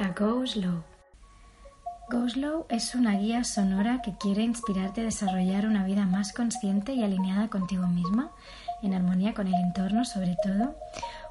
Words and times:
a 0.00 0.14
Go 0.16 0.46
Slow. 0.46 0.84
Go 2.10 2.28
Slow 2.28 2.66
es 2.68 2.94
una 2.94 3.18
guía 3.18 3.42
sonora 3.42 4.00
que 4.00 4.16
quiere 4.16 4.42
inspirarte 4.42 5.00
a 5.00 5.04
desarrollar 5.04 5.66
una 5.66 5.84
vida 5.84 6.06
más 6.06 6.32
consciente 6.32 6.92
y 6.92 7.02
alineada 7.02 7.48
contigo 7.48 7.86
misma, 7.88 8.30
en 8.82 8.94
armonía 8.94 9.34
con 9.34 9.48
el 9.48 9.54
entorno 9.54 10.04
sobre 10.04 10.36
todo. 10.42 10.76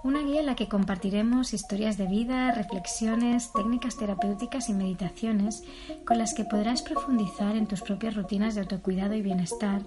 Una 0.04 0.22
guía 0.22 0.42
en 0.42 0.48
la 0.48 0.56
que 0.56 0.68
compartiremos 0.68 1.54
historias 1.54 1.98
de 1.98 2.08
vida, 2.08 2.52
reflexiones, 2.52 3.52
técnicas 3.54 3.98
terapéuticas 3.98 4.68
y 4.70 4.74
meditaciones 4.74 5.64
con 6.06 6.18
las 6.18 6.34
que 6.34 6.44
podrás 6.44 6.82
profundizar 6.82 7.56
en 7.56 7.68
tus 7.68 7.82
propias 7.82 8.16
rutinas 8.16 8.56
de 8.56 8.62
autocuidado 8.62 9.14
y 9.14 9.22
bienestar 9.22 9.82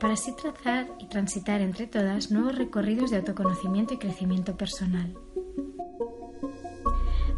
para 0.00 0.14
así 0.14 0.34
trazar 0.34 0.88
y 0.98 1.06
transitar 1.06 1.60
entre 1.60 1.86
todas 1.86 2.32
nuevos 2.32 2.56
recorridos 2.56 3.10
de 3.10 3.18
autoconocimiento 3.18 3.94
y 3.94 3.98
crecimiento 3.98 4.56
personal. 4.56 5.14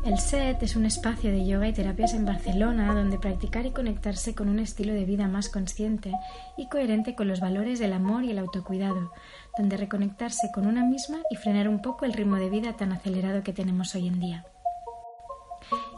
El 0.06 0.20
SET 0.20 0.62
es 0.62 0.76
un 0.76 0.86
espacio 0.86 1.32
de 1.32 1.44
yoga 1.44 1.66
y 1.66 1.72
terapias 1.72 2.14
en 2.14 2.24
Barcelona 2.24 2.94
donde 2.94 3.18
practicar 3.18 3.66
y 3.66 3.72
conectarse 3.72 4.36
con 4.36 4.48
un 4.48 4.60
estilo 4.60 4.94
de 4.94 5.04
vida 5.04 5.26
más 5.26 5.48
consciente 5.48 6.12
y 6.56 6.68
coherente 6.68 7.16
con 7.16 7.26
los 7.26 7.40
valores 7.40 7.80
del 7.80 7.92
amor 7.92 8.22
y 8.22 8.30
el 8.30 8.38
autocuidado, 8.38 9.12
donde 9.58 9.76
reconectarse 9.76 10.52
con 10.54 10.68
una 10.68 10.84
misma 10.84 11.18
y 11.28 11.34
frenar 11.34 11.68
un 11.68 11.82
poco 11.82 12.04
el 12.04 12.12
ritmo 12.12 12.36
de 12.36 12.50
vida 12.50 12.76
tan 12.76 12.92
acelerado 12.92 13.42
que 13.42 13.52
tenemos 13.52 13.96
hoy 13.96 14.06
en 14.06 14.20
día. 14.20 14.46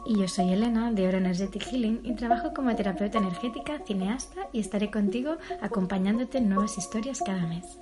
Y 0.07 0.19
yo 0.19 0.27
soy 0.27 0.53
Elena 0.53 0.91
de 0.91 1.07
Oro 1.07 1.19
Energetic 1.19 1.67
Healing 1.67 2.01
y 2.03 2.15
trabajo 2.15 2.51
como 2.55 2.75
terapeuta 2.75 3.19
energética, 3.19 3.77
cineasta 3.85 4.47
y 4.51 4.59
estaré 4.59 4.89
contigo 4.89 5.37
acompañándote 5.61 6.39
en 6.39 6.49
nuevas 6.49 6.79
historias 6.79 7.21
cada 7.23 7.45
mes. 7.45 7.77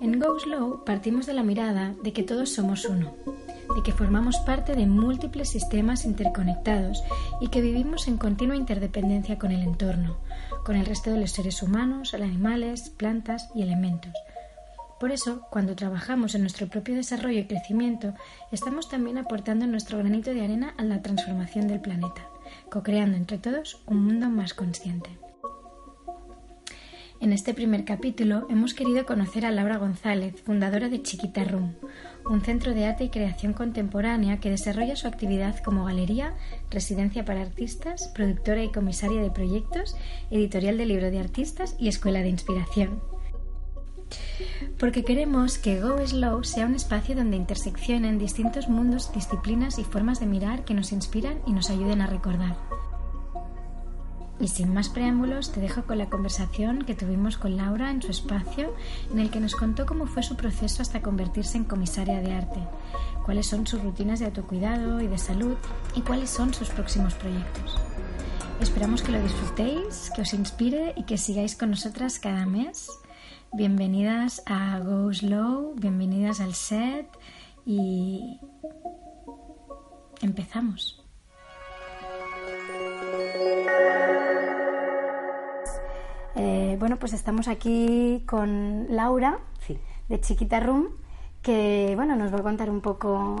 En 0.00 0.18
Go 0.18 0.38
Slow 0.38 0.84
partimos 0.84 1.26
de 1.26 1.34
la 1.34 1.42
mirada 1.42 1.94
de 2.02 2.12
que 2.12 2.22
todos 2.22 2.50
somos 2.50 2.84
uno, 2.84 3.14
de 3.74 3.82
que 3.82 3.92
formamos 3.92 4.38
parte 4.38 4.74
de 4.74 4.86
múltiples 4.86 5.50
sistemas 5.50 6.04
interconectados 6.04 7.02
y 7.40 7.48
que 7.48 7.60
vivimos 7.60 8.08
en 8.08 8.18
continua 8.18 8.56
interdependencia 8.56 9.38
con 9.38 9.52
el 9.52 9.62
entorno, 9.62 10.18
con 10.64 10.76
el 10.76 10.86
resto 10.86 11.10
de 11.10 11.20
los 11.20 11.32
seres 11.32 11.62
humanos, 11.62 12.14
animales, 12.14 12.90
plantas 12.90 13.50
y 13.54 13.62
elementos. 13.62 14.12
Por 14.98 15.12
eso, 15.12 15.46
cuando 15.50 15.76
trabajamos 15.76 16.34
en 16.34 16.42
nuestro 16.42 16.68
propio 16.68 16.94
desarrollo 16.94 17.38
y 17.40 17.46
crecimiento, 17.46 18.14
estamos 18.52 18.88
también 18.88 19.16
aportando 19.16 19.66
nuestro 19.66 19.98
granito 19.98 20.34
de 20.34 20.44
arena 20.44 20.74
a 20.76 20.84
la 20.84 21.00
transformación 21.00 21.68
del 21.68 21.80
planeta, 21.80 22.28
co-creando 22.70 23.16
entre 23.16 23.38
todos 23.38 23.80
un 23.86 24.04
mundo 24.04 24.28
más 24.28 24.52
consciente. 24.52 25.10
En 27.20 27.34
este 27.34 27.52
primer 27.52 27.84
capítulo 27.84 28.46
hemos 28.48 28.72
querido 28.72 29.04
conocer 29.04 29.44
a 29.44 29.50
Laura 29.50 29.76
González, 29.76 30.40
fundadora 30.42 30.88
de 30.88 31.02
Chiquita 31.02 31.44
Room, 31.44 31.74
un 32.24 32.40
centro 32.40 32.72
de 32.72 32.86
arte 32.86 33.04
y 33.04 33.08
creación 33.10 33.52
contemporánea 33.52 34.40
que 34.40 34.48
desarrolla 34.48 34.96
su 34.96 35.06
actividad 35.06 35.58
como 35.62 35.84
galería, 35.84 36.32
residencia 36.70 37.26
para 37.26 37.42
artistas, 37.42 38.08
productora 38.14 38.64
y 38.64 38.72
comisaria 38.72 39.20
de 39.20 39.30
proyectos, 39.30 39.96
editorial 40.30 40.78
de 40.78 40.86
libro 40.86 41.10
de 41.10 41.20
artistas 41.20 41.76
y 41.78 41.88
escuela 41.88 42.20
de 42.20 42.30
inspiración. 42.30 43.02
Porque 44.78 45.04
queremos 45.04 45.58
que 45.58 45.78
Go 45.78 45.98
Slow 45.98 46.42
sea 46.42 46.64
un 46.64 46.74
espacio 46.74 47.14
donde 47.14 47.36
interseccionen 47.36 48.18
distintos 48.18 48.70
mundos, 48.70 49.12
disciplinas 49.12 49.78
y 49.78 49.84
formas 49.84 50.20
de 50.20 50.26
mirar 50.26 50.64
que 50.64 50.72
nos 50.72 50.90
inspiran 50.90 51.42
y 51.46 51.52
nos 51.52 51.68
ayuden 51.68 52.00
a 52.00 52.06
recordar. 52.06 52.56
Y 54.40 54.48
sin 54.48 54.72
más 54.72 54.88
preámbulos, 54.88 55.52
te 55.52 55.60
dejo 55.60 55.82
con 55.82 55.98
la 55.98 56.08
conversación 56.08 56.82
que 56.82 56.94
tuvimos 56.94 57.36
con 57.36 57.58
Laura 57.58 57.90
en 57.90 58.00
su 58.00 58.10
espacio, 58.10 58.74
en 59.12 59.18
el 59.18 59.30
que 59.30 59.38
nos 59.38 59.54
contó 59.54 59.84
cómo 59.84 60.06
fue 60.06 60.22
su 60.22 60.34
proceso 60.34 60.80
hasta 60.80 61.02
convertirse 61.02 61.58
en 61.58 61.64
comisaria 61.64 62.22
de 62.22 62.32
arte, 62.32 62.60
cuáles 63.26 63.46
son 63.46 63.66
sus 63.66 63.82
rutinas 63.82 64.18
de 64.18 64.26
autocuidado 64.26 65.02
y 65.02 65.08
de 65.08 65.18
salud 65.18 65.56
y 65.94 66.00
cuáles 66.00 66.30
son 66.30 66.54
sus 66.54 66.70
próximos 66.70 67.14
proyectos. 67.14 67.78
Esperamos 68.60 69.02
que 69.02 69.12
lo 69.12 69.22
disfrutéis, 69.22 70.10
que 70.14 70.22
os 70.22 70.32
inspire 70.32 70.94
y 70.96 71.04
que 71.04 71.18
sigáis 71.18 71.54
con 71.54 71.70
nosotras 71.70 72.18
cada 72.18 72.46
mes. 72.46 72.88
Bienvenidas 73.52 74.42
a 74.46 74.78
Go 74.80 75.12
Slow, 75.12 75.74
bienvenidas 75.76 76.40
al 76.40 76.54
set 76.54 77.06
y 77.66 78.38
empezamos. 80.22 80.99
Eh, 86.36 86.76
bueno, 86.78 86.96
pues 86.98 87.12
estamos 87.12 87.48
aquí 87.48 88.24
con 88.26 88.86
Laura 88.88 89.38
de 90.08 90.20
Chiquita 90.20 90.60
Room, 90.60 90.88
que 91.42 91.92
bueno, 91.96 92.16
nos 92.16 92.32
va 92.32 92.38
a 92.38 92.42
contar 92.42 92.70
un 92.70 92.80
poco 92.80 93.38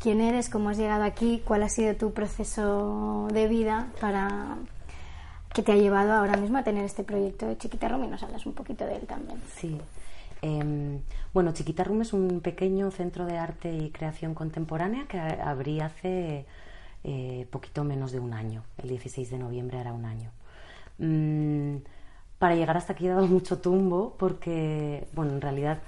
quién 0.00 0.20
eres, 0.20 0.48
cómo 0.48 0.70
has 0.70 0.78
llegado 0.78 1.04
aquí, 1.04 1.42
cuál 1.44 1.62
ha 1.62 1.68
sido 1.68 1.94
tu 1.94 2.12
proceso 2.12 3.28
de 3.32 3.46
vida 3.46 3.88
para 4.00 4.56
que 5.52 5.62
te 5.62 5.72
ha 5.72 5.76
llevado 5.76 6.12
ahora 6.12 6.36
mismo 6.36 6.58
a 6.58 6.64
tener 6.64 6.84
este 6.84 7.04
proyecto 7.04 7.46
de 7.46 7.58
Chiquita 7.58 7.88
Room 7.88 8.04
y 8.04 8.08
nos 8.08 8.22
hablas 8.22 8.46
un 8.46 8.54
poquito 8.54 8.84
de 8.86 8.96
él 8.96 9.06
también. 9.06 9.40
Sí. 9.54 9.78
Em, 10.40 11.00
bueno, 11.32 11.52
Chiquita 11.52 11.84
Room 11.84 12.02
es 12.02 12.12
un 12.12 12.40
pequeño 12.40 12.90
centro 12.90 13.26
de 13.26 13.38
arte 13.38 13.72
y 13.72 13.90
creación 13.90 14.34
contemporánea 14.34 15.06
que 15.06 15.18
abrí 15.18 15.80
hace 15.80 16.46
eh, 17.04 17.46
poquito 17.50 17.84
menos 17.84 18.12
de 18.12 18.20
un 18.20 18.32
año. 18.32 18.62
El 18.78 18.88
16 18.88 19.30
de 19.30 19.38
noviembre 19.38 19.78
hará 19.78 19.92
un 19.92 20.04
año. 20.04 20.30
Mm, 20.98 21.76
para 22.38 22.54
llegar 22.54 22.76
hasta 22.76 22.92
aquí 22.92 23.06
he 23.06 23.10
dado 23.10 23.26
mucho 23.28 23.58
tumbo 23.58 24.14
porque, 24.18 25.06
bueno, 25.14 25.32
en 25.32 25.40
realidad 25.40 25.78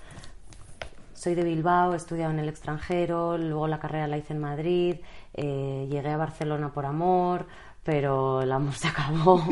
soy 1.12 1.34
de 1.34 1.44
Bilbao, 1.44 1.94
he 1.94 1.96
estudiado 1.96 2.32
en 2.32 2.38
el 2.38 2.48
extranjero, 2.48 3.38
luego 3.38 3.66
la 3.68 3.78
carrera 3.78 4.06
la 4.08 4.18
hice 4.18 4.34
en 4.34 4.40
Madrid, 4.40 4.96
eh, 5.34 5.86
llegué 5.88 6.10
a 6.10 6.16
Barcelona 6.16 6.72
por 6.72 6.84
amor, 6.84 7.46
pero 7.82 8.42
el 8.42 8.52
amor 8.52 8.74
se 8.74 8.88
acabó. 8.88 9.42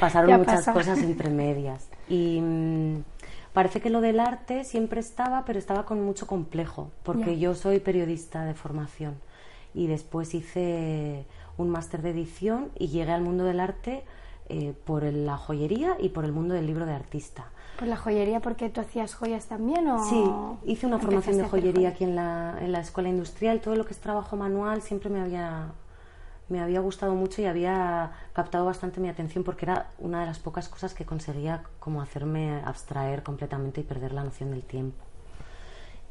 Pasaron 0.00 0.38
muchas 0.40 0.66
cosas 0.66 0.98
entre 0.98 1.30
medias. 1.30 1.88
Y 2.08 2.40
mm, 2.40 3.04
parece 3.52 3.80
que 3.80 3.88
lo 3.88 4.00
del 4.00 4.20
arte 4.20 4.64
siempre 4.64 5.00
estaba, 5.00 5.44
pero 5.44 5.58
estaba 5.58 5.84
con 5.84 6.02
mucho 6.02 6.26
complejo, 6.26 6.90
porque 7.04 7.38
yo 7.38 7.54
soy 7.54 7.78
periodista 7.78 8.44
de 8.44 8.54
formación 8.54 9.14
y 9.74 9.86
después 9.86 10.34
hice 10.34 11.26
un 11.56 11.70
máster 11.70 12.02
de 12.02 12.10
edición 12.10 12.70
y 12.78 12.88
llegué 12.88 13.12
al 13.12 13.22
mundo 13.22 13.44
del 13.44 13.60
arte 13.60 14.04
eh, 14.48 14.74
por 14.84 15.02
la 15.02 15.36
joyería 15.36 15.96
y 16.00 16.08
por 16.08 16.24
el 16.24 16.32
mundo 16.32 16.54
del 16.54 16.66
libro 16.66 16.86
de 16.86 16.94
artista. 16.94 17.50
¿Por 17.78 17.86
la 17.86 17.96
joyería 17.96 18.40
porque 18.40 18.70
tú 18.70 18.80
hacías 18.80 19.14
joyas 19.14 19.46
también? 19.46 19.86
O 19.88 20.02
sí, 20.02 20.24
hice 20.64 20.86
una 20.86 20.98
formación 20.98 21.36
de 21.36 21.44
joyería 21.44 21.90
aquí 21.90 22.04
en 22.04 22.16
la, 22.16 22.56
en 22.60 22.72
la 22.72 22.80
escuela 22.80 23.08
industrial. 23.08 23.60
Todo 23.60 23.76
lo 23.76 23.84
que 23.84 23.92
es 23.92 24.00
trabajo 24.00 24.36
manual 24.36 24.82
siempre 24.82 25.10
me 25.10 25.20
había, 25.20 25.72
me 26.48 26.60
había 26.60 26.80
gustado 26.80 27.14
mucho 27.14 27.42
y 27.42 27.44
había 27.44 28.12
captado 28.32 28.64
bastante 28.64 29.00
mi 29.00 29.08
atención 29.08 29.44
porque 29.44 29.66
era 29.66 29.90
una 29.98 30.20
de 30.20 30.26
las 30.26 30.38
pocas 30.38 30.68
cosas 30.68 30.94
que 30.94 31.04
conseguía 31.04 31.62
como 31.78 32.00
hacerme 32.00 32.62
abstraer 32.64 33.22
completamente 33.22 33.82
y 33.82 33.84
perder 33.84 34.12
la 34.12 34.24
noción 34.24 34.50
del 34.50 34.64
tiempo. 34.64 35.07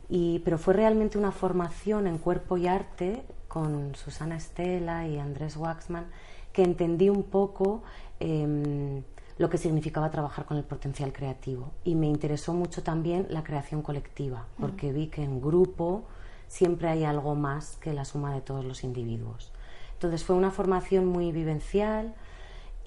Y, 0.09 0.39
pero 0.39 0.57
fue 0.57 0.73
realmente 0.73 1.17
una 1.17 1.31
formación 1.31 2.07
en 2.07 2.17
cuerpo 2.17 2.57
y 2.57 2.67
arte 2.67 3.23
con 3.47 3.95
Susana 3.95 4.37
Estela 4.37 5.07
y 5.07 5.17
Andrés 5.19 5.57
Waxman 5.57 6.05
que 6.53 6.63
entendí 6.63 7.09
un 7.09 7.23
poco 7.23 7.83
Em, 8.19 9.03
lo 9.37 9.51
que 9.51 9.59
significaba 9.59 10.09
trabajar 10.09 10.45
con 10.45 10.57
el 10.57 10.63
potencial 10.63 11.13
creativo. 11.13 11.71
Y 11.83 11.93
me 11.93 12.07
interesó 12.07 12.53
mucho 12.53 12.81
también 12.81 13.27
la 13.29 13.43
creación 13.43 13.83
colectiva, 13.83 14.47
porque 14.59 14.91
vi 14.91 15.07
que 15.07 15.23
en 15.23 15.39
grupo 15.39 16.05
siempre 16.47 16.89
hay 16.89 17.03
algo 17.03 17.35
más 17.35 17.75
que 17.75 17.93
la 17.93 18.03
suma 18.03 18.33
de 18.33 18.41
todos 18.41 18.65
los 18.65 18.83
individuos. 18.83 19.51
Entonces 19.93 20.23
fue 20.23 20.35
una 20.35 20.49
formación 20.49 21.05
muy 21.05 21.31
vivencial 21.31 22.15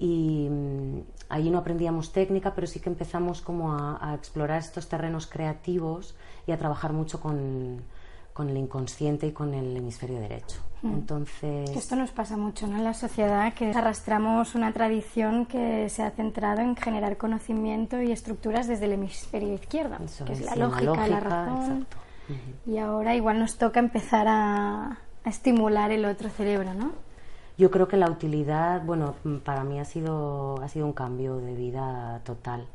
y 0.01 0.49
mm, 0.49 1.01
allí 1.29 1.49
no 1.51 1.59
aprendíamos 1.59 2.11
técnica, 2.11 2.53
pero 2.55 2.65
sí 2.65 2.79
que 2.79 2.89
empezamos 2.89 3.41
como 3.41 3.73
a 3.73 4.13
explorar 4.15 4.59
estos 4.59 4.89
terrenos 4.89 5.27
creativos 5.27 6.15
y 6.47 6.51
a 6.51 6.57
trabajar 6.57 6.91
mucho 6.91 7.21
con, 7.21 7.81
con 8.33 8.49
el 8.49 8.57
inconsciente 8.57 9.27
y 9.27 9.31
con 9.31 9.53
el 9.53 9.75
hemisferio 9.75 10.19
derecho. 10.19 10.59
Hmm. 10.81 10.93
Entonces. 10.93 11.69
Esto 11.71 11.95
nos 11.95 12.11
pasa 12.11 12.37
mucho 12.37 12.67
¿no? 12.67 12.77
en 12.77 12.83
la 12.83 12.93
sociedad, 12.93 13.53
que 13.53 13.71
arrastramos 13.71 14.55
una 14.55 14.71
tradición 14.71 15.45
que 15.45 15.89
se 15.89 16.03
ha 16.03 16.11
centrado 16.11 16.61
en 16.61 16.75
generar 16.75 17.17
conocimiento 17.17 18.01
y 18.01 18.11
estructuras 18.11 18.67
desde 18.67 18.85
el 18.85 18.93
hemisferio 18.93 19.53
izquierdo, 19.53 19.97
que 20.25 20.33
es, 20.33 20.41
la, 20.41 20.55
lógica, 20.55 21.07
la 21.07 21.19
razón. 21.19 21.87
Y 22.65 22.77
ahora 22.77 23.15
igual 23.15 23.39
nos 23.39 23.57
toca 23.57 23.79
empezar 23.79 24.27
a, 24.27 24.97
estimular 25.25 25.91
el 25.91 26.05
otro 26.05 26.29
cerebro, 26.29 26.73
¿no? 26.73 26.93
Yo 27.61 27.69
creo 27.69 27.87
que 27.87 27.95
la 27.95 28.09
utilidad, 28.09 28.83
bueno, 28.83 29.13
para 29.45 29.63
mí 29.63 29.79
ha 29.79 29.85
sido, 29.85 30.59
ha 30.63 30.67
sido 30.67 30.87
un 30.87 30.93
cambio 30.93 31.37
de 31.37 31.53
vida 31.53 32.19
total. 32.23 32.65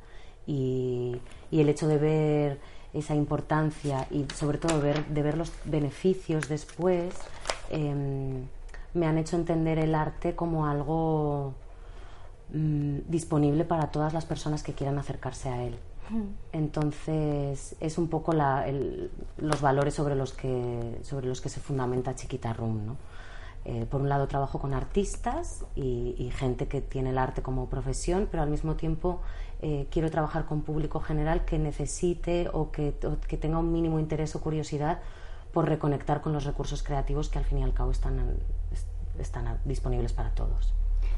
Y, 0.46 1.20
y 1.50 1.60
el 1.60 1.68
hecho 1.68 1.88
de 1.88 1.98
ver 1.98 2.60
esa 2.94 3.16
importancia 3.16 4.06
y 4.12 4.26
sobre 4.32 4.58
todo 4.58 4.80
ver, 4.80 5.04
de 5.06 5.24
ver 5.24 5.36
los 5.36 5.50
beneficios 5.64 6.48
después, 6.48 7.16
em, 7.68 8.46
me 8.94 9.06
han 9.08 9.18
hecho 9.18 9.34
entender 9.34 9.80
el 9.80 9.92
arte 9.92 10.36
como 10.36 10.68
algo 10.68 11.54
mm, 12.54 12.98
disponible 13.08 13.64
para 13.64 13.90
todas 13.90 14.14
las 14.14 14.24
personas 14.24 14.62
que 14.62 14.72
quieran 14.72 15.00
acercarse 15.00 15.48
a 15.48 15.64
él. 15.64 15.76
Entonces 16.52 17.74
es 17.80 17.98
un 17.98 18.06
poco 18.06 18.32
los 18.32 19.60
valores 19.60 19.94
sobre 19.94 20.14
los 20.14 20.32
que 20.32 21.00
sobre 21.02 21.26
los 21.26 21.40
que 21.40 21.48
se 21.48 21.58
fundamenta 21.58 22.14
Chiquita 22.14 22.52
Room, 22.52 22.86
¿no? 22.86 22.96
Eh, 23.68 23.84
por 23.84 24.00
un 24.00 24.08
lado 24.08 24.28
trabajo 24.28 24.60
con 24.60 24.74
artistas 24.74 25.64
y, 25.74 26.30
gente 26.36 26.68
que 26.68 26.80
tiene 26.80 27.10
el 27.10 27.18
arte 27.18 27.42
como 27.42 27.68
profesión, 27.68 28.28
pero 28.30 28.44
al 28.44 28.48
mismo 28.48 28.76
tiempo 28.76 29.22
eh, 29.60 29.88
quiero 29.90 30.08
trabajar 30.08 30.44
con 30.44 30.62
público 30.62 31.00
general 31.00 31.44
que 31.44 31.58
necesite 31.58 32.48
o 32.52 32.70
que, 32.70 32.94
que, 33.26 33.36
tenga 33.36 33.58
un 33.58 33.72
mínimo 33.72 33.98
interés 33.98 34.36
o 34.36 34.40
curiosidad 34.40 35.00
por 35.52 35.68
reconectar 35.68 36.20
con 36.20 36.32
los 36.32 36.44
recursos 36.44 36.84
creativos 36.84 37.28
que 37.28 37.38
al 37.38 37.44
fin 37.44 37.58
y 37.58 37.64
al 37.64 37.74
cabo 37.74 37.90
están, 37.90 38.36
están 39.18 39.58
disponibles 39.64 40.12
para 40.12 40.30
todos. 40.30 40.72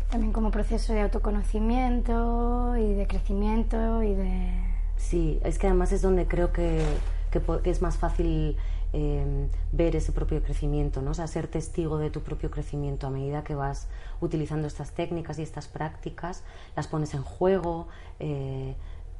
También 0.08 0.32
como 0.32 0.50
proceso 0.50 0.94
de 0.94 1.02
autoconocimiento 1.02 2.78
y 2.78 2.94
de 2.94 3.06
crecimiento 3.06 4.02
y 4.02 4.14
de... 4.14 4.52
Sí, 4.96 5.38
es 5.44 5.58
que 5.58 5.66
además 5.66 5.92
es 5.92 6.00
donde 6.00 6.26
creo 6.26 6.50
que, 6.50 6.82
que, 7.30 7.42
que 7.62 7.68
es 7.68 7.82
más 7.82 7.98
fácil 7.98 8.56
Em, 8.94 9.48
ver 9.70 9.96
ese 9.96 10.12
propio 10.12 10.42
crecimiento, 10.42 11.02
¿no? 11.02 11.10
O 11.10 11.14
sea, 11.14 11.26
ser 11.26 11.46
testigo 11.46 11.98
de 11.98 12.08
tu 12.08 12.22
propio 12.22 12.50
crecimiento 12.50 13.06
a 13.06 13.10
medida 13.10 13.44
que 13.44 13.54
vas 13.54 13.86
utilizando 14.22 14.66
estas 14.66 14.92
técnicas 14.92 15.38
y 15.38 15.42
estas 15.42 15.68
prácticas, 15.68 16.42
las 16.74 16.88
pones 16.88 17.12
en 17.12 17.22
juego, 17.22 17.88
eh, 18.18 18.74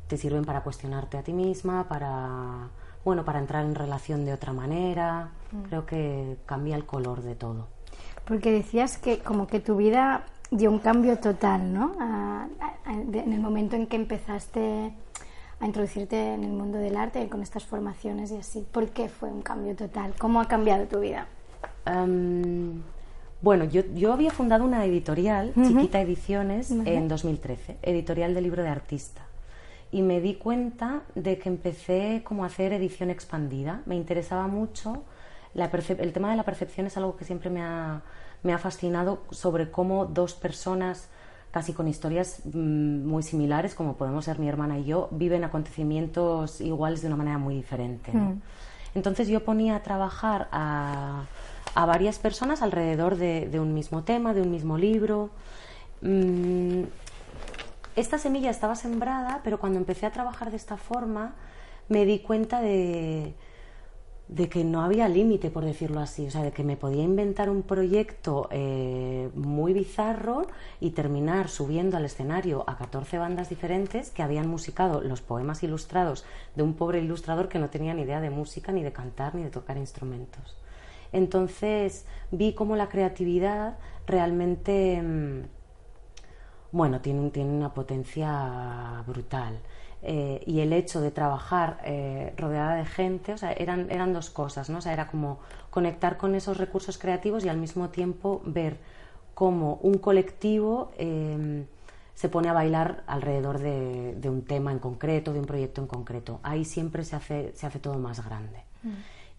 te 0.07 0.17
sirven 0.17 0.47
para 0.47 0.63
cuestionarte 0.63 1.19
a 1.19 1.23
ti 1.23 1.35
misma, 1.35 1.87
para 1.87 2.71
bueno, 3.05 3.27
para 3.27 3.41
entrar 3.41 3.67
en 3.67 3.75
relación 3.75 4.25
de 4.25 4.33
otra 4.33 4.55
manera. 4.55 5.33
Mm. 5.53 5.63
Creo 5.65 5.85
que 5.85 6.39
cambia 6.47 6.75
el 6.75 6.87
color 6.87 7.21
de 7.21 7.35
todo. 7.35 7.67
Porque 8.25 8.51
decías 8.51 8.97
que 8.97 9.19
como 9.19 9.47
que 9.49 9.61
tu 9.61 9.77
vida 9.77 10.25
dio 10.51 10.71
un 10.71 10.79
cambio 10.79 11.19
total, 11.19 11.75
¿no? 11.75 11.93
en 12.87 13.33
el 13.35 13.41
momento 13.41 13.77
en 13.77 13.87
que 13.87 13.97
empezaste 13.97 14.95
a 15.61 15.67
introducirte 15.67 16.35
en 16.35 16.45
el 16.45 16.53
mundo 16.53 16.79
del 16.79 16.97
arte 16.97 17.29
con 17.29 17.43
estas 17.43 17.65
formaciones 17.65 18.31
y 18.31 18.37
así? 18.37 18.67
¿Por 18.71 18.91
qué 18.91 19.09
fue 19.09 19.31
un 19.31 19.43
cambio 19.43 19.75
total? 19.75 20.15
¿Cómo 20.19 20.41
ha 20.41 20.47
cambiado 20.47 20.87
tu 20.87 21.01
vida? 21.01 21.27
bueno, 23.41 23.65
yo, 23.65 23.83
yo, 23.95 24.13
había 24.13 24.31
fundado 24.31 24.63
una 24.65 24.85
editorial, 24.85 25.55
Chiquita 25.55 26.01
Ediciones, 26.03 26.71
en 26.71 27.09
2013, 27.09 27.79
editorial 27.81 28.35
de 28.35 28.43
libro 28.43 28.63
de 28.63 28.69
artista. 28.69 29.23
Y 29.91 30.03
me 30.03 30.21
di 30.21 30.35
cuenta 30.35 31.03
de 31.15 31.39
que 31.39 31.49
empecé 31.49 32.23
como 32.25 32.45
a 32.45 32.49
hacer 32.49 32.75
edición 32.75 33.09
expandida. 33.09 33.81
Me 33.87 33.97
interesaba 33.97 34.49
mucho. 34.49 35.03
La 35.55 35.65
el 35.65 36.13
tema 36.13 36.31
de 36.31 36.37
la 36.37 36.43
percepción 36.43 36.87
es 36.87 36.97
algo 36.99 37.17
que 37.17 37.25
siempre 37.25 37.49
me 37.49 37.63
ha, 37.63 38.03
me 38.43 38.53
ha 38.53 38.59
fascinado 38.59 39.23
sobre 39.31 39.71
cómo 39.71 40.05
dos 40.05 40.35
personas 40.35 41.09
casi 41.51 41.73
con 41.73 41.89
historias 41.89 42.41
mm, 42.45 43.07
muy 43.07 43.23
similares, 43.23 43.75
como 43.75 43.97
podemos 43.97 44.25
ser 44.25 44.39
mi 44.39 44.49
hermana 44.49 44.79
y 44.79 44.85
yo, 44.85 45.09
viven 45.11 45.45
acontecimientos 45.45 46.61
iguales 46.61 47.01
de 47.01 47.09
una 47.09 47.17
manera 47.17 47.39
muy 47.39 47.55
diferente. 47.55 48.13
Mm. 48.13 48.41
Entonces 48.95 49.29
yo 49.29 49.45
ponía 49.45 49.77
a 49.77 49.83
trabajar 49.83 50.49
a, 50.53 51.25
varias 51.75 52.19
personas 52.19 52.61
alrededor 52.61 53.17
de, 53.17 53.61
un 53.61 53.73
mismo 53.73 54.03
tema, 54.03 54.35
de 54.35 54.43
un 54.43 54.51
mismo 54.51 54.77
libro. 54.77 55.31
Mm, 56.03 56.83
esta 57.95 58.19
semilla 58.19 58.51
estaba 58.51 58.75
sembrada, 58.75 59.41
pero 59.45 59.59
cuando 59.59 59.79
empecé 59.79 60.07
a 60.07 60.11
trabajar 60.11 60.51
de 60.51 60.57
esta 60.57 60.77
forma 60.77 61.35
me 61.89 62.05
di 62.05 62.19
cuenta 62.19 62.61
de, 62.61 63.35
de 64.29 64.51
que 64.51 64.63
no 64.63 64.83
había 64.83 65.09
límite, 65.09 65.51
por 65.51 65.65
decirlo 65.65 66.01
así, 66.01 66.27
o 66.27 66.31
sea, 66.31 66.43
de 66.43 66.53
que 66.53 66.63
me 66.63 66.77
podía 66.77 67.03
inventar 67.03 67.49
un 67.49 67.63
proyecto 67.63 68.49
eh, 68.51 69.31
muy 69.35 69.73
bizarro 69.73 70.47
y 70.81 70.91
terminar 70.91 71.49
subiendo 71.49 71.97
al 71.97 72.05
escenario 72.05 72.65
a 72.67 72.77
14 72.77 73.17
bandas 73.17 73.49
diferentes 73.49 74.11
que 74.11 74.23
habían 74.23 74.47
musicado 74.47 75.01
los 75.01 75.23
poemas 75.23 75.63
ilustrados 75.63 76.27
de 76.57 76.63
un 76.63 76.75
pobre 76.75 77.01
ilustrador 77.01 77.49
que 77.49 77.59
no 77.59 77.71
tenía 77.71 77.95
ni 77.95 78.03
idea 78.03 78.21
de 78.21 78.29
música, 78.29 78.71
ni 78.71 78.83
de 78.83 78.93
cantar, 78.93 79.35
ni 79.35 79.45
de 79.45 79.51
tocar 79.51 79.79
instrumentos. 79.79 80.57
Entonces 81.13 82.05
vi 82.31 82.53
cómo 82.53 82.77
la 82.77 82.91
creatividad 82.91 83.79
realmente, 84.07 85.01
mm, 85.01 85.43
bueno, 86.73 87.01
tiene, 87.01 87.31
tiene 87.31 87.51
una 87.51 87.73
potencia 87.73 89.03
brutal. 89.07 89.59
Eh, 90.03 90.43
y 90.47 90.61
el 90.61 90.73
hecho 90.73 91.01
de 91.01 91.11
trabajar 91.11 91.81
eh, 91.85 92.33
rodeada 92.37 92.77
de 92.77 92.85
gente, 92.85 93.33
o 93.33 93.39
sea, 93.39 93.53
eran, 93.53 93.91
eran 93.91 94.13
dos 94.13 94.31
cosas, 94.31 94.71
¿no? 94.71 94.79
O 94.79 94.81
sea, 94.81 94.93
era 94.93 95.09
como 95.09 95.41
conectar 95.71 96.17
con 96.17 96.37
esos 96.37 96.57
recursos 96.57 96.99
creativos 96.99 97.45
y 97.45 97.49
al 97.49 97.57
mismo 97.57 97.89
tiempo 97.91 98.41
ver 98.45 98.79
cómo 99.35 99.81
un 99.83 99.99
colectivo 99.99 100.93
em, 100.99 101.67
se 102.15 102.29
pone 102.29 102.49
a 102.49 102.53
bailar 102.53 103.03
alrededor 103.07 103.59
de, 103.59 104.29
un 104.29 104.43
tema 104.43 104.73
en 104.73 104.79
concreto, 104.79 105.33
de 105.33 105.41
un 105.41 105.47
proyecto 105.47 105.81
en 105.81 105.87
concreto. 105.89 106.41
Ahí 106.43 106.65
siempre 106.65 107.05
se 107.05 107.17
hace, 107.17 107.53
se 107.55 107.67
hace 107.67 107.79
todo 107.79 107.99
más 107.99 108.25
grande. 108.25 108.63
Mm. 108.83 108.89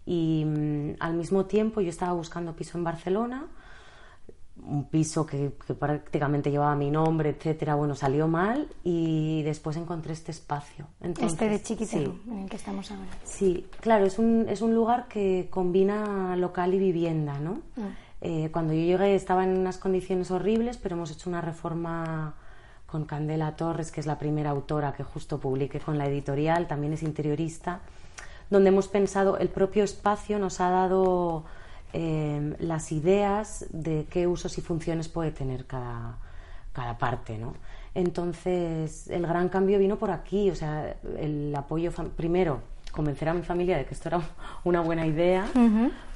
Y 0.06 0.44
mm, 0.46 0.96
al 1.00 1.14
mismo 1.14 1.46
tiempo 1.46 1.80
yo 1.80 1.90
estaba 1.90 2.12
buscando 2.12 2.54
piso 2.54 2.76
en 2.78 2.84
Barcelona, 2.84 3.46
un 4.66 4.84
piso 4.88 5.26
que, 5.26 5.50
prácticamente 5.78 6.50
llevaba 6.50 6.74
mi 6.74 6.90
nombre, 6.90 7.30
etcétera, 7.30 7.74
bueno, 7.74 7.94
salió 7.94 8.28
mal 8.28 8.68
y 8.84 9.42
después 9.42 9.76
encontré 9.76 10.12
este 10.12 10.30
espacio. 10.30 10.86
este 11.00 11.48
de 11.48 11.62
Chiquitero, 11.62 12.14
en 12.26 12.38
el 12.40 12.50
que 12.50 12.56
estamos 12.56 12.90
ahora. 12.90 13.10
Sí, 13.24 13.66
claro, 13.80 14.06
es 14.06 14.18
un, 14.18 14.46
es 14.48 14.62
un 14.62 14.74
lugar 14.74 15.08
que 15.08 15.48
combina 15.50 16.36
local 16.36 16.74
y 16.74 16.78
vivienda, 16.78 17.38
¿no? 17.38 17.60
Ah. 17.76 17.88
Eh, 18.20 18.50
cuando 18.52 18.74
yo 18.74 18.80
llegué 18.80 19.14
estaba 19.14 19.44
en 19.44 19.56
unas 19.56 19.78
condiciones 19.78 20.30
horribles, 20.30 20.76
pero 20.76 20.94
hemos 20.94 21.10
hecho 21.10 21.30
una 21.30 21.40
reforma 21.40 22.34
con 22.86 23.04
Candela 23.04 23.56
Torres, 23.56 23.90
que 23.90 24.00
es 24.00 24.06
la 24.06 24.18
primera 24.18 24.50
autora 24.50 24.92
que 24.92 25.04
justo 25.04 25.38
publiqué 25.38 25.80
con 25.80 25.96
la 25.96 26.06
editorial, 26.06 26.66
también 26.66 26.92
es 26.92 27.02
interiorista, 27.02 27.80
donde 28.50 28.68
hemos 28.68 28.88
pensado, 28.88 29.38
el 29.38 29.48
propio 29.48 29.84
espacio 29.84 30.38
nos 30.38 30.60
ha 30.60 30.70
dado 30.70 31.44
Em, 31.92 32.54
las 32.60 32.92
ideas 32.92 33.66
de 33.70 34.06
qué 34.08 34.28
usos 34.28 34.56
y 34.58 34.60
funciones 34.60 35.08
puede 35.08 35.32
tener 35.32 35.66
cada, 35.66 36.18
cada 36.72 36.98
parte, 36.98 37.36
¿no? 37.36 37.54
Entonces, 37.94 39.08
el 39.08 39.26
gran 39.26 39.48
cambio 39.48 39.78
vino 39.78 39.96
por 39.96 40.12
aquí, 40.12 40.50
o 40.50 40.54
sea, 40.54 40.94
el 41.18 41.52
apoyo, 41.56 41.90
primero, 42.16 42.60
convencer 42.92 43.28
a 43.28 43.34
mi 43.34 43.42
familia 43.42 43.76
de 43.76 43.86
que 43.86 43.94
esto 43.94 44.08
era 44.08 44.20
una 44.64 44.80
buena 44.80 45.04
idea, 45.04 45.48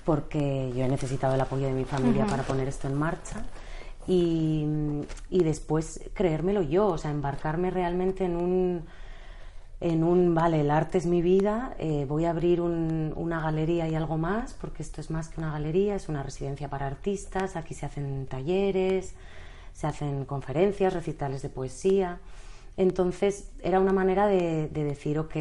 porque 0.05 0.73
yo 0.77 0.85
he 0.85 0.89
necesitado 0.89 1.35
el 1.35 1.41
apoyo 1.41 1.67
de 1.67 1.73
mi 1.73 1.85
familia 1.85 2.25
para 2.27 2.45
poner 2.45 2.69
esto 2.69 2.87
en 2.87 2.95
marcha, 2.95 3.43
y, 4.07 4.65
y 5.31 5.43
después 5.43 6.09
creérmelo 6.15 6.63
yo, 6.63 6.87
o 6.87 6.99
sea, 6.99 7.11
embarcarme 7.11 7.71
realmente 7.71 8.25
en 8.25 8.37
un 8.37 8.85
en 9.81 10.05
un, 10.05 10.35
vale, 10.35 10.61
el 10.61 10.71
arte 10.71 10.99
es 10.99 11.07
mi 11.07 11.21
vida, 11.21 11.75
eh, 11.79 12.07
voy 12.09 12.25
a 12.25 12.31
abrir 12.31 12.61
una 12.61 13.41
galería 13.41 13.89
y 13.89 13.95
algo 13.95 14.17
más, 14.17 14.55
porque 14.55 14.83
esto 14.83 15.01
es 15.01 15.11
más 15.11 15.29
que 15.29 15.41
una 15.41 15.53
galería, 15.53 15.95
es 15.95 16.09
una 16.09 16.23
residencia 16.23 16.69
para 16.69 16.87
artistas, 16.87 17.57
aquí 17.57 17.75
se 17.75 17.87
hacen 17.87 18.27
talleres, 18.27 19.15
se 19.73 19.87
hacen 19.87 20.25
conferencias, 20.25 20.95
recitales 20.95 21.43
de 21.43 21.49
poesía. 21.49 22.21
Entonces 22.77 23.51
era 23.63 23.81
una 23.81 23.93
manera 23.93 24.27
de, 24.27 24.69
decir, 24.69 25.19
ok, 25.19 25.37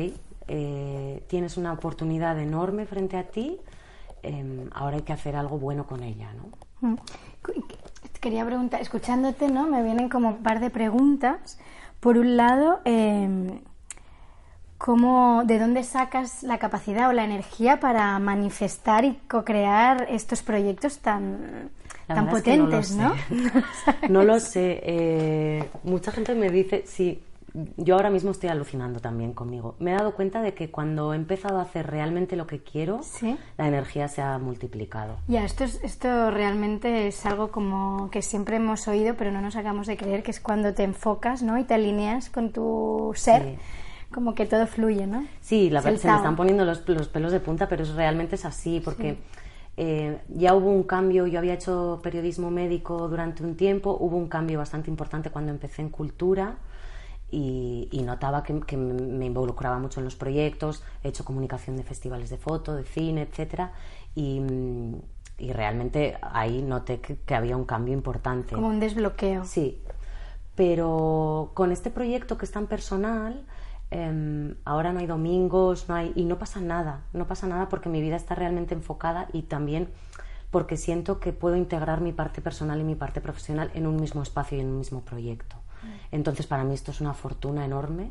eh, 0.48 1.24
tienes 1.28 1.58
una 1.58 1.72
oportunidad 1.72 2.40
enorme 2.40 2.86
frente 2.86 3.18
a 3.18 3.24
ti, 3.24 3.60
em, 4.24 4.70
ahora 4.74 4.98
hay 4.98 5.04
que 5.04 5.14
hacer 5.14 5.36
algo 5.36 5.58
bueno 5.58 5.86
con 5.86 6.04
ella, 6.04 6.34
¿no? 6.34 6.90
Mm. 6.90 6.98
Quería 8.20 8.46
preguntar, 8.46 8.82
escuchándote, 8.82 9.50
¿no? 9.50 9.68
Me 9.68 9.84
vienen 9.84 10.10
como 10.10 10.30
un 10.30 10.44
par 10.44 10.60
de 10.60 10.70
preguntas. 10.70 11.60
Por 12.00 12.18
un 12.18 12.38
lado, 12.38 12.80
em, 12.86 13.60
¿Cómo, 14.84 15.44
¿De 15.46 15.60
dónde 15.60 15.82
sacas 15.86 16.44
la 16.44 16.58
capacidad 16.58 17.08
o 17.08 17.14
la 17.14 17.24
energía 17.24 17.80
para 17.80 18.20
manifestar 18.20 19.06
y 19.06 19.14
co-crear 19.30 20.08
estos 20.10 20.44
proyectos 20.44 21.00
tan, 21.00 21.70
tan 22.06 22.28
potentes, 22.28 22.92
no, 22.92 23.14
no? 24.10 24.24
lo 24.26 24.42
sé. 24.42 24.82
Eh, 24.84 25.70
mucha 25.86 26.12
gente 26.12 26.36
me 26.36 26.50
dice, 26.50 26.84
sí, 26.86 27.24
yo 27.78 27.96
ahora 27.96 28.10
mismo 28.10 28.32
estoy 28.32 28.50
alucinando 28.50 29.00
también 29.00 29.32
conmigo. 29.32 29.76
Me 29.80 29.92
he 29.92 29.96
dado 29.96 30.16
cuenta 30.16 30.42
de 30.42 30.54
que 30.54 30.70
cuando 30.70 31.14
he 31.14 31.16
empezado 31.16 31.60
a 31.60 31.62
hacer 31.62 31.88
realmente 31.88 32.36
lo 32.36 32.46
que 32.46 32.60
quiero, 32.60 33.00
la 33.58 33.70
energía 33.70 34.10
se 34.10 34.22
ha 34.22 34.38
multiplicado. 34.38 35.16
Ya, 35.30 35.46
esto, 35.46 35.64
es, 35.64 35.82
esto 35.82 36.30
realmente 36.30 37.08
es 37.08 37.26
algo 37.26 37.52
como 37.52 38.10
que 38.10 38.22
siempre 38.22 38.58
hemos 38.58 38.86
oído, 38.90 39.16
pero 39.16 39.32
no 39.32 39.40
nos 39.40 39.56
acabamos 39.56 39.88
de 39.88 39.96
creer, 39.96 40.24
que 40.24 40.32
es 40.32 40.42
cuando 40.42 40.74
te 40.74 40.84
enfocas 40.84 41.42
¿no? 41.42 41.58
y 41.58 41.64
te 41.64 41.74
alineas 41.74 42.30
con 42.30 42.52
tu 42.52 43.14
ser 43.16 43.58
como 44.14 44.36
que 44.36 44.46
todo 44.46 44.66
fluye, 44.68 45.06
¿no? 45.06 45.26
Sí, 45.42 45.70
la, 45.70 45.82
se 45.82 45.90
me 45.90 45.96
están 45.96 46.36
poniendo 46.38 46.64
los, 46.64 46.80
pelos 46.80 47.32
de 47.32 47.40
punta, 47.42 47.68
pero 47.68 47.84
realmente 47.96 48.36
es 48.36 48.46
así, 48.46 48.80
porque 48.80 49.18
eh, 49.76 50.20
ya 50.30 50.54
hubo 50.54 50.70
un 50.70 50.84
cambio, 50.84 51.28
yo 51.28 51.40
había 51.40 51.56
hecho 51.56 52.00
periodismo 52.02 52.50
médico 52.52 53.10
durante 53.10 53.44
un 53.44 53.56
tiempo, 53.56 53.98
hubo 54.00 54.16
un 54.16 54.28
cambio 54.28 54.60
bastante 54.60 54.90
importante 54.90 55.32
cuando 55.32 55.52
empecé 55.52 55.82
en 55.82 55.90
cultura 55.90 56.58
y, 57.32 58.02
notaba 58.06 58.44
que, 58.44 58.78
me 58.78 59.26
involucraba 59.26 59.80
mucho 59.80 60.00
en 60.00 60.06
los 60.06 60.16
proyectos, 60.16 60.84
he 61.04 61.10
hecho 61.10 61.26
comunicación 61.26 61.76
de 61.76 61.84
festivales 61.84 62.30
de 62.30 62.38
foto, 62.38 62.76
de 62.76 62.84
cine, 62.84 63.24
etcétera, 63.24 63.74
y, 64.16 64.42
realmente 65.40 66.18
ahí 66.22 66.62
noté 66.62 67.02
que, 67.02 67.18
que 67.18 67.36
había 67.36 67.58
un 67.58 67.66
cambio 67.66 67.94
importante. 67.94 68.56
Como 68.56 68.68
un 68.68 68.80
desbloqueo. 68.80 69.44
Sí, 69.44 69.82
pero 70.56 71.52
con 71.54 71.72
este 71.72 71.90
proyecto 71.90 72.38
que 72.38 72.46
es 72.46 72.52
tan 72.52 72.68
personal, 72.68 73.44
Em, 73.94 74.56
ahora 74.66 74.92
no 74.92 75.00
hay 75.00 75.06
domingos, 75.06 75.88
no 75.88 75.94
hay, 75.94 76.12
y 76.16 76.26
no 76.26 76.40
pasa 76.40 76.60
nada, 76.60 77.02
no 77.14 77.28
pasa 77.28 77.46
nada 77.46 77.70
porque 77.70 77.90
mi 77.90 78.02
vida 78.02 78.16
está 78.16 78.34
realmente 78.34 78.74
enfocada 78.74 79.28
y 79.34 79.44
también 79.44 79.90
porque 80.50 80.78
siento 80.78 81.20
que 81.20 81.32
puedo 81.32 81.56
integrar 81.56 82.02
mi 82.02 82.12
parte 82.12 82.42
personal 82.42 82.82
y 82.82 82.84
mi 82.84 82.96
parte 82.96 83.22
profesional 83.22 83.70
en 83.76 83.86
un 83.86 83.98
mismo 83.98 84.24
espacio 84.24 84.58
y 84.58 84.62
en 84.62 84.68
un 84.68 84.80
mismo 84.80 85.02
proyecto. 85.02 85.58
Mm. 85.84 86.16
Entonces, 86.16 86.48
para 86.48 86.64
mí 86.64 86.74
esto 86.74 86.90
es 86.90 87.02
una 87.02 87.14
fortuna 87.14 87.66
enorme 87.66 88.10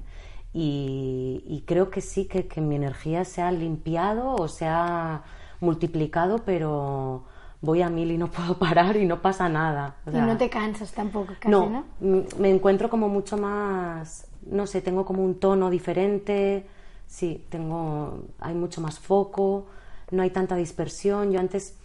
y, 0.53 1.65
creo 1.67 1.91
que 1.91 2.01
sí, 2.01 2.27
que, 2.27 2.47
que, 2.47 2.61
mi 2.61 2.77
energía 2.77 3.25
se 3.25 3.43
ha 3.43 3.51
limpiado 3.51 4.35
o 4.35 4.47
se 4.47 4.67
ha 4.69 5.23
multiplicado, 5.61 6.39
pero 6.45 7.25
voy 7.61 7.83
a 7.83 7.89
mil 7.89 8.13
y 8.13 8.19
no 8.19 8.27
puedo 8.31 8.57
parar 8.57 8.97
y 8.97 9.07
no 9.07 9.21
pasa 9.21 9.49
nada. 9.49 9.97
y 10.07 10.17
no 10.17 10.37
te 10.37 10.49
cansas 10.49 10.93
tampoco, 10.93 11.33
casi, 11.41 11.51
¿no? 11.51 11.85
Me 12.01 12.51
encuentro 12.51 12.89
como 12.89 13.09
mucho 13.09 13.37
más, 13.37 14.29
no 14.47 14.67
sé, 14.67 14.83
tengo 14.83 15.05
como 15.05 15.25
un 15.25 15.39
tono 15.39 15.71
diferente, 15.71 16.67
sí, 17.07 17.45
tengo, 17.49 18.25
hay 18.39 18.55
mucho 18.55 18.81
más 18.81 18.99
foco, 18.99 19.67
no 20.11 20.23
hay 20.23 20.31
tanta 20.31 20.57
dispersión. 20.57 21.33
Yo 21.33 21.41
antes 21.41 21.77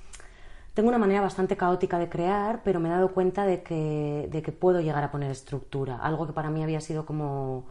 tengo 0.73 0.89
una 0.89 0.97
manera 0.97 1.21
bastante 1.21 1.57
caótica 1.57 1.97
de 1.99 2.09
crear, 2.09 2.61
pero 2.63 2.79
me 2.79 2.89
he 2.89 2.91
dado 2.91 3.13
cuenta 3.13 3.45
de 3.45 3.63
que, 3.63 4.29
de 4.31 4.41
que 4.41 4.51
puedo 4.51 4.81
llegar 4.81 5.03
a 5.03 5.11
poner 5.11 5.31
estructura, 5.31 5.97
algo 5.97 6.27
que 6.27 6.33
para 6.33 6.49
mí 6.49 6.63
había 6.63 6.81
sido 6.81 7.05
como, 7.05 7.65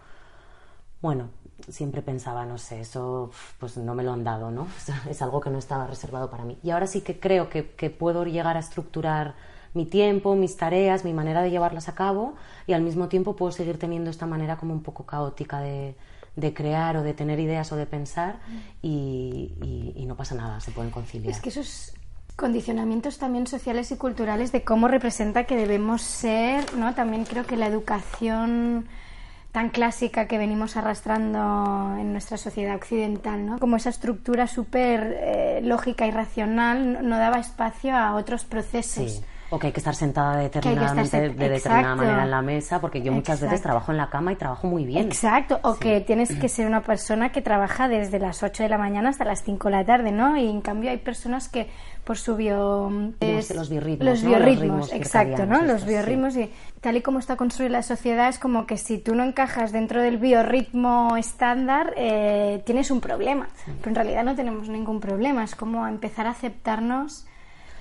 bueno, 1.00 1.28
siempre 1.68 2.02
pensaba, 2.02 2.44
no 2.44 2.58
sé, 2.58 2.80
eso 2.80 3.30
pues 3.58 3.76
no 3.76 3.94
me 3.94 4.02
lo 4.02 4.12
han 4.12 4.24
dado, 4.24 4.50
¿no? 4.50 4.66
Es 5.10 5.22
algo 5.22 5.40
que 5.40 5.50
no 5.50 5.58
estaba 5.58 5.86
reservado 5.86 6.30
para 6.30 6.44
mí. 6.44 6.58
Y 6.62 6.70
ahora 6.70 6.86
sí 6.86 7.00
que 7.00 7.18
creo 7.18 7.48
que, 7.48 7.62
puedo 7.90 8.24
llegar 8.24 8.56
a 8.56 8.60
estructurar 8.60 9.34
mi 9.76 9.86
tiempo, 9.86 10.34
mis 10.34 10.56
tareas, 10.56 11.04
mi 11.04 11.12
manera 11.12 11.42
de 11.42 11.50
llevarlas 11.50 11.88
a 11.88 11.94
cabo 11.94 12.34
y 12.66 12.72
al 12.72 12.82
mismo 12.82 13.08
tiempo 13.08 13.36
puedo 13.36 13.52
seguir 13.52 13.78
teniendo 13.78 14.10
esta 14.10 14.26
manera 14.26 14.56
como 14.56 14.72
un 14.72 14.82
poco 14.82 15.04
caótica 15.04 15.60
de, 15.60 15.94
crear 16.54 16.96
o 16.96 17.02
de 17.02 17.14
tener 17.14 17.38
ideas 17.38 17.70
o 17.72 17.76
de 17.76 17.86
pensar 17.86 18.40
y, 18.82 19.52
y, 19.94 20.06
no 20.06 20.16
pasa 20.16 20.34
nada, 20.34 20.60
se 20.60 20.70
pueden 20.70 20.90
conciliar. 20.90 21.30
Es 21.30 21.40
que 21.40 21.50
esos 21.50 21.94
condicionamientos 22.36 23.18
también 23.18 23.46
sociales 23.46 23.90
y 23.92 23.96
culturales 23.96 24.52
de 24.52 24.64
cómo 24.64 24.88
representa 24.88 25.44
que 25.44 25.56
debemos 25.56 26.02
ser, 26.02 26.74
¿no? 26.74 26.94
También 26.94 27.24
creo 27.24 27.46
que 27.46 27.56
la 27.56 27.66
educación 27.66 28.86
tan 29.52 29.70
clásica 29.70 30.26
que 30.26 30.36
venimos 30.36 30.76
arrastrando 30.76 31.96
en 31.98 32.12
nuestra 32.12 32.36
sociedad 32.36 32.76
occidental, 32.76 33.46
¿no? 33.46 33.58
Como 33.58 33.76
esa 33.76 33.88
estructura 33.88 34.46
súper 34.46 35.16
eh, 35.18 35.60
lógica 35.62 36.06
y 36.06 36.10
racional 36.10 37.08
no, 37.08 37.16
daba 37.16 37.38
espacio 37.38 37.96
a 37.96 38.14
otros 38.16 38.44
procesos. 38.44 39.22
O 39.50 39.58
que 39.58 39.68
hay 39.68 39.72
que 39.72 39.80
estar 39.80 39.94
sentada 39.94 40.36
determinadamente 40.36 41.30
de 41.30 41.48
determinada 41.48 41.94
manera 41.94 42.24
en 42.24 42.30
la 42.30 42.42
mesa, 42.42 42.80
porque 42.80 43.02
yo 43.02 43.12
muchas 43.12 43.40
veces 43.40 43.62
trabajo 43.62 43.92
en 43.92 43.98
la 43.98 44.10
cama 44.10 44.32
y 44.32 44.36
trabajo 44.36 44.66
muy 44.66 44.84
bien. 44.84 45.06
Exacto, 45.06 45.60
o 45.62 45.76
que 45.76 46.00
tienes 46.00 46.34
que 46.34 46.48
ser 46.48 46.66
una 46.66 46.82
persona 46.82 47.30
que 47.30 47.42
trabaja 47.42 47.88
desde 47.88 48.18
las 48.18 48.42
8 48.42 48.64
de 48.64 48.68
la 48.68 48.78
mañana 48.78 49.10
hasta 49.10 49.24
las 49.24 49.42
5 49.44 49.68
de 49.68 49.76
la 49.76 49.84
tarde, 49.84 50.12
¿no? 50.12 50.36
Y 50.36 50.48
en 50.48 50.60
cambio 50.60 50.90
hay 50.90 50.98
personas 50.98 51.48
que 51.48 51.68
por 52.04 52.18
su 52.18 52.36
bio... 52.36 52.90
los 53.20 53.68
biorritmos, 53.68 54.06
Los 54.06 54.22
biorritmos, 54.22 54.92
exacto, 54.92 55.44
¿no? 55.44 55.62
Los 55.62 55.84
biorritmos 55.84 56.36
y 56.36 56.50
tal 56.80 56.96
y 56.96 57.02
como 57.02 57.18
está 57.18 57.36
construida 57.36 57.70
la 57.70 57.82
sociedad 57.82 58.28
es 58.28 58.38
como 58.38 58.66
que 58.66 58.76
si 58.76 58.98
tú 58.98 59.16
no 59.16 59.24
encajas 59.24 59.72
dentro 59.72 60.00
del 60.00 60.18
biorritmo 60.18 61.16
estándar 61.16 61.94
eh, 61.96 62.62
tienes 62.64 62.92
un 62.92 63.00
problema, 63.00 63.48
pero 63.78 63.88
en 63.88 63.94
realidad 63.96 64.24
no 64.24 64.36
tenemos 64.36 64.68
ningún 64.68 65.00
problema, 65.00 65.42
es 65.42 65.56
como 65.56 65.86
empezar 65.88 66.28
a 66.28 66.30
aceptarnos 66.30 67.26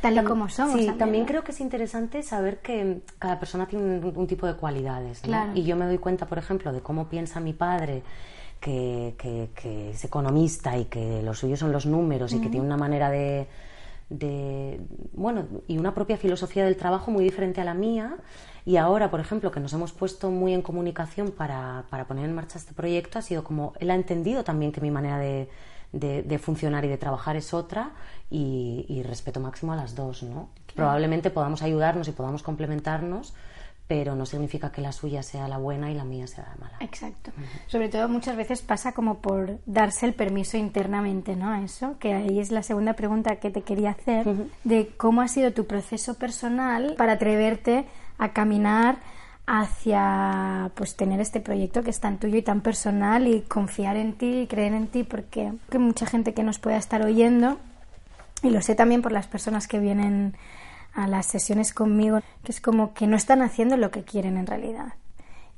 tal 0.06 0.24
y 0.24 0.28
como 0.28 0.50
somos. 0.50 0.80
Sí, 0.80 0.92
también, 0.98 1.26
creo 1.26 1.44
que 1.44 1.52
es 1.52 1.60
interesante 1.60 2.24
saber 2.24 2.60
que 2.60 3.02
cada 3.20 3.40
persona 3.40 3.68
tiene 3.68 4.00
un, 4.00 4.28
tipo 4.28 4.48
de 4.48 4.56
cualidades. 4.56 5.22
Y 5.54 5.64
yo 5.64 5.76
me 5.76 5.86
doy 5.86 5.98
cuenta, 5.98 6.26
por 6.26 6.38
ejemplo, 6.38 6.72
de 6.72 6.82
cómo 6.82 7.10
piensa 7.10 7.40
mi 7.40 7.54
padre. 7.54 8.04
Que, 8.60 9.14
que, 9.20 9.92
es 9.92 10.04
economista 10.06 10.76
y 10.76 10.86
que 10.86 11.22
lo 11.22 11.36
suyo 11.36 11.56
son 11.56 11.72
los 11.72 11.86
números 11.86 12.34
y 12.34 12.42
que 12.42 12.50
tiene 12.50 12.66
una 12.66 12.78
manera 12.78 13.12
de, 13.12 13.48
de, 14.10 14.82
bueno, 15.14 15.46
y 15.68 15.78
una 15.78 15.94
propia 15.94 16.18
filosofía 16.18 16.66
del 16.66 16.76
trabajo 16.76 17.12
muy 17.12 17.24
diferente 17.24 17.62
a 17.62 17.64
la 17.64 17.76
mía. 17.76 18.18
Y 18.66 18.78
ahora, 18.78 19.12
por 19.12 19.20
ejemplo, 19.20 19.52
que 19.52 19.60
nos 19.60 19.72
hemos 19.74 19.92
puesto 19.92 20.32
muy 20.32 20.54
en 20.56 20.64
comunicación 20.64 21.30
para, 21.30 21.86
para 21.92 22.08
poner 22.08 22.26
en 22.26 22.34
marcha 22.34 22.58
este 22.58 22.74
proyecto, 22.74 23.20
ha 23.20 23.22
sido 23.22 23.44
como 23.44 23.74
él 23.80 23.92
ha 23.92 23.96
entendido 23.96 24.44
también 24.44 24.72
que 24.72 24.82
mi 24.82 24.90
manera 24.90 25.20
de, 25.20 25.48
de, 25.96 26.40
funcionar 26.40 26.86
y 26.86 26.88
de 26.88 26.98
trabajar 26.98 27.36
es 27.36 27.54
otra 27.54 27.92
y, 28.30 29.04
respeto 29.04 29.40
máximo 29.40 29.74
a 29.74 29.76
las 29.76 29.96
dos, 29.96 30.24
¿no? 30.24 30.50
Probablemente 30.76 31.30
podamos 31.30 31.62
ayudarnos 31.62 32.08
y 32.08 32.12
podamos 32.12 32.44
complementarnos, 32.44 33.34
pero 33.88 34.16
no 34.16 34.26
significa 34.26 34.72
que 34.72 34.82
la 34.82 34.92
suya 34.92 35.24
sea 35.24 35.48
la 35.48 35.58
buena 35.58 35.92
y 35.92 35.94
la 35.94 36.04
mía 36.04 36.28
sea 36.28 36.46
la 36.50 36.56
mala. 36.56 36.78
Exacto. 36.82 37.32
Sobre 37.68 37.88
todo 37.88 38.10
muchas 38.10 38.36
veces 38.36 38.62
pasa 38.62 38.92
como 38.92 39.20
por 39.20 39.60
darse 39.66 40.06
el 40.06 40.14
permiso 40.14 40.58
internamente, 40.58 41.36
¿no? 41.36 41.56
Eso, 41.56 41.98
que 42.00 42.14
ahí 42.14 42.40
es 42.40 42.52
la 42.52 42.64
segunda 42.64 42.94
pregunta 42.94 43.38
que 43.38 43.52
te 43.52 43.62
quería 43.62 43.92
hacer, 43.92 44.26
de 44.64 44.90
cómo 44.98 45.22
ha 45.22 45.28
sido 45.28 45.54
tu 45.54 45.66
proceso 45.66 46.16
personal 46.16 46.96
para 46.98 47.14
atreverte 47.14 47.86
a 48.18 48.34
caminar 48.34 48.98
hacia 49.48 50.72
pues 50.76 50.96
tener 50.96 51.20
este 51.22 51.40
proyecto 51.40 51.84
que 51.84 51.92
es 51.92 52.00
tan 52.00 52.18
tuyo 52.18 52.38
y 52.38 52.42
tan 52.42 52.62
personal 52.62 53.28
y 53.28 53.42
confiar 53.42 53.96
en 53.96 54.14
ti 54.14 54.42
y 54.42 54.48
creer 54.48 54.74
en 54.74 54.88
ti 54.88 55.04
porque 55.04 55.52
hay 55.72 55.80
mucha 55.80 56.06
gente 56.06 56.34
que 56.34 56.44
nos 56.44 56.60
pueda 56.60 56.78
estar 56.78 57.04
oyendo 57.04 57.60
y 58.42 58.50
lo 58.50 58.62
sé 58.62 58.76
también 58.76 59.02
por 59.02 59.12
las 59.12 59.28
personas 59.28 59.68
que 59.68 59.80
vienen 59.80 60.36
a 60.94 61.08
las 61.08 61.28
sesiones 61.28 61.74
conmigo 61.74 62.22
que 62.44 62.52
es 62.52 62.60
como 62.60 62.94
que 62.94 63.06
no 63.06 63.16
están 63.16 63.42
haciendo 63.42 63.78
lo 63.78 63.92
que 63.92 64.04
quieren 64.04 64.38
en 64.38 64.48
realidad 64.48 64.94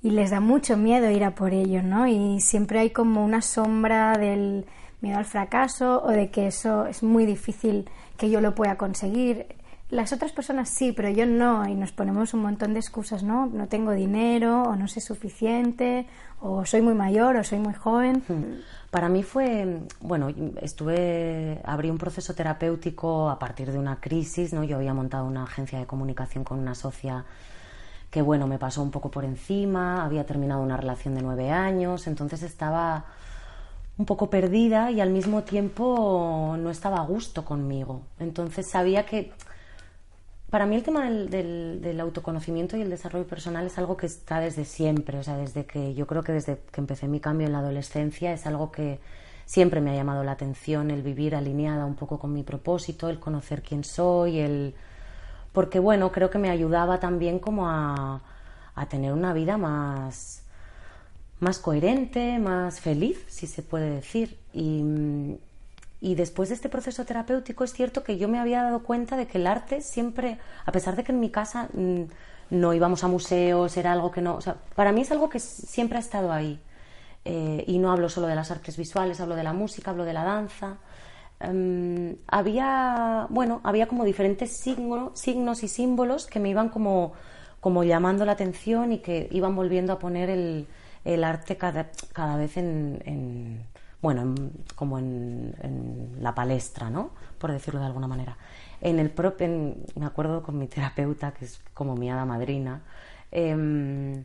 y 0.02 0.12
les 0.12 0.30
da 0.30 0.40
mucho 0.40 0.78
miedo 0.78 1.10
ir 1.10 1.24
a 1.24 1.36
por 1.36 1.54
ello, 1.54 1.82
¿no? 1.82 2.08
Y 2.08 2.40
siempre 2.40 2.80
hay 2.80 2.92
como 2.92 3.24
una 3.26 3.42
sombra 3.42 4.18
del 4.18 4.66
miedo 5.02 5.18
al 5.18 5.26
fracaso 5.26 6.02
o 6.04 6.10
de 6.10 6.30
que 6.30 6.48
eso 6.48 6.86
es 6.86 7.04
muy 7.04 7.26
difícil 7.26 7.90
que 8.18 8.30
yo 8.30 8.42
lo 8.42 8.56
pueda 8.56 8.78
conseguir 8.78 9.48
las 9.90 10.12
otras 10.12 10.34
personas 10.34 10.70
sí, 10.70 10.92
pero 10.92 11.10
yo 11.10 11.26
no, 11.26 11.66
y 11.68 11.74
nos 11.74 11.94
ponemos 11.94 12.34
un 12.34 12.42
montón 12.42 12.74
de 12.74 12.80
excusas, 12.80 13.24
¿no? 13.24 13.46
No 13.46 13.68
tengo 13.68 13.92
dinero, 13.92 14.64
o 14.64 14.76
no 14.76 14.90
sé 14.90 15.00
suficiente, 15.00 16.08
o 16.42 16.66
soy 16.66 16.82
muy 16.82 16.94
mayor, 16.94 17.38
o 17.38 17.44
soy 17.44 17.60
muy 17.60 17.74
joven. 17.74 18.22
Hmm. 18.28 18.60
Para 18.92 19.08
mí 19.08 19.24
fue, 19.24 19.80
bueno, 20.02 20.28
estuve, 20.62 21.62
abrí 21.64 21.90
un 21.90 21.98
proceso 21.98 22.34
terapéutico 22.34 23.30
a 23.30 23.40
partir 23.40 23.72
de 23.72 23.80
una 23.80 24.02
crisis, 24.02 24.52
¿no? 24.52 24.66
Yo 24.66 24.76
había 24.76 24.94
montado 24.94 25.26
una 25.26 25.44
agencia 25.44 25.80
de 25.80 25.86
comunicación 25.86 26.44
con 26.44 26.60
una 26.60 26.76
socia 26.76 27.24
que, 28.12 28.22
bueno, 28.22 28.46
me 28.46 28.58
pasó 28.58 28.82
un 28.82 28.92
poco 28.92 29.10
por 29.10 29.24
encima, 29.24 30.04
había 30.04 30.26
terminado 30.26 30.62
una 30.62 30.76
relación 30.76 31.16
de 31.16 31.22
nueve 31.22 31.50
años, 31.50 32.08
entonces 32.08 32.44
estaba 32.44 33.06
un 33.98 34.06
poco 34.06 34.30
perdida 34.30 34.92
y 34.92 35.02
al 35.02 35.10
mismo 35.10 35.44
tiempo 35.44 36.56
no 36.60 36.70
estaba 36.70 36.98
a 36.98 37.06
gusto 37.06 37.46
conmigo. 37.46 38.02
Entonces 38.20 38.70
sabía 38.70 39.06
que 39.06 39.32
para 40.50 40.66
mí 40.66 40.76
el 40.76 40.84
tema 40.84 41.10
del, 41.10 42.00
autoconocimiento 42.00 42.78
y 42.78 42.82
el 42.82 42.90
desarrollo 42.90 43.28
personal 43.28 43.66
es 43.66 43.78
algo 43.78 43.98
que 43.98 44.06
está 44.06 44.40
desde 44.40 44.66
siempre, 44.66 45.20
o 45.20 45.24
sea, 45.24 45.38
desde 45.38 45.66
que 45.66 45.94
yo 45.94 46.08
creo 46.08 46.24
que 46.24 46.32
desde 46.32 46.60
que 46.72 46.82
empecé 46.82 47.08
mi 47.08 47.20
cambio 47.20 47.48
en 47.48 47.54
la 47.54 47.60
adolescencia 47.60 48.32
es 48.34 48.46
algo 48.46 48.72
que 48.72 49.00
siempre 49.46 49.82
me 49.82 49.92
ha 49.92 49.96
llamado 49.96 50.24
la 50.24 50.32
atención, 50.34 50.92
el 50.92 51.02
vivir 51.02 51.36
alineada 51.36 51.86
un 51.86 51.96
poco 51.96 52.20
con 52.20 52.34
mi 52.34 52.44
propósito, 52.44 53.10
el 53.10 53.20
conocer 53.20 53.62
quién 53.62 53.84
soy, 53.84 54.40
el 54.40 54.76
porque 55.54 55.80
bueno, 55.80 56.12
creo 56.12 56.30
que 56.30 56.38
me 56.38 56.50
ayudaba 56.50 57.00
también 57.00 57.40
como 57.40 57.68
a, 57.68 58.22
a 58.76 58.86
tener 58.88 59.14
una 59.14 59.34
vida 59.34 59.58
más 59.58 60.44
más 61.40 61.60
coherente, 61.60 62.40
más 62.40 62.80
feliz, 62.80 63.24
si 63.28 63.48
se 63.48 63.62
puede 63.62 63.90
decir. 63.90 64.38
Y, 64.54 65.38
y 66.00 66.16
después 66.16 66.50
de 66.50 66.56
este 66.56 66.70
proceso 66.70 67.06
terapéutico 67.06 67.64
es 67.64 67.74
cierto 67.74 68.04
que 68.04 68.18
yo 68.18 68.28
me 68.28 68.40
había 68.40 68.62
dado 68.62 68.84
cuenta 68.84 69.18
de 69.18 69.28
que 69.28 69.40
el 69.40 69.48
arte 69.48 69.82
siempre, 69.82 70.38
a 70.66 70.72
pesar 70.72 70.96
de 70.96 71.04
que 71.04 71.12
en 71.12 71.20
mi 71.20 71.32
casa 71.32 71.70
mm, 71.74 72.04
no 72.52 72.74
íbamos 72.74 73.04
a 73.04 73.08
museos, 73.08 73.76
era 73.78 73.94
algo 73.94 74.12
que 74.12 74.22
no, 74.22 74.36
o 74.36 74.42
sea, 74.42 74.58
para 74.76 74.92
mí 74.92 75.02
es 75.02 75.12
algo 75.12 75.30
que 75.30 75.40
siempre 75.40 75.98
ha 75.98 76.02
estado 76.02 76.32
ahí. 76.32 76.60
Eh, 77.26 77.66
y 77.68 77.78
no 77.80 77.92
hablo 77.92 78.10
solo 78.10 78.28
de 78.28 78.36
las 78.36 78.52
artes 78.52 78.78
visuales, 78.78 79.20
hablo 79.20 79.36
de 79.36 79.44
la 79.44 79.54
música, 79.54 79.92
hablo 79.92 80.06
de 80.06 80.14
la 80.14 80.24
danza. 80.24 80.78
Em, 81.40 82.16
había, 82.28 83.28
bueno, 83.30 83.62
había 83.64 83.88
como 83.88 84.06
diferentes 84.06 84.58
signos 84.58 85.64
y 85.64 85.68
símbolos 85.68 86.26
que 86.26 86.40
me 86.40 86.50
iban 86.50 86.70
como, 86.70 87.14
como 87.60 87.84
llamando 87.84 88.26
la 88.26 88.34
atención 88.34 88.94
y 88.94 89.00
que 89.00 89.28
iban 89.32 89.56
volviendo 89.56 89.94
a 89.94 90.00
poner 90.00 90.30
el, 90.30 90.68
el 91.06 91.24
arte 91.24 91.58
cada, 91.58 91.92
cada 92.14 92.38
vez 92.38 92.58
en 92.58 93.66
bueno, 94.02 94.36
como 94.76 95.00
en, 95.00 96.18
la 96.20 96.36
palestra, 96.36 96.90
¿no? 96.90 97.12
Por 97.38 97.52
decirlo 97.52 97.80
de 97.80 97.88
alguna 97.88 98.08
manera. 98.08 98.38
En 98.82 99.00
el 99.00 99.10
propio, 99.10 99.48
me 99.96 100.06
acuerdo 100.06 100.44
con 100.44 100.58
mi 100.58 100.68
terapeuta, 100.68 101.32
que 101.32 101.46
es 101.46 101.60
como 101.74 101.96
mi 101.96 102.10
hada 102.10 102.26
madrina, 102.26 102.82
em, 103.32 104.24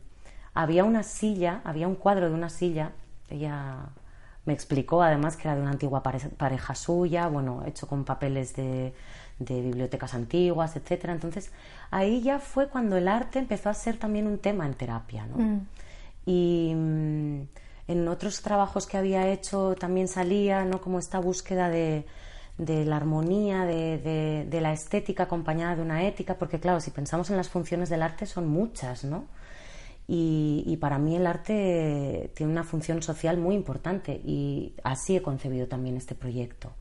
había 0.53 0.83
una 0.83 1.03
silla, 1.03 1.61
había 1.63 1.87
un 1.87 1.95
cuadro 1.95 2.29
de 2.29 2.35
una 2.35 2.49
silla, 2.49 2.91
ella 3.29 3.89
me 4.45 4.53
explicó 4.53 5.01
además 5.01 5.37
que 5.37 5.47
era 5.47 5.55
de 5.55 5.61
una 5.61 5.71
antigua 5.71 6.03
pareja 6.03 6.75
suya, 6.75 7.27
bueno, 7.27 7.63
hecho 7.65 7.87
con 7.87 8.03
papeles 8.03 8.55
de, 8.55 8.93
bibliotecas 9.39 10.13
antiguas, 10.13 10.75
etcétera. 10.75 11.13
Entonces, 11.13 11.51
ahí 11.91 12.21
ya 12.21 12.39
fue 12.39 12.67
cuando 12.67 12.97
el 12.97 13.07
arte 13.07 13.39
empezó 13.39 13.69
a 13.69 13.73
ser 13.73 13.97
también 13.97 14.27
un 14.27 14.37
tema 14.37 14.65
en 14.65 14.73
terapia, 14.73 15.25
¿no? 15.25 15.37
Mm. 15.37 15.67
Y 16.25 16.75
en 17.87 18.07
otros 18.07 18.41
trabajos 18.41 18.87
que 18.87 18.97
había 18.97 19.27
hecho 19.29 19.75
también 19.75 20.07
salía, 20.07 20.65
¿no? 20.65 20.81
Como 20.81 20.99
esta 20.99 21.19
búsqueda 21.19 21.69
de, 21.69 22.05
de 22.57 22.85
la 22.85 22.97
armonía, 22.97 23.65
de, 23.65 24.45
de, 24.49 24.61
la 24.61 24.73
estética 24.73 25.23
acompañada 25.23 25.75
de 25.75 25.81
una 25.81 26.05
ética, 26.05 26.37
porque 26.37 26.59
claro, 26.59 26.79
si 26.79 26.91
pensamos 26.91 27.29
en 27.29 27.37
las 27.37 27.49
funciones 27.49 27.89
del 27.89 28.01
arte 28.01 28.25
son 28.25 28.47
muchas, 28.47 29.03
¿no? 29.03 29.25
Y, 30.07 30.63
y, 30.67 30.77
para 30.77 30.97
mí 30.99 31.15
el 31.15 31.25
arte 31.25 32.31
tiene 32.35 32.51
una 32.51 32.65
función 32.65 33.01
social 33.01 33.37
muy 33.37 33.55
importante 33.55 34.21
y 34.25 34.73
así 34.83 35.15
he 35.15 35.21
concebido 35.21 35.67
también 35.67 35.95
este 35.95 36.13
proyecto. 36.13 36.73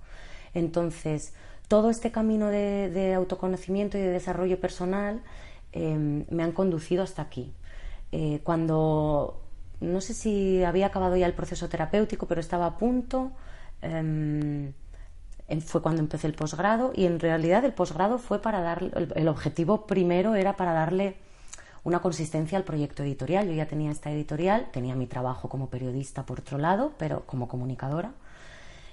Entonces, 0.55 1.33
todo 1.69 1.89
este 1.89 2.11
camino 2.11 2.49
de, 2.49 3.15
autoconocimiento 3.17 3.97
y 3.97 4.03
de 4.03 4.11
desarrollo 4.11 4.61
personal 4.61 5.23
em, 5.73 6.27
me 6.31 6.43
han 6.43 6.53
conducido 6.53 7.03
hasta 7.03 7.23
aquí. 7.23 7.53
Eh, 8.13 8.41
cuando, 8.45 9.42
no 9.83 10.01
sé 10.01 10.15
si 10.15 10.65
había 10.65 10.87
acabado 10.87 11.17
ya 11.17 11.27
el 11.27 11.35
proceso 11.35 11.69
terapéutico, 11.69 12.27
pero 12.27 12.41
estaba 12.41 12.67
a 12.67 12.79
punto, 12.79 13.33
em, 13.83 14.73
fue 15.67 15.83
cuando 15.83 16.01
empecé 16.01 16.27
el 16.29 16.35
posgrado 16.35 16.93
y 16.95 17.05
en 17.05 17.21
realidad 17.21 17.65
el 17.65 17.75
posgrado 17.75 18.19
fue 18.19 18.41
para 18.41 18.61
darle, 18.61 18.91
el 19.15 19.29
objetivo 19.29 19.87
primero 19.87 20.35
era 20.35 20.57
para 20.57 20.73
darle 20.73 21.17
una 21.85 22.01
consistencia 22.01 22.57
al 22.57 22.65
proyecto 22.65 23.03
editorial. 23.03 23.49
Yo 23.49 23.55
ya 23.55 23.67
tenía 23.67 23.91
esta 23.91 24.11
editorial, 24.11 24.71
tenía 24.73 24.95
mi 24.95 25.07
trabajo 25.07 25.49
como 25.49 25.69
periodista 25.69 26.25
por 26.25 26.41
otro 26.41 26.59
lado, 26.59 26.93
pero 26.97 27.27
como 27.27 27.49
comunicadora. 27.49 28.13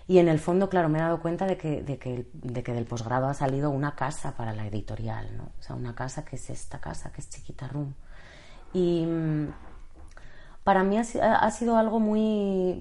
Y 0.07 0.17
en 0.17 0.27
el 0.27 0.39
fondo, 0.39 0.69
claro, 0.69 0.89
me 0.89 0.97
he 0.97 1.01
dado 1.01 1.21
cuenta 1.21 1.45
de 1.45 1.55
que, 1.55 1.83
de 1.83 1.99
que, 1.99 2.25
de 2.33 2.63
que 2.63 2.73
del 2.73 2.85
posgrado 2.85 3.27
ha 3.27 3.35
salido 3.35 3.69
una 3.69 3.95
casa 3.95 4.35
para 4.35 4.53
la 4.53 4.65
editorial, 4.65 5.37
¿no? 5.37 5.51
O 5.59 5.61
sea, 5.61 5.75
una 5.75 5.93
casa 5.93 6.25
que 6.25 6.35
es 6.35 6.49
esta 6.49 6.79
casa, 6.79 7.11
que 7.11 7.21
es 7.21 7.29
Chiquita 7.29 7.67
Room. 7.67 7.93
Y 8.73 9.05
para 10.63 10.83
mí 10.83 10.97
ha, 10.97 11.51
sido 11.51 11.77
algo 11.77 11.99
muy, 11.99 12.75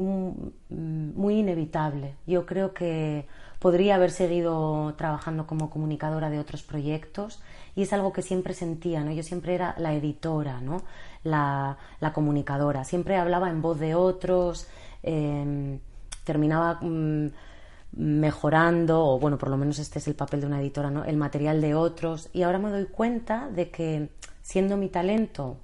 muy 0.69 1.39
inevitable. 1.39 2.17
Yo 2.27 2.45
creo 2.45 2.75
que 2.75 3.27
podría 3.59 3.95
haber 3.95 4.11
seguido 4.11 4.95
trabajando 4.97 5.47
como 5.47 5.71
comunicadora 5.71 6.31
de 6.31 6.39
otros 6.39 6.63
proyectos 6.63 7.41
y 7.75 7.83
es 7.83 7.93
algo 7.93 8.13
que 8.13 8.23
siempre 8.23 8.55
sentía, 8.55 9.05
¿no? 9.05 9.13
Yo 9.13 9.23
siempre 9.23 9.55
era 9.55 9.75
la 9.79 9.95
editora, 9.95 10.61
¿no? 10.61 10.83
La, 11.25 11.79
comunicadora, 12.13 12.85
siempre 12.85 13.17
hablaba 13.17 13.51
en 13.51 13.63
voz 13.63 13.79
de 13.79 13.95
otros, 13.95 14.69
em, 15.03 15.81
terminaba 16.25 16.79
mm, 16.81 17.29
mejorando, 17.93 19.05
o 19.05 19.19
bueno, 19.19 19.39
por 19.39 19.49
lo 19.51 19.57
menos 19.57 19.79
este 19.79 19.99
es 19.99 20.09
el 20.09 20.15
papel 20.15 20.41
de 20.41 20.47
una 20.47 20.61
editora, 20.61 20.91
¿no? 20.91 21.05
El 21.05 21.17
material 21.17 21.61
de 21.61 21.75
otros 21.75 22.29
y 22.33 22.43
ahora 22.43 22.59
me 22.59 22.71
doy 22.71 22.87
cuenta 22.87 23.49
de 23.49 23.71
que 23.71 24.11
siendo 24.43 24.77
mi 24.77 24.89
talento, 24.89 25.57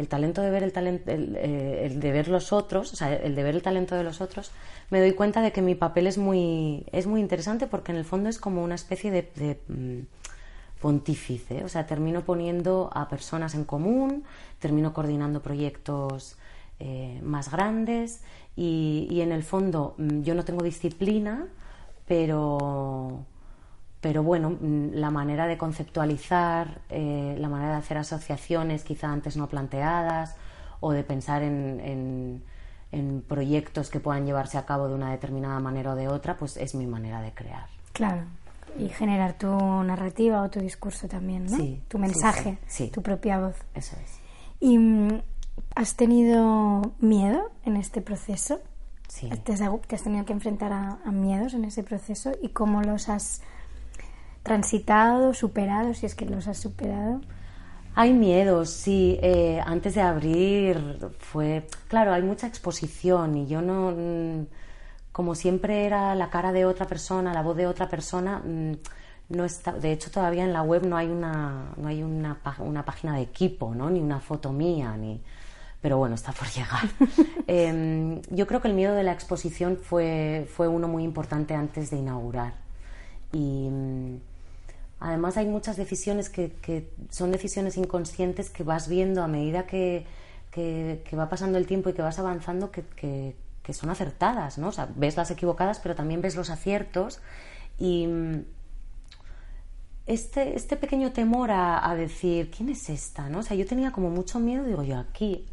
el 0.00 0.08
talento 0.08 0.40
de 0.40 0.50
ver 0.50 0.62
el 0.62 0.72
talento, 0.72 1.10
eh, 1.10 1.82
el, 1.84 2.00
de 2.00 2.10
ver 2.10 2.28
los 2.28 2.52
otros, 2.52 2.92
o 2.94 2.96
sea, 2.96 3.14
el 3.14 3.34
de 3.34 3.42
ver 3.42 3.54
el 3.54 3.62
talento 3.62 3.94
de 3.94 4.02
los 4.02 4.22
otros, 4.22 4.50
me 4.88 4.98
doy 4.98 5.12
cuenta 5.12 5.42
de 5.42 5.52
que 5.52 5.60
mi 5.60 5.74
papel 5.74 6.06
es 6.06 6.16
muy, 6.16 6.86
es 6.90 7.06
muy 7.06 7.20
interesante 7.20 7.66
porque 7.66 7.92
en 7.92 7.98
el 7.98 8.06
fondo 8.06 8.30
es 8.30 8.38
como 8.38 8.64
una 8.64 8.74
especie 8.74 9.10
de, 9.10 9.60
mm, 9.68 10.00
pontífice, 10.80 11.62
o 11.64 11.68
sea, 11.68 11.86
termino 11.86 12.24
poniendo 12.24 12.90
a 12.94 13.10
personas 13.10 13.54
en 13.54 13.64
común, 13.64 14.24
termino 14.58 14.94
coordinando 14.94 15.42
proyectos 15.42 16.36
eh, 16.78 17.20
más 17.22 17.50
grandes 17.50 18.22
y, 18.56 19.20
en 19.20 19.32
el 19.32 19.42
fondo 19.42 19.94
mm, 19.98 20.22
yo 20.22 20.34
no 20.34 20.46
tengo 20.46 20.64
disciplina, 20.64 21.46
pero, 22.06 23.26
pero 24.00 24.22
bueno, 24.22 24.50
mm, 24.50 24.94
la 24.94 25.10
manera 25.10 25.46
de 25.46 25.58
conceptualizar, 25.58 26.80
eh, 26.88 27.36
la 27.38 27.48
manera 27.48 27.72
de 27.72 27.78
hacer 27.78 27.98
asociaciones 27.98 28.84
quizá 28.84 29.08
antes 29.08 29.36
no 29.36 29.48
planteadas 29.48 30.36
o 30.80 30.92
de 30.92 31.04
pensar 31.04 31.42
en, 31.42 32.42
en 32.92 33.22
proyectos 33.28 33.90
que 33.90 34.00
puedan 34.00 34.26
llevarse 34.26 34.58
a 34.58 34.66
cabo 34.66 34.88
de 34.88 34.94
una 34.94 35.10
determinada 35.10 35.60
manera 35.60 35.92
o 35.92 35.96
de 35.96 36.08
otra, 36.08 36.36
pues 36.38 36.56
es 36.56 36.74
mi 36.74 36.86
manera 36.86 37.20
de 37.20 37.32
crear. 37.32 37.66
Claro 37.92 38.24
y 38.78 38.88
generar 38.88 39.34
tu 39.34 39.48
narrativa 39.82 40.42
o 40.42 40.50
tu 40.50 40.60
discurso 40.60 41.08
también, 41.08 41.46
¿no? 41.46 41.56
Sí, 41.56 41.82
tu 41.88 41.98
mensaje, 41.98 42.58
sí, 42.66 42.88
tu 42.88 43.02
propia 43.02 43.38
voz. 43.38 43.56
Eso 43.74 43.96
es. 44.02 44.20
¿Y 44.60 44.78
mm, 44.78 45.22
has 45.74 45.96
tenido 45.96 46.92
miedo 47.00 47.50
en 47.64 47.76
este 47.76 48.00
proceso? 48.00 48.60
Sí. 49.08 49.28
¿Te 49.28 49.52
has, 49.52 50.02
tenido 50.02 50.24
que 50.24 50.32
enfrentar 50.32 50.72
a, 50.72 51.10
miedos 51.10 51.54
en 51.54 51.64
ese 51.64 51.82
proceso 51.82 52.30
y 52.40 52.50
cómo 52.50 52.82
los 52.82 53.08
has 53.08 53.42
transitado, 54.42 55.34
superado, 55.34 55.94
si 55.94 56.06
es 56.06 56.14
que 56.14 56.26
los 56.26 56.48
has 56.48 56.58
superado? 56.58 57.20
Hay 57.94 58.12
miedos, 58.12 58.70
sí. 58.70 59.18
Eh, 59.22 59.60
antes 59.64 59.94
de 59.94 60.00
abrir 60.00 61.10
fue... 61.18 61.66
Claro, 61.88 62.12
hay 62.12 62.22
mucha 62.22 62.46
exposición 62.46 63.36
y 63.36 63.46
yo 63.46 63.62
no 63.62 63.90
mm, 63.90 64.46
como 65.12 65.34
siempre 65.34 65.84
era 65.86 66.14
la 66.14 66.30
cara 66.30 66.52
de 66.52 66.64
otra 66.64 66.86
persona, 66.86 67.34
la 67.34 67.42
voz 67.42 67.56
de 67.56 67.66
otra 67.66 67.88
persona, 67.88 68.38
mm, 68.38 68.72
no 69.30 69.44
está, 69.44 69.72
de 69.72 69.92
hecho 69.92 70.10
todavía 70.10 70.44
en 70.44 70.52
la 70.52 70.62
web 70.62 70.86
no 70.86 70.96
hay 70.96 71.08
una, 71.08 71.72
no 71.76 71.88
hay 71.88 72.02
una, 72.02 72.38
una 72.58 72.84
página 72.84 73.16
de 73.16 73.22
equipo, 73.22 73.74
¿no? 73.74 73.90
ni 73.90 74.00
una 74.00 74.20
foto 74.20 74.52
mía, 74.52 74.96
ni, 74.96 75.20
pero 75.80 75.98
bueno, 75.98 76.14
está 76.14 76.32
por 76.32 76.48
llegar. 76.56 76.88
Em, 77.46 78.22
yo 78.30 78.46
creo 78.46 78.60
que 78.60 78.68
el 78.68 78.74
miedo 78.74 78.94
de 78.94 79.02
la 79.02 79.12
exposición 79.12 79.76
fue, 79.76 80.48
fue 80.50 80.68
uno 80.68 80.88
muy 80.88 81.04
importante 81.04 81.54
antes 81.54 81.90
de 81.90 81.98
inaugurar. 81.98 82.54
Y 83.32 83.68
mm, 83.70 84.16
además 85.00 85.36
hay 85.36 85.46
muchas 85.46 85.76
decisiones 85.76 86.30
que, 86.30 86.92
son 87.10 87.32
decisiones 87.32 87.76
inconscientes 87.76 88.50
que 88.50 88.62
vas 88.62 88.88
viendo 88.88 89.22
a 89.22 89.28
medida 89.28 89.66
que, 89.66 90.06
va 91.18 91.28
pasando 91.28 91.58
el 91.58 91.66
tiempo 91.66 91.90
y 91.90 91.94
que 91.94 92.02
vas 92.02 92.18
avanzando 92.18 92.70
que, 92.70 92.84
que 93.62 93.74
son 93.74 93.90
acertadas, 93.90 94.58
¿no? 94.58 94.68
O 94.68 94.72
sea, 94.72 94.88
ves 94.94 95.16
las 95.16 95.30
equivocadas, 95.30 95.78
pero 95.80 95.94
también 95.94 96.20
ves 96.20 96.36
los 96.36 96.50
aciertos 96.50 97.20
y 97.78 98.06
mm, 98.06 98.44
este, 100.06 100.56
este 100.56 100.76
pequeño 100.76 101.12
temor 101.12 101.50
a, 101.52 101.94
decir, 101.94 102.50
¿quién 102.50 102.68
es 102.68 102.90
esta? 102.90 103.28
¿no? 103.28 103.40
O 103.40 103.42
sea, 103.42 103.56
yo 103.56 103.66
tenía 103.66 103.92
como 103.92 104.10
mucho 104.10 104.40
miedo, 104.40 104.64
digo 104.64 104.82
yo, 104.82 104.98
aquí, 104.98 105.46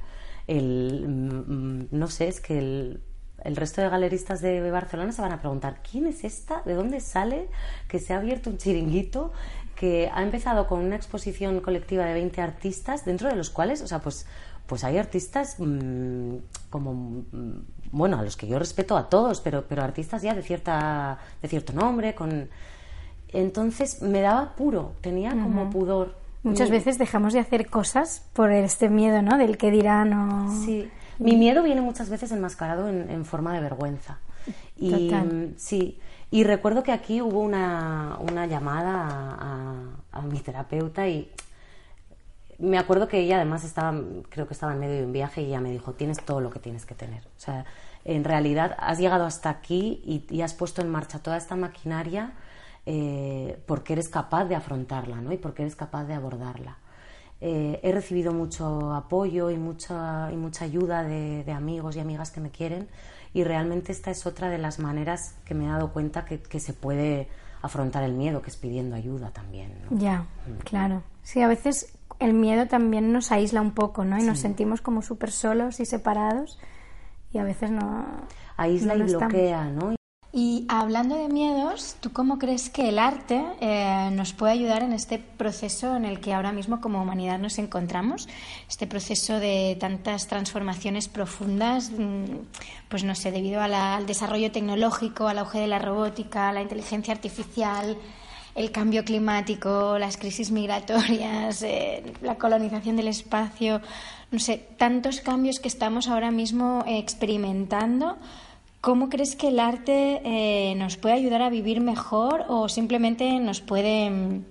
el, 0.48 1.06
mm, 1.08 1.84
mm, 1.84 1.88
no 1.92 2.08
sé, 2.08 2.28
es 2.28 2.42
que 2.42 2.58
el, 2.58 3.02
el 3.48 3.56
resto 3.56 3.82
de 3.82 3.88
galeristas 3.88 4.42
de 4.42 4.70
Barcelona 4.70 5.14
se 5.14 5.22
van 5.22 5.32
a 5.32 5.40
preguntar, 5.40 5.78
¿quién 5.90 6.06
es 6.06 6.26
esta? 6.26 6.62
¿De 6.66 6.74
dónde 6.74 7.00
sale? 7.00 7.48
Que 7.88 7.98
se 7.98 8.14
ha 8.14 8.18
abierto 8.18 8.50
un 8.50 8.58
chiringuito 8.58 9.32
que 9.74 10.12
ha 10.14 10.22
empezado 10.22 10.68
con 10.68 10.82
una 10.84 10.98
exposición 10.98 11.62
colectiva 11.62 12.04
de 12.04 12.14
20 12.14 12.42
artistas, 12.42 13.06
dentro 13.06 13.30
de 13.30 13.38
los 13.38 13.50
cuales, 13.50 13.82
o 13.82 13.88
sea, 13.88 14.00
pues, 14.00 14.26
pues 14.66 14.84
hay 14.84 14.98
artistas 14.98 15.56
como 16.70 17.24
bueno, 17.94 18.20
a 18.20 18.22
los 18.22 18.36
que 18.36 18.48
yo 18.48 18.60
respeto 18.60 18.98
a 18.98 19.08
todos, 19.08 19.40
pero, 19.40 19.64
pero 19.66 19.82
artistas 19.82 20.22
ya 20.22 20.34
de, 20.34 20.42
cierta, 20.42 21.18
de 21.42 21.48
cierto 21.48 21.72
nombre, 21.72 22.16
con... 22.16 22.50
Entonces 23.30 24.02
me 24.02 24.20
daba 24.20 24.56
puro, 24.56 24.92
tenía 25.00 25.32
como 25.32 25.70
pudor. 25.70 26.16
Muchas 26.44 26.70
veces 26.70 26.98
dejamos 26.98 27.32
de 27.32 27.40
hacer 27.40 27.70
cosas 27.70 28.26
por 28.34 28.52
este 28.52 28.90
miedo, 28.90 29.22
¿no? 29.22 29.38
Del 29.38 29.58
que 29.58 29.72
dirán 29.72 30.12
o... 30.12 30.66
Sí, 30.66 30.90
mi 31.20 31.36
miedo 31.36 31.64
viene 31.64 31.82
muchas 31.82 32.10
veces 32.10 32.32
enmascarado 32.32 32.88
en, 32.90 33.26
forma 33.26 33.54
de 33.54 33.62
vergüenza. 33.62 34.20
Y 34.78 35.12
sí, 35.58 36.00
y 36.32 36.44
recuerdo 36.44 36.84
que 36.84 36.92
aquí 36.92 37.22
hubo 37.22 37.42
una, 37.42 38.18
una 38.20 38.46
llamada 38.46 39.08
a, 39.40 39.84
a, 40.12 40.22
mi 40.22 40.40
terapeuta 40.40 41.08
y 41.08 41.32
me 42.60 42.78
acuerdo 42.78 43.08
que 43.08 43.20
ella 43.20 43.38
además 43.38 43.64
estaba, 43.64 44.00
creo 44.30 44.48
que 44.48 44.54
estaba 44.54 44.74
en 44.74 44.80
medio 44.80 44.96
de 44.96 45.06
un 45.06 45.14
viaje 45.14 45.42
y 45.42 45.46
ella 45.46 45.62
me 45.62 45.72
dijo, 45.72 45.94
tienes 45.94 46.24
todo 46.24 46.42
lo 46.42 46.50
que 46.50 46.60
tienes 46.60 46.86
que 46.86 46.96
tener. 46.96 47.24
O 47.24 47.40
sea, 47.40 47.66
en 48.04 48.24
realidad 48.24 48.76
has 48.80 49.00
llegado 49.00 49.26
hasta 49.26 49.50
aquí 49.50 50.02
y, 50.30 50.42
has 50.42 50.54
puesto 50.54 50.82
en 50.82 50.90
marcha 50.90 51.20
toda 51.20 51.38
esta 51.38 51.56
maquinaria 51.56 52.32
eh, 52.86 53.62
porque 53.66 53.94
eres 53.94 54.10
capaz 54.10 54.46
de 54.46 54.56
afrontarla 54.56 55.22
¿no? 55.22 55.34
y 55.34 55.38
porque 55.38 55.64
eres 55.64 55.76
capaz 55.76 56.06
de 56.06 56.14
abordarla. 56.14 56.78
Eh, 57.40 57.80
he 57.84 57.92
recibido 57.92 58.34
mucho 58.34 58.94
apoyo 58.94 59.52
y 59.52 59.58
mucha, 59.58 60.32
y 60.32 60.36
mucha 60.36 60.66
ayuda 60.66 61.04
de, 61.04 61.52
amigos 61.52 61.96
y 61.96 62.00
amigas 62.00 62.32
que 62.32 62.40
me 62.40 62.50
quieren 62.50 62.88
y 63.32 63.44
realmente 63.44 63.92
esta 63.92 64.10
es 64.10 64.26
otra 64.26 64.50
de 64.50 64.58
las 64.58 64.80
maneras 64.80 65.36
que 65.46 65.54
me 65.54 65.66
he 65.66 65.68
dado 65.68 65.94
cuenta 65.94 66.26
que, 66.26 66.42
que 66.42 66.60
se 66.60 66.74
puede 66.74 67.28
afrontar 67.62 68.04
el 68.04 68.14
miedo, 68.14 68.42
que 68.42 68.50
es 68.50 68.56
pidiendo 68.56 68.96
ayuda 68.96 69.30
también. 69.32 69.72
Ya, 69.92 70.22
mm. 70.22 70.64
claro. 70.64 71.04
Sí, 71.22 71.42
a 71.42 71.48
veces 71.48 71.94
el 72.20 72.34
miedo 72.34 72.68
también 72.68 73.14
nos 73.14 73.32
aísla 73.32 73.62
un 73.62 73.72
poco, 73.72 74.04
¿no? 74.04 74.18
Y 74.18 74.24
nos 74.24 74.40
sentimos 74.40 74.82
como 74.82 75.02
súper 75.02 75.32
solos 75.32 75.80
y 75.80 75.86
separados 75.86 76.60
y 77.32 77.38
a 77.38 77.44
veces 77.44 77.70
no... 77.70 78.06
Aísla 78.56 78.96
y 78.96 79.04
bloquea, 79.04 79.66
¿no? 79.66 79.97
Y 80.40 80.66
hablando 80.70 81.16
de 81.16 81.30
miedos, 81.30 81.96
¿tú 82.00 82.14
cómo 82.14 82.38
crees 82.38 82.70
que 82.70 82.90
el 82.90 83.00
arte 83.00 83.44
eh, 83.60 84.12
nos 84.14 84.34
puede 84.34 84.54
ayudar 84.54 84.84
en 84.84 84.94
este 84.94 85.18
proceso 85.18 85.96
en 85.96 86.06
el 86.06 86.20
que 86.20 86.32
ahora 86.32 86.52
mismo 86.52 86.80
como 86.80 87.02
humanidad 87.02 87.40
nos 87.40 87.58
encontramos? 87.58 88.30
Este 88.70 88.86
proceso 88.86 89.40
de 89.40 89.76
tantas 89.80 90.28
transformaciones 90.28 91.08
profundas, 91.08 91.90
mm, 91.90 92.26
pues 92.88 93.04
no 93.04 93.16
sé, 93.16 93.32
debido 93.32 93.62
al 93.62 94.06
desarrollo 94.06 94.52
tecnológico, 94.52 95.28
al 95.28 95.40
auge 95.40 95.58
de 95.58 95.68
la 95.68 95.80
robótica, 95.80 96.50
a 96.50 96.54
la 96.54 96.62
inteligencia 96.62 97.16
artificial, 97.16 97.98
el 98.54 98.72
cambio 98.72 99.04
climático, 99.04 99.98
las 99.98 100.18
crisis 100.18 100.52
migratorias, 100.52 101.64
eh, 101.64 102.14
la 102.22 102.36
colonización 102.36 102.96
del 102.96 103.08
espacio, 103.08 103.82
no 104.30 104.38
sé, 104.38 104.68
tantos 104.78 105.20
cambios 105.20 105.60
que 105.60 105.68
estamos 105.68 106.08
ahora 106.08 106.30
mismo 106.30 106.84
experimentando. 106.86 108.18
¿Cómo 108.82 109.10
crees 109.10 109.36
que 109.36 109.50
el 109.50 109.60
arte 109.60 110.22
eh, 110.24 110.76
nos 110.76 110.98
puede 110.98 111.16
ayudar 111.16 111.42
a 111.42 111.50
vivir 111.50 111.82
mejor 111.82 112.46
o 112.48 112.70
simplemente 112.70 113.40
nos 113.40 113.60
puede 113.60 114.10
mm, 114.10 114.46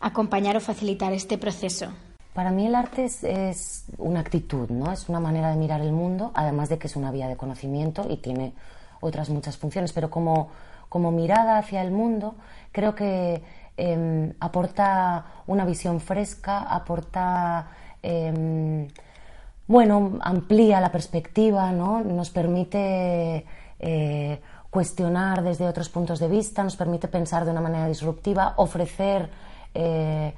acompañar 0.00 0.56
o 0.56 0.60
facilitar 0.60 1.12
este 1.12 1.38
proceso? 1.38 1.92
Para 2.34 2.50
mí 2.50 2.66
el 2.66 2.74
arte 2.74 3.04
es, 3.04 3.84
una 3.98 4.20
actitud, 4.20 4.68
¿no? 4.70 4.92
Es 4.92 5.08
una 5.08 5.18
manera 5.18 5.50
de 5.50 5.56
mirar 5.56 5.80
el 5.80 5.92
mundo, 5.92 6.30
además 6.34 6.68
de 6.68 6.78
que 6.78 6.86
es 6.86 6.96
una 6.96 7.10
vía 7.10 7.26
de 7.26 7.36
conocimiento 7.36 8.06
y 8.08 8.18
tiene 8.18 8.52
otras 9.00 9.28
muchas 9.30 9.56
funciones, 9.56 9.92
pero 9.92 10.10
como, 10.10 10.50
como 10.88 11.10
mirada 11.10 11.58
hacia 11.58 11.82
el 11.82 11.90
mundo, 11.90 12.34
creo 12.70 12.94
que 12.94 13.42
em, 13.76 14.34
aporta 14.38 15.42
una 15.46 15.64
visión 15.64 16.00
fresca, 16.00 16.60
aporta, 16.60 17.70
em, 18.02 18.86
bueno, 19.68 20.18
amplía 20.22 20.80
la 20.80 20.90
perspectiva, 20.90 21.70
¿no? 21.72 22.02
Nos 22.02 22.30
permite 22.30 23.44
eh, 23.78 24.40
cuestionar 24.70 25.42
desde 25.42 25.68
otros 25.68 25.88
puntos 25.88 26.18
de 26.18 26.28
vista, 26.28 26.64
nos 26.64 26.76
permite 26.76 27.06
pensar 27.06 27.44
de 27.44 27.52
una 27.52 27.60
manera 27.60 27.86
disruptiva, 27.86 28.54
ofrecer 28.56 29.30
eh, 29.74 30.34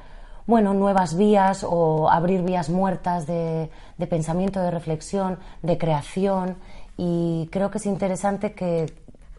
bueno, 0.47 0.75
nuevas 0.75 1.17
vías 1.17 1.65
o 1.69 2.11
abrir 2.11 2.43
vías 2.43 2.71
muertas 2.71 3.27
de, 3.27 3.71
pensamiento, 4.09 4.61
de 4.61 4.73
reflexión, 4.73 5.39
de 5.63 5.79
creación. 5.79 6.57
Y 6.97 7.49
creo 7.53 7.71
que 7.71 7.79
es 7.79 7.87
interesante 7.87 8.53
que 8.53 8.93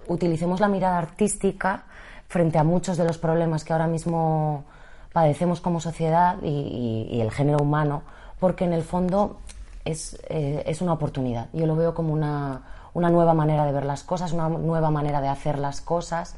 utilicemos 0.08 0.62
la 0.62 0.70
mirada 0.70 0.98
artística 0.98 1.84
frente 2.30 2.58
a 2.58 2.64
muchos 2.64 2.96
de 2.96 3.04
los 3.04 3.18
problemas 3.18 3.66
que 3.66 3.74
ahora 3.74 3.88
mismo 3.88 4.64
padecemos 5.12 5.60
como 5.60 5.82
sociedad 5.82 6.38
y, 6.42 7.20
el 7.20 7.30
género 7.32 7.60
humano, 7.62 8.04
porque 8.40 8.64
en 8.64 8.72
el 8.72 8.84
fondo 8.84 9.38
es, 9.86 10.20
eh, 10.30 10.64
es, 10.66 10.82
una 10.82 10.94
oportunidad. 10.94 11.50
Yo 11.54 11.66
lo 11.66 11.76
veo 11.76 11.94
como 11.94 12.14
una, 12.14 12.64
una 12.94 13.10
nueva 13.10 13.34
manera 13.34 13.66
de 13.66 13.72
ver 13.72 13.86
las 13.86 14.04
cosas, 14.04 14.34
una 14.34 14.50
nueva 14.50 14.92
manera 14.92 15.22
de 15.22 15.28
hacer 15.28 15.58
las 15.58 15.82
cosas. 15.82 16.36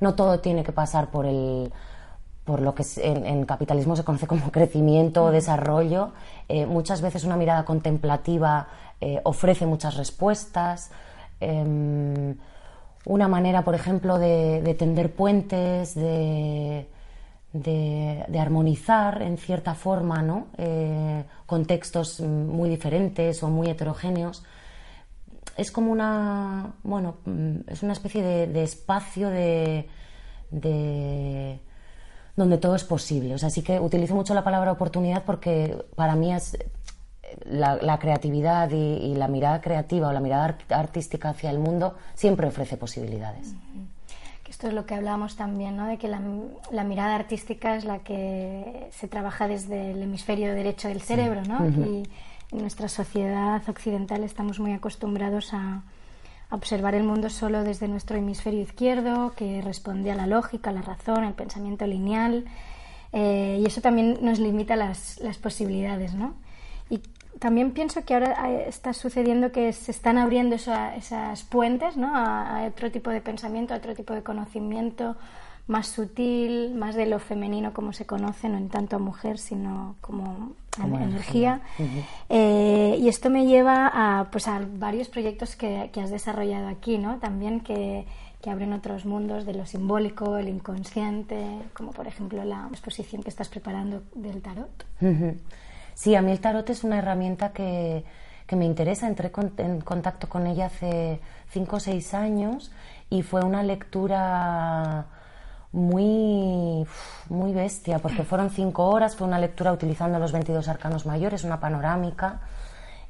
No 0.00 0.14
todo 0.14 0.40
tiene 0.40 0.64
que 0.64 0.72
pasar 0.72 1.10
por 1.10 1.26
el, 1.26 1.72
por 2.48 2.62
lo 2.62 2.74
que 2.74 2.82
en, 3.02 3.44
capitalismo 3.44 3.94
se 3.94 4.04
conoce 4.04 4.26
como 4.26 4.50
crecimiento 4.50 5.24
o 5.24 5.30
desarrollo, 5.30 6.12
eh, 6.48 6.64
muchas 6.64 7.02
veces 7.02 7.24
una 7.24 7.36
mirada 7.36 7.66
contemplativa 7.66 8.68
eh, 9.02 9.20
ofrece 9.24 9.66
muchas 9.66 9.98
respuestas. 9.98 10.90
Em, 11.40 12.36
una 13.04 13.28
manera, 13.28 13.64
por 13.64 13.74
ejemplo, 13.74 14.18
de, 14.18 14.74
tender 14.78 15.12
puentes, 15.12 15.94
de, 15.94 16.88
armonizar 18.38 19.22
en 19.22 19.38
cierta 19.38 19.74
forma 19.74 20.22
¿no? 20.22 20.48
Eh, 20.58 21.24
contextos 21.46 22.20
muy 22.20 22.68
diferentes 22.68 23.42
o 23.42 23.48
muy 23.48 23.68
heterogéneos. 23.68 24.44
Es 25.56 25.72
como 25.72 25.90
una, 25.90 26.74
bueno, 26.82 27.16
mm, 27.24 27.56
es 27.66 27.82
una 27.82 27.92
especie 27.92 28.22
de, 28.22 28.62
espacio 28.62 29.28
de 29.30 29.88
donde 32.38 32.56
todo 32.58 32.76
es 32.76 32.84
posible. 32.84 33.34
O 33.34 33.38
sea, 33.38 33.50
que 33.50 33.80
utilizo 33.80 34.14
mucho 34.14 34.32
la 34.32 34.44
palabra 34.44 34.72
oportunidad 34.72 35.24
porque 35.24 35.84
para 35.96 36.14
mí 36.14 36.32
es 36.32 36.56
la, 37.44 37.98
creatividad 37.98 38.70
y, 38.70 39.14
la 39.14 39.28
mirada 39.28 39.60
creativa 39.60 40.08
o 40.08 40.12
la 40.12 40.20
mirada 40.20 40.56
artística 40.70 41.30
hacia 41.30 41.50
el 41.50 41.58
mundo 41.58 41.96
siempre 42.14 42.46
ofrece 42.46 42.76
posibilidades. 42.76 43.54
Esto 44.58 44.66
es 44.66 44.74
lo 44.74 44.86
que 44.86 44.96
hablábamos 44.96 45.36
también, 45.36 45.76
¿no? 45.76 45.86
de 45.86 45.98
que 45.98 46.08
la, 46.08 46.18
mirada 46.82 47.14
artística 47.14 47.76
es 47.76 47.84
la 47.84 48.00
que 48.00 48.88
se 48.90 49.06
trabaja 49.06 49.46
desde 49.46 49.92
el 49.92 50.02
hemisferio 50.02 50.52
derecho 50.52 50.88
del 50.88 51.00
cerebro, 51.00 51.42
¿no? 51.44 51.64
Y 51.68 52.02
en 52.50 52.58
nuestra 52.58 52.88
sociedad 52.88 53.62
occidental 53.68 54.24
estamos 54.24 54.58
muy 54.58 54.72
acostumbrados 54.72 55.54
a, 55.54 55.82
observar 56.50 56.96
el 56.96 57.04
mundo 57.04 57.30
solo 57.30 57.62
desde 57.62 57.86
nuestro 57.86 58.16
hemisferio 58.16 58.60
izquierdo, 58.60 59.32
que 59.36 59.62
responde 59.62 60.10
a 60.10 60.16
la 60.16 60.26
lógica, 60.26 60.70
a 60.70 60.72
la 60.72 60.82
razón, 60.82 61.22
al 61.22 61.34
pensamiento 61.34 61.86
lineal, 61.86 62.44
eh, 63.12 63.60
y 63.62 63.64
eso 63.64 63.80
también 63.80 64.18
nos 64.22 64.40
limita 64.40 64.74
las, 64.74 65.20
las 65.20 65.38
posibilidades, 65.38 66.14
¿no? 66.14 66.34
También 67.38 67.72
pienso 67.72 68.04
que 68.04 68.14
ahora 68.14 68.60
está 68.66 68.92
sucediendo 68.92 69.52
que 69.52 69.72
se 69.72 69.90
están 69.90 70.18
abriendo 70.18 70.56
esas 70.56 71.42
puentes, 71.44 71.96
¿no? 71.96 72.14
A, 72.14 72.60
a, 72.60 72.66
otro 72.66 72.90
tipo 72.90 73.10
de 73.10 73.20
pensamiento, 73.20 73.74
a 73.74 73.76
otro 73.76 73.94
tipo 73.94 74.14
de 74.14 74.22
conocimiento, 74.22 75.16
más 75.68 75.86
sutil, 75.86 76.74
más 76.74 76.94
de 76.94 77.06
lo 77.06 77.18
femenino 77.20 77.72
como 77.72 77.92
se 77.92 78.06
conoce, 78.06 78.48
no 78.48 78.56
en 78.56 78.68
tanto 78.70 78.96
a 78.96 78.98
mujer, 78.98 79.38
sino 79.38 79.94
como, 80.00 80.52
energía. 80.78 81.60
Eh, 82.28 82.96
y 83.00 83.08
esto 83.08 83.30
me 83.30 83.46
lleva 83.46 83.90
a, 83.92 84.30
pues, 84.30 84.48
a 84.48 84.60
varios 84.78 85.08
proyectos 85.08 85.56
que, 85.56 85.90
que 85.92 86.00
has 86.00 86.10
desarrollado 86.10 86.68
aquí, 86.68 86.98
¿no? 86.98 87.18
También 87.18 87.60
que, 87.60 88.06
que, 88.40 88.50
abren 88.50 88.72
otros 88.72 89.04
mundos 89.04 89.44
de 89.44 89.54
lo 89.54 89.66
simbólico, 89.66 90.38
el 90.38 90.48
inconsciente, 90.48 91.58
como 91.74 91.92
por 91.92 92.06
ejemplo 92.06 92.44
la 92.44 92.68
exposición 92.70 93.22
que 93.22 93.28
estás 93.28 93.48
preparando 93.48 94.02
del 94.14 94.40
tarot. 94.40 94.86
Sí, 95.98 96.14
a 96.14 96.22
mí 96.22 96.30
el 96.30 96.38
tarot 96.38 96.70
es 96.70 96.84
una 96.84 96.98
herramienta 96.98 97.50
que, 97.50 98.04
que 98.46 98.54
me 98.54 98.64
interesa. 98.64 99.08
Entré 99.08 99.32
en 99.56 99.80
contacto 99.80 100.28
con 100.28 100.46
ella 100.46 100.66
hace 100.66 101.18
cinco 101.50 101.76
o 101.76 101.80
seis 101.80 102.14
años 102.14 102.70
y 103.10 103.22
fue 103.22 103.42
una 103.42 103.64
lectura 103.64 105.06
muy, 105.72 106.86
muy 107.28 107.52
bestia, 107.52 107.98
porque 107.98 108.22
fueron 108.30 108.50
cinco 108.50 108.86
horas, 108.86 109.16
fue 109.16 109.26
una 109.26 109.40
lectura 109.40 109.72
utilizando 109.72 110.20
los 110.20 110.30
22 110.30 110.68
arcanos 110.68 111.04
mayores, 111.04 111.42
una 111.42 111.58
panorámica, 111.58 112.42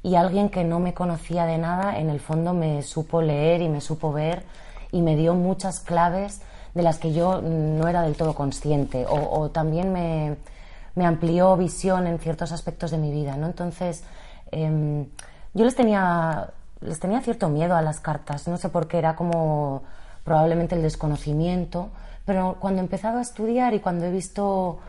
y 0.01 0.15
alguien 0.15 0.49
que 0.49 0.63
no 0.63 0.79
me 0.79 0.95
conocía 0.95 1.45
de 1.45 1.59
nada, 1.59 1.99
en 1.99 2.09
el 2.09 2.19
fondo 2.19 2.55
me 2.55 2.81
supo 2.81 3.21
leer 3.21 3.61
y 3.61 3.69
me 3.69 3.81
supo 3.81 4.11
ver 4.11 4.41
y 4.91 5.03
me 5.03 5.15
dio 5.15 5.35
muchas 5.35 5.79
claves 5.79 6.41
de 6.73 6.81
las 6.81 6.97
que 6.97 7.13
yo 7.13 7.39
no 7.39 7.87
era 7.87 8.01
del 8.01 8.15
todo 8.15 8.33
consciente, 8.33 9.05
o, 9.07 9.51
también 9.51 9.93
me, 9.93 10.37
me, 10.95 11.05
amplió 11.05 11.55
visión 11.57 12.07
en 12.07 12.19
ciertos 12.19 12.51
aspectos 12.51 12.91
de 12.91 12.97
mi 12.97 13.11
vida, 13.11 13.35
¿no? 13.37 13.47
Entonces, 13.47 14.03
em, 14.51 15.05
yo 15.53 15.65
les 15.65 15.75
tenía, 15.75 16.49
les 16.81 16.99
tenía 16.99 17.21
cierto 17.21 17.49
miedo 17.49 17.75
a 17.75 17.81
las 17.81 17.99
cartas, 17.99 18.47
no 18.47 18.57
sé 18.57 18.69
por 18.69 18.87
qué, 18.87 18.97
era 18.97 19.15
como 19.15 19.83
probablemente 20.23 20.75
el 20.75 20.81
desconocimiento, 20.81 21.89
pero 22.25 22.57
cuando 22.59 22.81
he 22.81 22.83
empezado 22.83 23.17
a 23.19 23.21
estudiar 23.21 23.73
y 23.73 23.79
cuando 23.79 24.05
he 24.05 24.11
visto 24.11 24.79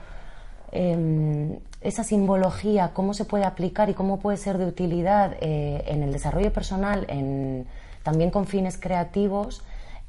em, 0.72 1.58
esa 1.80 2.04
simbología, 2.04 2.90
cómo 2.92 3.14
se 3.14 3.24
puede 3.24 3.44
aplicar 3.44 3.88
y 3.88 3.94
cómo 3.94 4.18
puede 4.18 4.36
ser 4.36 4.58
de 4.58 4.66
utilidad 4.66 5.36
eh, 5.40 5.84
en 5.86 6.02
el 6.02 6.12
desarrollo 6.12 6.52
personal, 6.52 7.06
en, 7.08 7.66
también 8.02 8.30
con 8.30 8.46
fines 8.46 8.76
creativos, 8.78 9.62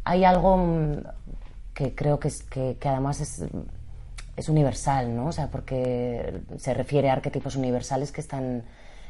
hay 0.04 0.26
algo 0.26 0.58
mm, 0.58 1.04
que 1.74 1.96
creo 1.96 2.20
que, 2.20 2.28
es, 2.28 2.44
que, 2.44 2.78
además 2.84 3.22
es, 3.22 3.46
es, 4.42 4.50
universal, 4.50 5.16
¿no? 5.16 5.28
O 5.28 5.32
sea, 5.32 5.48
porque 5.48 6.42
se 6.58 6.74
refiere 6.74 7.10
a 7.10 7.14
arquetipos 7.14 7.56
universales 7.56 8.12
que 8.12 8.22
están, 8.22 8.64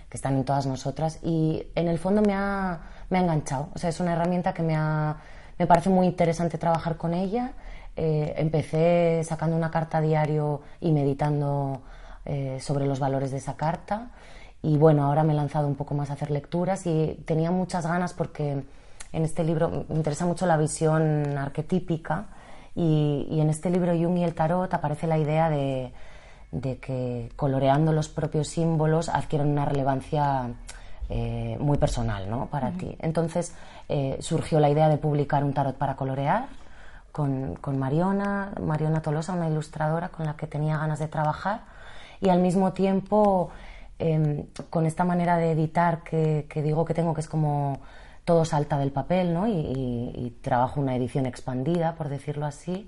que 0.10 0.18
están 0.18 0.36
en 0.36 0.44
todas 0.44 0.66
nosotras 0.66 1.20
y 1.24 1.68
en 1.76 1.88
el 1.88 1.98
fondo 1.98 2.22
me 2.22 2.34
ha, 2.34 2.82
me 3.10 3.18
ha 3.18 3.22
enganchado. 3.22 3.70
O 3.74 3.80
sea, 3.80 3.90
es 3.90 4.00
una 4.00 4.14
herramienta 4.14 4.54
que 4.54 4.64
me, 4.64 4.76
ha, 4.76 5.18
me 5.58 5.68
parece 5.68 5.90
muy 5.90 6.08
interesante 6.08 6.58
trabajar 6.58 6.98
con 6.98 7.14
ella 7.14 7.54
eh, 7.96 8.36
empecé 8.38 9.22
sacando 9.26 9.56
una 9.56 9.70
carta 9.70 9.98
a 9.98 10.02
diario 10.02 10.62
y 10.80 10.92
meditando 10.92 11.82
eh, 12.26 12.58
sobre 12.62 12.86
los 12.86 13.00
valores 13.00 13.32
de 13.32 13.38
esa 13.38 13.58
carta. 13.58 14.12
Y 14.62 14.78
bueno, 14.78 15.06
ahora 15.06 15.24
me 15.24 15.34
he 15.34 15.36
lanzado 15.36 15.68
un 15.68 15.76
poco 15.76 15.94
más 15.94 16.10
a 16.10 16.14
hacer 16.14 16.32
lecturas 16.32 16.86
y 16.86 17.22
tenía 17.26 17.52
muchas 17.52 17.86
ganas 17.86 18.14
porque 18.14 18.64
en 19.12 19.24
este 19.24 19.44
libro 19.44 19.86
me 19.90 19.96
interesa 19.96 20.26
mucho 20.26 20.46
la 20.46 20.56
visión 20.56 21.38
arquetípica 21.38 22.28
y, 22.76 23.40
en 23.40 23.50
este 23.50 23.70
libro 23.70 23.94
Jung 23.94 24.18
y 24.18 24.24
el 24.24 24.34
tarot 24.34 24.74
aparece 24.74 25.08
la 25.08 25.18
idea 25.18 25.50
de, 25.50 25.94
que 26.82 27.32
coloreando 27.36 27.94
los 27.94 28.10
propios 28.10 28.48
símbolos 28.48 29.10
adquieren 29.10 29.50
una 29.50 29.66
relevancia 29.66 30.50
eh, 31.10 31.58
muy 31.60 31.78
personal 31.78 32.30
¿no? 32.30 32.48
para 32.48 32.72
ti. 32.72 32.96
Entonces 33.00 33.56
surgió 34.20 34.62
la 34.62 34.70
idea 34.70 34.88
de 34.88 34.98
publicar 34.98 35.44
un 35.44 35.54
tarot 35.54 35.76
para 35.76 35.98
colorear 35.98 36.48
con, 37.12 37.56
con 37.56 37.78
Mariona, 37.78 38.54
Mariona 38.62 39.02
Tolosa, 39.02 39.34
una 39.34 39.50
ilustradora 39.50 40.10
con 40.10 40.26
la 40.26 40.36
que 40.36 40.48
tenía 40.48 40.78
ganas 40.78 41.00
de 41.00 41.08
trabajar 41.08 41.62
y 42.22 42.30
al 42.30 42.40
mismo 42.40 42.72
tiempo 42.72 43.50
em, 44.00 44.46
con 44.70 44.86
esta 44.86 45.04
manera 45.04 45.38
de 45.38 45.52
editar 45.52 46.04
que, 46.04 46.46
digo 46.56 46.86
que 46.86 46.94
tengo, 46.94 47.14
que 47.14 47.22
es 47.22 47.28
como 47.28 47.80
todo 48.32 48.46
salta 48.46 48.78
del 48.78 48.94
papel 48.94 49.34
¿no? 49.34 49.46
y, 49.46 50.38
trabajo 50.42 50.80
una 50.80 50.96
edición 50.96 51.26
expandida, 51.26 51.96
por 51.96 52.08
decirlo 52.08 52.46
así, 52.46 52.88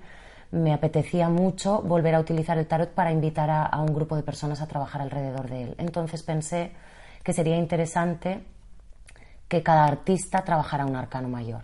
me 0.50 0.72
apetecía 0.72 1.28
mucho 1.28 1.82
volver 1.82 2.14
a 2.14 2.20
utilizar 2.20 2.56
el 2.56 2.66
tarot 2.66 2.88
para 2.94 3.12
invitar 3.12 3.50
a, 3.50 3.78
un 3.82 3.94
grupo 3.94 4.16
de 4.16 4.22
personas 4.22 4.62
a 4.62 4.66
trabajar 4.66 5.02
alrededor 5.02 5.50
de 5.50 5.64
él. 5.64 5.74
Entonces 5.76 6.22
pensé 6.22 6.72
que 7.22 7.34
sería 7.34 7.58
interesante 7.58 8.42
que 9.46 9.62
cada 9.62 9.84
artista 9.84 10.42
trabajara 10.44 10.86
un 10.86 10.96
arcano 10.96 11.28
mayor 11.28 11.60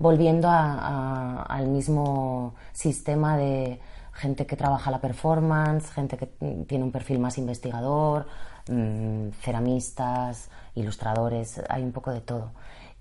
volviendo 0.00 0.48
al 0.50 1.68
mismo 1.68 2.56
sistema 2.72 3.36
de 3.36 3.78
gente 4.14 4.46
que 4.46 4.56
trabaja 4.56 4.90
la 4.90 5.00
performance, 5.00 5.92
gente 5.92 6.16
que 6.16 6.26
tiene 6.66 6.82
un 6.82 6.90
perfil 6.90 7.20
más 7.20 7.38
investigador, 7.38 8.26
mm, 8.68 9.28
ceramistas, 9.40 10.50
ilustradores, 10.74 11.62
hay 11.68 11.84
un 11.84 11.92
poco 11.92 12.10
de 12.10 12.20
todo. 12.20 12.50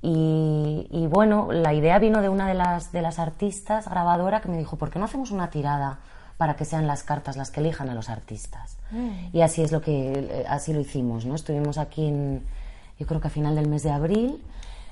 Y, 0.04 1.08
bueno, 1.10 1.52
la 1.52 1.74
idea 1.74 2.00
vino 2.00 2.22
de 2.22 2.30
una 2.30 2.48
de 2.48 2.56
las, 2.56 2.92
de 2.92 3.02
las 3.02 3.20
artistas 3.20 3.88
grabadora 3.88 4.42
que 4.42 4.50
me 4.50 4.58
dijo, 4.58 4.76
¿por 4.78 4.90
qué 4.90 4.98
no 4.98 5.06
hacemos 5.06 5.30
una 5.30 5.52
tirada 5.52 6.00
para 6.38 6.56
que 6.56 6.66
sean 6.66 6.88
las 6.88 7.04
cartas 7.04 7.38
las 7.38 7.52
que 7.52 7.60
elijan 7.60 7.88
a 7.90 7.94
los 7.94 8.10
artistas? 8.10 8.78
Mm. 8.90 9.36
Y 9.36 9.42
así 9.42 9.62
es 9.62 9.72
lo 9.72 9.82
que, 9.82 10.44
así 10.50 10.74
lo 10.74 10.80
hicimos, 10.80 11.26
¿no? 11.26 11.36
Estuvimos 11.36 11.78
aquí 11.78 12.08
en, 12.08 12.44
yo 13.00 13.06
creo 13.06 13.22
que 13.22 13.28
a 13.28 13.32
final 13.32 13.56
del 13.56 13.68
mes 13.68 13.84
de 13.84 13.92
abril. 13.92 14.42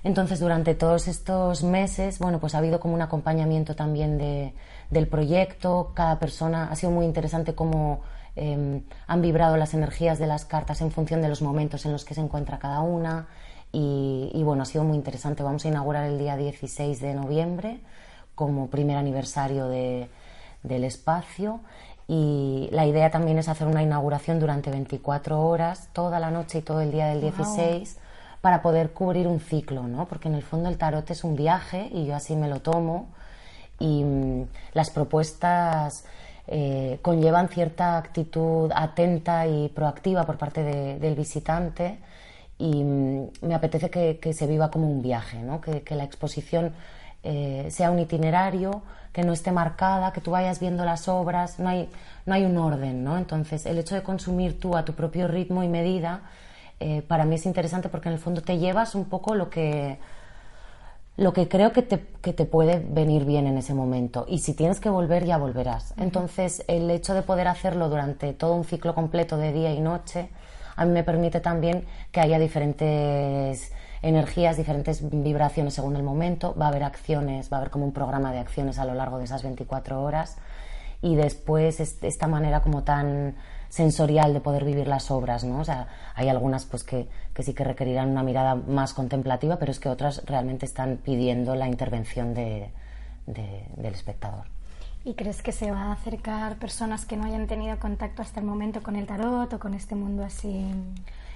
Entonces, 0.04 0.40
durante 0.40 0.76
todos 0.76 1.08
estos 1.08 1.64
meses, 1.64 2.20
bueno, 2.20 2.40
pues 2.40 2.56
ha 2.56 2.60
habido 2.60 2.80
como 2.80 2.94
un 2.94 3.02
acompañamiento 3.02 3.76
también 3.76 4.18
de, 4.18 4.54
del 4.90 5.08
proyecto. 5.08 5.92
Cada 5.94 6.20
persona 6.20 6.70
ha 6.72 6.76
sido 6.76 6.92
muy 6.92 7.06
interesante 7.06 7.54
cómo 7.54 8.02
em, 8.36 8.84
han 9.08 9.22
vibrado 9.22 9.58
las 9.58 9.74
energías 9.74 10.20
de 10.20 10.28
las 10.28 10.46
cartas 10.46 10.82
en 10.82 10.92
función 10.92 11.22
de 11.22 11.30
los 11.30 11.42
momentos 11.42 11.86
en 11.86 11.92
los 11.92 12.06
que 12.06 12.14
se 12.14 12.22
encuentra 12.22 12.60
cada 12.60 12.82
una. 12.82 13.28
Y, 13.72 14.42
bueno, 14.44 14.64
ha 14.64 14.66
sido 14.66 14.84
muy 14.84 14.98
interesante. 14.98 15.44
Vamos 15.44 15.64
a 15.66 15.68
inaugurar 15.68 16.06
el 16.06 16.18
día 16.18 16.36
16 16.36 17.00
de 17.02 17.14
noviembre 17.14 17.80
como 18.34 18.68
primer 18.68 18.98
aniversario 18.98 19.68
del 19.68 20.84
espacio. 20.84 21.60
Y 22.08 22.70
la 22.72 22.88
idea 22.88 23.12
también 23.12 23.38
es 23.38 23.48
hacer 23.48 23.68
una 23.68 23.84
inauguración 23.84 24.40
durante 24.40 24.72
24 24.72 25.40
horas, 25.40 25.90
toda 25.94 26.20
la 26.20 26.32
noche 26.32 26.60
y 26.60 26.62
todo 26.62 26.82
el 26.82 26.92
día 26.92 27.08
del 27.08 27.22
16, 27.22 28.00
para 28.42 28.64
poder 28.64 28.92
cubrir 28.92 29.28
un 29.28 29.40
ciclo, 29.40 29.84
¿no? 29.84 30.08
Porque 30.08 30.28
en 30.28 30.34
el 30.34 30.42
fondo 30.42 30.70
el 30.70 30.78
tarot 30.80 31.08
es 31.12 31.24
un 31.24 31.36
viaje 31.36 31.88
y 31.92 32.06
yo 32.06 32.16
así 32.16 32.36
me 32.36 32.48
lo 32.48 32.62
tomo. 32.62 33.10
Y 33.78 34.04
mm, 34.04 34.48
las 34.74 34.90
propuestas 34.90 36.06
eh, 36.48 36.98
conllevan 37.04 37.50
cierta 37.50 37.98
actitud 38.00 38.72
atenta 38.74 39.46
y 39.46 39.70
proactiva 39.70 40.26
por 40.26 40.40
parte 40.40 40.64
del 40.64 41.14
visitante 41.14 42.00
y 42.60 42.84
mm, 42.84 43.30
me 43.42 43.56
apetece 43.56 43.90
que, 43.90 44.34
se 44.34 44.46
viva 44.46 44.70
como 44.70 44.88
un 44.88 45.02
viaje, 45.02 45.42
¿no? 45.42 45.62
que, 45.62 45.84
la 45.96 46.04
exposición 46.04 46.74
eh, 47.24 47.68
sea 47.72 47.90
un 47.90 48.00
itinerario, 48.00 48.84
que 49.14 49.24
no 49.24 49.34
esté 49.34 49.52
marcada, 49.52 50.14
que 50.14 50.22
tú 50.22 50.32
vayas 50.32 50.60
viendo 50.60 50.86
las 50.86 51.08
obras, 51.08 51.60
no 51.60 51.70
hay, 51.70 51.90
no 52.26 52.36
hay 52.36 52.46
un 52.46 52.58
orden, 52.58 53.04
¿no? 53.04 53.18
Entonces, 53.18 53.66
el 53.66 53.80
hecho 53.80 53.96
de 53.96 54.04
consumir 54.04 54.60
tú 54.60 54.78
a 54.78 54.86
tu 54.86 54.94
propio 54.94 55.28
ritmo 55.28 55.64
y 55.64 55.68
medida, 55.68 56.22
eh, 56.80 57.02
para 57.02 57.26
mí 57.26 57.36
es 57.36 57.46
interesante 57.46 57.90
porque 57.90 58.10
en 58.10 58.14
el 58.14 58.20
fondo 58.20 58.42
te 58.42 58.60
llevas 58.60 58.94
un 58.94 59.06
poco 59.06 59.34
lo 59.34 59.50
que, 59.50 59.98
lo 61.18 61.34
que 61.34 61.48
creo 61.48 61.74
que 61.74 61.82
te, 61.82 62.06
que 62.22 62.34
te 62.34 62.46
puede 62.46 62.80
venir 62.80 63.26
bien 63.26 63.48
en 63.48 63.58
ese 63.58 63.74
momento. 63.74 64.26
Y 64.30 64.40
si 64.40 64.54
tienes 64.54 64.80
que 64.80 64.90
volver, 64.90 65.26
ya 65.26 65.38
volverás. 65.38 65.94
Entonces, 65.98 66.64
el 66.68 66.90
hecho 66.92 67.14
de 67.14 67.24
poder 67.24 67.48
hacerlo 67.48 67.90
durante 67.90 68.34
todo 68.34 68.54
un 68.54 68.64
ciclo 68.64 68.94
completo 68.94 69.38
de 69.38 69.52
día 69.52 69.74
y 69.74 69.82
noche, 69.82 70.30
a 70.80 70.86
mí 70.86 70.94
me 70.94 71.04
permite 71.04 71.42
también 71.42 71.84
que 72.14 72.22
haya 72.22 72.40
diferentes 72.40 73.74
energías, 74.02 74.56
diferentes 74.56 75.02
vibraciones 75.04 75.74
según 75.74 75.98
el 75.98 76.04
momento. 76.04 76.56
Va 76.56 76.68
a 76.68 76.70
haber 76.70 76.84
acciones, 76.84 77.52
va 77.52 77.58
a 77.58 77.60
haber 77.60 77.70
como 77.70 77.84
un 77.84 77.92
programa 77.92 78.32
de 78.32 78.40
acciones 78.40 78.80
a 78.80 78.86
lo 78.86 78.94
largo 78.94 79.18
de 79.18 79.26
esas 79.26 79.44
24 79.44 80.02
horas. 80.02 80.38
Y 81.02 81.18
después 81.18 81.82
esta 81.82 82.28
manera 82.28 82.62
como 82.62 82.84
tan 82.84 83.36
sensorial 83.68 84.34
de 84.34 84.40
poder 84.40 84.64
vivir 84.64 84.88
las 84.88 85.12
obras, 85.12 85.44
¿no? 85.44 85.60
O 85.60 85.66
sea, 85.66 85.90
hay 86.16 86.30
algunas 86.30 86.64
pues 86.64 86.86
que, 86.86 87.10
sí 87.40 87.54
que 87.54 87.66
requerirán 87.66 88.10
una 88.10 88.24
mirada 88.24 88.56
más 88.56 88.94
contemplativa, 88.94 89.58
pero 89.60 89.74
es 89.74 89.82
que 89.82 89.90
otras 89.90 90.24
realmente 90.26 90.66
están 90.66 90.96
pidiendo 90.96 91.56
la 91.56 91.68
intervención 91.68 92.34
del 92.34 92.72
espectador. 93.84 94.46
¿Y 95.06 95.14
crees 95.14 95.42
que 95.42 95.52
se 95.52 95.72
va 95.72 95.84
a 95.84 95.92
acercar 95.94 96.58
personas 96.58 97.06
que 97.06 97.16
no 97.16 97.26
hayan 97.26 97.48
tenido 97.48 97.80
contacto 97.80 98.22
hasta 98.22 98.42
el 98.42 98.46
momento 98.46 98.84
con 98.84 98.96
el 98.96 99.08
tarot 99.08 99.52
o 99.54 99.60
con 99.60 99.74
este 99.74 99.96
mundo 99.96 100.24
así? 100.24 100.66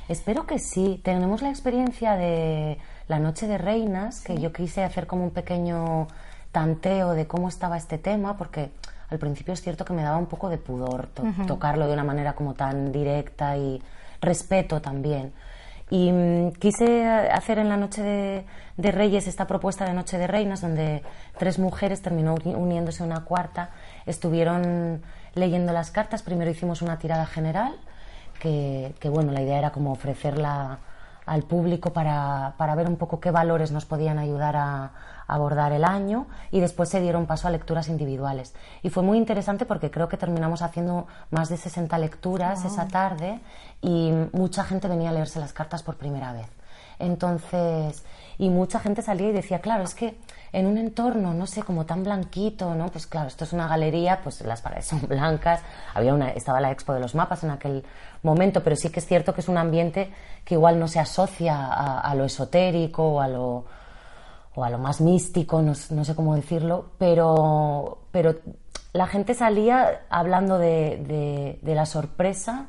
Espero 0.10 0.46
que 0.46 0.60
sí. 0.60 1.00
Tenemos 1.04 1.42
la 1.42 1.50
experiencia 1.50 2.16
de 2.16 2.78
la 3.08 3.20
Noche 3.20 3.48
de 3.48 3.58
Reinas, 3.58 4.22
que 4.22 4.38
yo 4.38 4.52
quise 4.52 4.84
hacer 4.84 5.08
como 5.08 5.24
un 5.24 5.32
pequeño 5.32 6.08
tanteo 6.52 7.12
de 7.12 7.26
cómo 7.26 7.48
estaba 7.48 7.78
este 7.78 7.98
tema, 7.98 8.38
porque 8.38 8.70
al 9.10 9.18
principio 9.18 9.54
es 9.54 9.62
cierto 9.62 9.86
que 9.86 9.94
me 9.94 10.04
daba 10.04 10.18
un 10.18 10.26
poco 10.26 10.50
de 10.50 10.58
pudor 10.58 11.08
tocarlo 11.48 11.88
de 11.88 11.94
una 11.94 12.04
manera 12.04 12.34
como 12.34 12.54
tan 12.56 12.92
directa 12.92 13.58
y 13.58 13.82
respeto 14.22 14.82
también. 14.82 15.32
Y 15.90 16.12
mm, 16.12 16.54
quise 16.54 17.06
hacer 17.08 17.60
en 17.60 17.70
la 17.70 17.78
Noche 17.78 18.46
de, 18.78 18.92
Reyes 18.92 19.28
esta 19.28 19.48
propuesta 19.48 19.86
de 19.86 19.94
Noche 19.94 20.18
de 20.18 20.28
Reinas, 20.28 20.62
donde 20.62 21.04
tres 21.38 21.60
mujeres 21.60 22.02
terminó 22.02 22.36
uniéndose 22.46 23.04
una 23.04 23.24
cuarta, 23.24 23.70
estuvieron 24.06 25.02
leyendo 25.36 25.74
las 25.74 25.92
cartas. 25.92 26.24
Primero 26.24 26.52
hicimos 26.52 26.82
una 26.82 26.98
tirada 26.98 27.26
general, 27.26 27.76
que, 28.40 28.96
que 29.00 29.10
bueno, 29.10 29.32
la 29.32 29.42
idea 29.42 29.60
era 29.60 29.72
como 29.72 29.92
ofrecerla 29.92 30.80
al 31.26 31.44
público 31.44 31.94
para, 31.94 32.56
para, 32.58 32.76
ver 32.76 32.88
un 32.88 32.98
poco 32.98 33.20
qué 33.20 33.32
valores 33.32 33.72
nos 33.72 33.86
podían 33.86 34.20
ayudar 34.20 34.56
a, 34.56 34.92
abordar 35.28 35.72
el 35.72 35.84
año 35.84 36.28
y 36.52 36.60
después 36.60 36.90
se 36.90 37.02
dieron 37.02 37.26
paso 37.26 37.48
a 37.48 37.52
lecturas 37.52 37.88
individuales. 37.88 38.54
Y 38.82 38.90
fue 38.90 39.04
muy 39.04 39.18
interesante 39.18 39.66
porque 39.66 39.92
creo 39.92 40.10
que 40.10 40.18
terminamos 40.18 40.62
haciendo 40.62 41.08
más 41.32 41.50
de 41.50 41.58
60 41.58 41.98
lecturas 41.98 42.66
esa 42.66 42.88
tarde 42.88 43.40
y 43.82 44.12
mucha 44.32 44.64
gente 44.64 44.88
venía 44.88 45.10
a 45.10 45.14
leerse 45.14 45.40
las 45.40 45.54
cartas 45.54 45.84
por 45.84 45.96
primera 45.96 46.34
vez. 46.34 46.48
Entonces, 47.00 48.04
y 48.44 48.50
mucha 48.50 48.80
gente 48.80 49.02
salía 49.02 49.30
y 49.30 49.32
decía, 49.32 49.60
claro, 49.60 49.86
es 49.86 49.96
que 49.96 50.18
en 50.52 50.66
un 50.68 50.78
entorno, 50.78 51.34
no 51.34 51.48
sé, 51.48 51.64
como 51.64 51.86
tan 51.86 52.04
blanquito, 52.04 52.76
¿no? 52.76 52.90
Pues 52.90 53.08
claro, 53.08 53.30
esto 53.30 53.46
es 53.46 53.54
una 53.54 53.70
galería, 53.70 54.20
pues 54.22 54.42
las 54.42 54.62
paredes 54.62 54.88
son 54.88 55.02
blancas, 55.08 55.62
había 55.94 56.14
una, 56.14 56.30
estaba 56.32 56.60
la 56.60 56.70
expo 56.70 56.94
de 56.94 57.00
los 57.00 57.16
mapas 57.16 57.46
en 57.46 57.52
aquel 57.52 57.86
momento, 58.22 58.62
pero 58.62 58.76
sí 58.76 58.90
que 58.90 59.00
es 59.00 59.08
cierto 59.08 59.34
que 59.34 59.40
es 59.40 59.48
un 59.48 59.58
ambiente 59.58 60.12
que 60.44 60.56
igual 60.56 60.78
no 60.78 60.90
se 60.90 61.00
asocia 61.00 61.72
a, 61.72 62.14
lo 62.16 62.26
esotérico 62.26 63.04
o 63.14 63.22
a 63.22 63.30
lo, 63.30 63.64
o 64.56 64.64
a 64.64 64.70
lo 64.70 64.78
más 64.78 65.00
místico, 65.00 65.62
no, 65.62 65.74
sé 65.74 66.14
cómo 66.14 66.36
decirlo, 66.36 66.92
pero, 66.98 68.00
pero 68.12 68.36
la 68.92 69.08
gente 69.08 69.36
salía 69.36 70.02
hablando 70.10 70.58
de, 70.58 71.58
de 71.62 71.76
la 71.76 71.86
sorpresa 71.86 72.68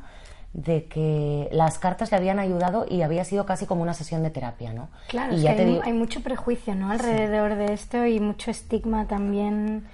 de 0.55 0.87
que 0.87 1.49
las 1.51 1.81
cartas 1.81 2.13
le 2.13 2.17
habían 2.17 2.39
ayudado 2.39 2.87
y 2.89 3.03
había 3.03 3.25
sido 3.25 3.45
casi 3.45 3.67
como 3.67 3.83
una 3.83 3.93
sesión 3.93 4.23
de 4.23 4.31
terapia, 4.31 4.73
¿no? 4.73 4.89
Claro, 5.09 5.35
y 5.35 5.47
hay, 5.49 5.93
mucho 5.93 6.23
prejuicio, 6.23 6.77
¿no? 6.77 6.93
Alrededor 6.93 7.57
de 7.57 7.75
esto 7.75 8.07
y 8.07 8.21
mucho 8.21 8.53
estigma 8.53 9.07
también. 9.07 9.85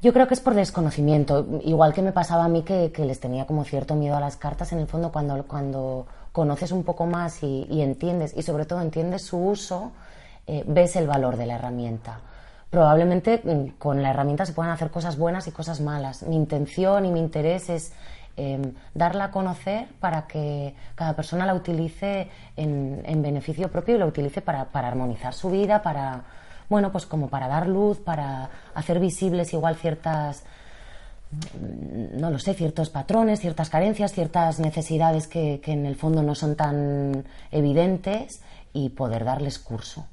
Yo 0.00 0.14
creo 0.14 0.26
que 0.26 0.32
es 0.32 0.40
por 0.40 0.54
desconocimiento, 0.54 1.46
igual 1.62 1.92
que 1.92 2.00
me 2.00 2.12
pasaba 2.12 2.46
a 2.46 2.48
mí 2.48 2.62
que, 2.62 2.90
les 2.96 3.20
tenía 3.20 3.46
como 3.46 3.64
cierto 3.64 3.94
miedo 3.94 4.16
a 4.16 4.20
las 4.20 4.38
cartas, 4.38 4.72
en 4.72 4.78
el 4.78 4.86
fondo 4.86 5.12
cuando, 5.12 5.44
cuando 5.44 6.06
conoces 6.32 6.72
un 6.72 6.82
poco 6.82 7.04
más 7.04 7.42
y, 7.42 7.82
entiendes, 7.82 8.32
y 8.34 8.42
sobre 8.42 8.64
todo 8.64 8.80
entiendes 8.80 9.26
su 9.26 9.36
uso, 9.36 9.92
eh, 10.46 10.64
ves 10.66 10.96
el 10.96 11.06
valor 11.06 11.36
de 11.36 11.44
la 11.44 11.56
herramienta. 11.56 12.20
Probablemente 12.70 13.42
mm, 13.44 13.76
con 13.78 14.02
la 14.02 14.10
herramienta 14.10 14.46
se 14.46 14.54
puedan 14.54 14.72
hacer 14.72 14.90
cosas 14.90 15.18
buenas 15.18 15.46
y 15.46 15.50
cosas 15.50 15.82
malas. 15.82 16.22
Mi 16.22 16.36
intención 16.36 17.04
y 17.04 17.12
mi 17.12 17.20
interés 17.20 17.68
es 17.68 17.92
Em, 18.42 18.72
darla 18.94 19.24
a 19.24 19.30
conocer 19.30 19.86
para 20.00 20.26
que 20.26 20.74
cada 20.94 21.14
persona 21.14 21.44
la 21.44 21.52
utilice 21.52 22.30
en, 22.56 23.20
beneficio 23.20 23.70
propio 23.70 23.96
y 23.96 23.98
la 23.98 24.06
utilice 24.06 24.40
para, 24.40 24.66
armonizar 24.72 25.34
su 25.34 25.50
vida, 25.50 25.82
para, 25.82 26.22
bueno, 26.70 26.90
pues 26.90 27.04
como 27.04 27.28
para 27.28 27.48
dar 27.48 27.66
luz, 27.66 27.98
para 27.98 28.48
hacer 28.74 28.98
visibles 28.98 29.52
igual 29.52 29.76
ciertas, 29.76 30.44
no 32.16 32.30
lo 32.30 32.38
sé, 32.38 32.54
ciertos 32.54 32.88
patrones, 32.88 33.40
ciertas 33.40 33.68
carencias, 33.68 34.14
ciertas 34.14 34.58
necesidades 34.58 35.26
que, 35.26 35.60
en 35.62 35.84
el 35.84 35.96
fondo 35.96 36.22
no 36.22 36.34
son 36.34 36.56
tan 36.56 37.26
evidentes 37.50 38.40
y 38.72 38.88
poder 38.88 39.26
darles 39.26 39.58
curso. 39.58 40.06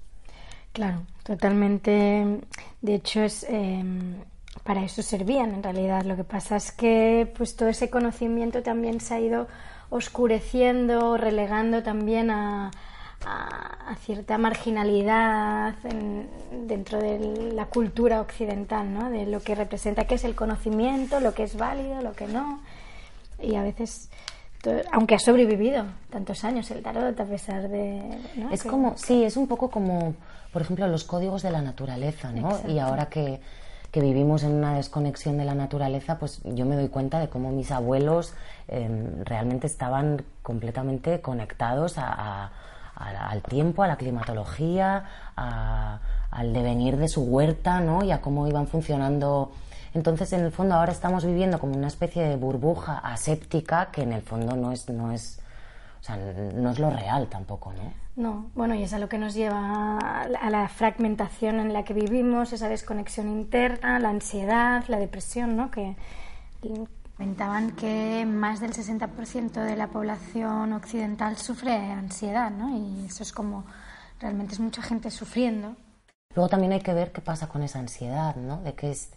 Claro, 0.74 1.04
totalmente. 1.24 2.42
De 2.82 2.96
hecho, 2.96 3.22
es. 3.22 3.46
Em, 3.48 4.16
para 4.68 4.84
eso 4.84 5.02
servían 5.02 5.54
en 5.54 5.64
realidad. 5.64 6.04
Lo 6.04 6.18
que 6.18 6.26
pasa 6.26 6.58
es 6.58 6.74
que 6.74 7.32
pues 7.38 7.56
todo 7.56 7.70
ese 7.70 7.90
conocimiento 7.90 8.62
también 8.62 9.00
se 9.00 9.14
ha 9.14 9.20
ido 9.22 9.48
oscureciendo, 9.90 11.16
relegando 11.16 11.82
también 11.84 12.30
a, 12.30 12.72
cierta 14.02 14.38
marginalidad 14.38 15.74
dentro 16.52 17.00
de 17.00 17.52
la 17.54 17.66
cultura 17.66 18.22
occidental, 18.22 18.94
¿no? 18.94 19.10
de 19.10 19.26
lo 19.26 19.40
que 19.42 19.56
representa, 19.56 20.06
qué 20.06 20.16
es 20.16 20.24
el 20.24 20.36
conocimiento, 20.36 21.20
lo 21.20 21.34
que 21.34 21.44
es 21.44 21.58
válido, 21.58 22.02
lo 22.02 22.14
que 22.14 22.28
no. 22.28 22.62
Y 23.42 23.56
a 23.56 23.64
veces, 23.64 24.10
aunque 24.92 25.16
ha 25.16 25.20
sobrevivido 25.20 25.86
tantos 26.10 26.44
años 26.44 26.70
el 26.72 26.84
tarot, 26.84 27.20
a 27.20 27.26
pesar 27.26 27.70
de... 27.70 28.20
Es 28.52 28.64
como, 28.64 28.98
sí, 28.98 29.24
es 29.24 29.36
un 29.36 29.48
poco 29.48 29.70
como, 29.72 30.14
por 30.54 30.62
ejemplo, 30.62 30.88
los 30.88 31.06
códigos 31.06 31.42
de 31.42 31.52
la 31.52 31.62
naturaleza, 31.62 32.32
¿no? 32.32 32.60
Y 32.68 32.80
ahora 32.80 33.08
que 33.08 33.42
que 33.92 34.02
vivimos 34.02 34.44
en 34.44 34.54
una 34.54 34.76
desconexión 34.76 35.38
de 35.38 35.46
la 35.46 35.56
naturaleza, 35.56 36.20
pues 36.20 36.42
yo 36.44 36.66
me 36.66 36.76
doy 36.76 36.90
cuenta 36.90 37.20
de 37.20 37.30
cómo 37.30 37.52
mis 37.52 37.72
abuelos 37.72 38.34
em, 38.68 39.24
realmente 39.24 39.68
estaban 39.68 40.24
completamente 40.44 41.22
conectados 41.22 41.98
al 41.98 43.42
tiempo, 43.44 43.84
a 43.84 43.88
la 43.88 43.96
climatología, 43.98 45.06
al 45.36 46.54
devenir 46.54 46.98
de 46.98 47.08
su 47.08 47.24
huerta, 47.24 47.80
¿no? 47.80 48.04
Y 48.04 48.12
a 48.12 48.22
cómo 48.22 48.48
iban 48.48 48.68
funcionando. 48.68 49.52
Entonces, 49.94 50.34
en 50.34 50.42
el 50.42 50.52
fondo, 50.52 50.76
ahora 50.76 50.92
estamos 50.92 51.26
viviendo 51.26 51.60
como 51.60 51.76
una 51.76 51.88
especie 51.88 52.24
de 52.24 52.36
burbuja 52.36 53.00
aséptica 53.00 53.90
que 53.92 54.02
en 54.04 54.14
el 54.14 54.22
fondo 54.22 54.56
no 54.56 54.72
es, 54.72 54.90
no 54.90 55.12
es, 55.12 55.40
sea, 56.08 56.18
no 56.18 56.72
es 56.72 56.80
lo 56.80 56.90
real 56.90 57.28
tampoco, 57.28 57.74
¿no? 57.74 58.08
No, 58.16 58.50
bueno, 58.56 58.74
y 58.74 58.84
es 58.84 58.94
a 58.94 59.00
lo 59.00 59.10
que 59.10 59.18
nos 59.18 59.36
lleva 59.36 60.00
a 60.00 60.50
la 60.50 60.68
fragmentación 60.70 61.60
en 61.60 61.72
la 61.72 61.84
que 61.84 61.94
vivimos, 61.94 62.52
esa 62.52 62.68
desconexión 62.68 63.30
interna, 63.30 64.00
la 64.00 64.10
ansiedad, 64.10 64.84
la 64.88 64.98
depresión, 64.98 65.56
¿no? 65.56 65.70
Que 65.70 65.96
comentaban 67.16 67.72
que 67.72 68.26
más 68.26 68.60
del 68.60 68.74
60% 68.74 69.52
de 69.52 69.76
la 69.76 69.88
población 69.88 70.74
occidental 70.74 71.38
sufre 71.38 71.76
ansiedad, 71.76 72.50
¿no? 72.50 72.76
Y 72.76 73.06
eso 73.06 73.22
es 73.22 73.32
como, 73.32 73.66
realmente 74.20 74.54
es 74.54 74.60
mucha 74.60 74.82
gente 74.82 75.12
sufriendo. 75.12 75.76
Luego 76.36 76.50
también 76.50 76.74
hay 76.74 76.82
que 76.82 76.94
ver 76.94 77.12
qué 77.12 77.22
pasa 77.22 77.48
con 77.48 77.64
esa 77.64 77.80
ansiedad, 77.80 78.36
¿no? 78.36 78.62
De 78.62 78.74
qué 78.74 78.92
es, 78.92 79.12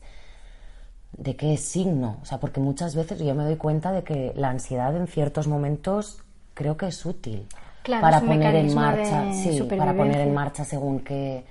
de 1.12 1.36
qué 1.36 1.54
es 1.54 1.60
signo. 1.60 2.18
O 2.22 2.24
sea, 2.24 2.40
porque 2.40 2.60
muchas 2.60 2.94
veces 2.94 3.18
yo 3.18 3.34
me 3.34 3.44
doy 3.44 3.56
cuenta 3.56 3.92
de 3.92 4.02
que 4.02 4.32
la 4.34 4.50
ansiedad 4.50 4.94
en 4.96 5.06
ciertos 5.06 5.46
momentos 5.46 6.22
creo 6.60 6.76
que 6.76 6.88
es 6.88 7.06
útil 7.06 7.46
para 7.88 8.20
poner 8.20 8.54
en 8.54 8.74
marcha, 8.74 9.32
sí, 9.32 9.62
para 9.62 9.94
poner 9.94 10.20
en 10.20 10.34
marcha 10.34 10.62
según 10.62 11.00
qué, 11.00 11.42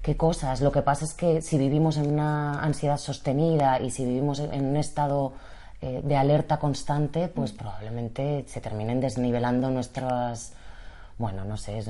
qué 0.00 0.16
cosas. 0.16 0.62
Lo 0.62 0.72
que 0.72 0.80
pasa 0.80 1.04
es 1.04 1.12
que 1.12 1.42
si 1.42 1.58
vivimos 1.58 1.98
en 1.98 2.10
una 2.10 2.62
ansiedad 2.62 2.96
sostenida 2.96 3.78
y 3.82 3.90
si 3.90 4.06
vivimos 4.06 4.38
en 4.38 4.64
un 4.64 4.78
estado 4.78 5.34
eh, 5.82 6.00
de 6.02 6.16
alerta 6.16 6.58
constante, 6.58 7.28
pues 7.28 7.52
mm. 7.52 7.56
probablemente 7.58 8.44
se 8.46 8.62
terminen 8.62 8.98
desnivelando 8.98 9.70
nuestras 9.70 10.54
bueno, 11.18 11.46
no 11.46 11.56
sé, 11.56 11.82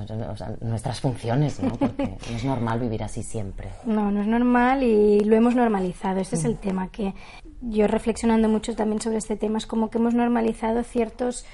nuestras 0.60 1.00
funciones, 1.00 1.60
¿no? 1.60 1.70
Porque 1.78 2.16
no 2.30 2.36
es 2.36 2.44
normal 2.44 2.78
vivir 2.78 3.02
así 3.02 3.22
siempre. 3.24 3.70
No, 3.84 4.10
no 4.10 4.20
es 4.22 4.26
normal 4.26 4.82
y 4.82 5.20
lo 5.20 5.36
hemos 5.36 5.54
normalizado. 5.54 6.20
Este 6.20 6.34
es 6.34 6.44
el 6.44 6.54
mm. 6.54 6.58
tema 6.58 6.88
que 6.88 7.14
yo 7.60 7.86
reflexionando 7.86 8.48
mucho 8.48 8.74
también 8.74 9.00
sobre 9.00 9.18
este 9.18 9.36
tema 9.36 9.58
es 9.58 9.66
como 9.66 9.88
que 9.88 9.98
hemos 9.98 10.14
normalizado 10.14 10.82
ciertos 10.82 11.44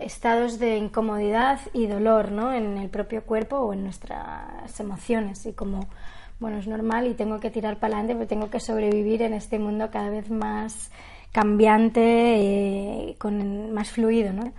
estados 0.00 0.58
de 0.58 0.76
incomodidad 0.76 1.60
y 1.72 1.86
dolor, 1.86 2.32
¿no? 2.32 2.52
En 2.52 2.78
el 2.78 2.88
propio 2.88 3.22
cuerpo 3.22 3.56
o 3.58 3.72
en 3.72 3.84
nuestras 3.84 4.78
emociones 4.80 5.46
y 5.46 5.52
como 5.52 5.88
bueno, 6.40 6.56
es 6.56 6.66
normal 6.66 7.06
y 7.06 7.14
tengo 7.14 7.38
que 7.38 7.50
tirar 7.50 7.78
para 7.78 7.98
adelante, 7.98 8.14
pero 8.14 8.26
tengo 8.26 8.50
que 8.50 8.60
sobrevivir 8.60 9.20
en 9.22 9.34
este 9.34 9.58
mundo 9.58 9.90
cada 9.90 10.08
vez 10.08 10.30
más 10.30 10.90
cambiante, 11.32 12.00
eh, 12.00 13.16
con 13.18 13.72
más 13.72 13.90
fluido, 13.90 14.32
¿no? 14.32 14.52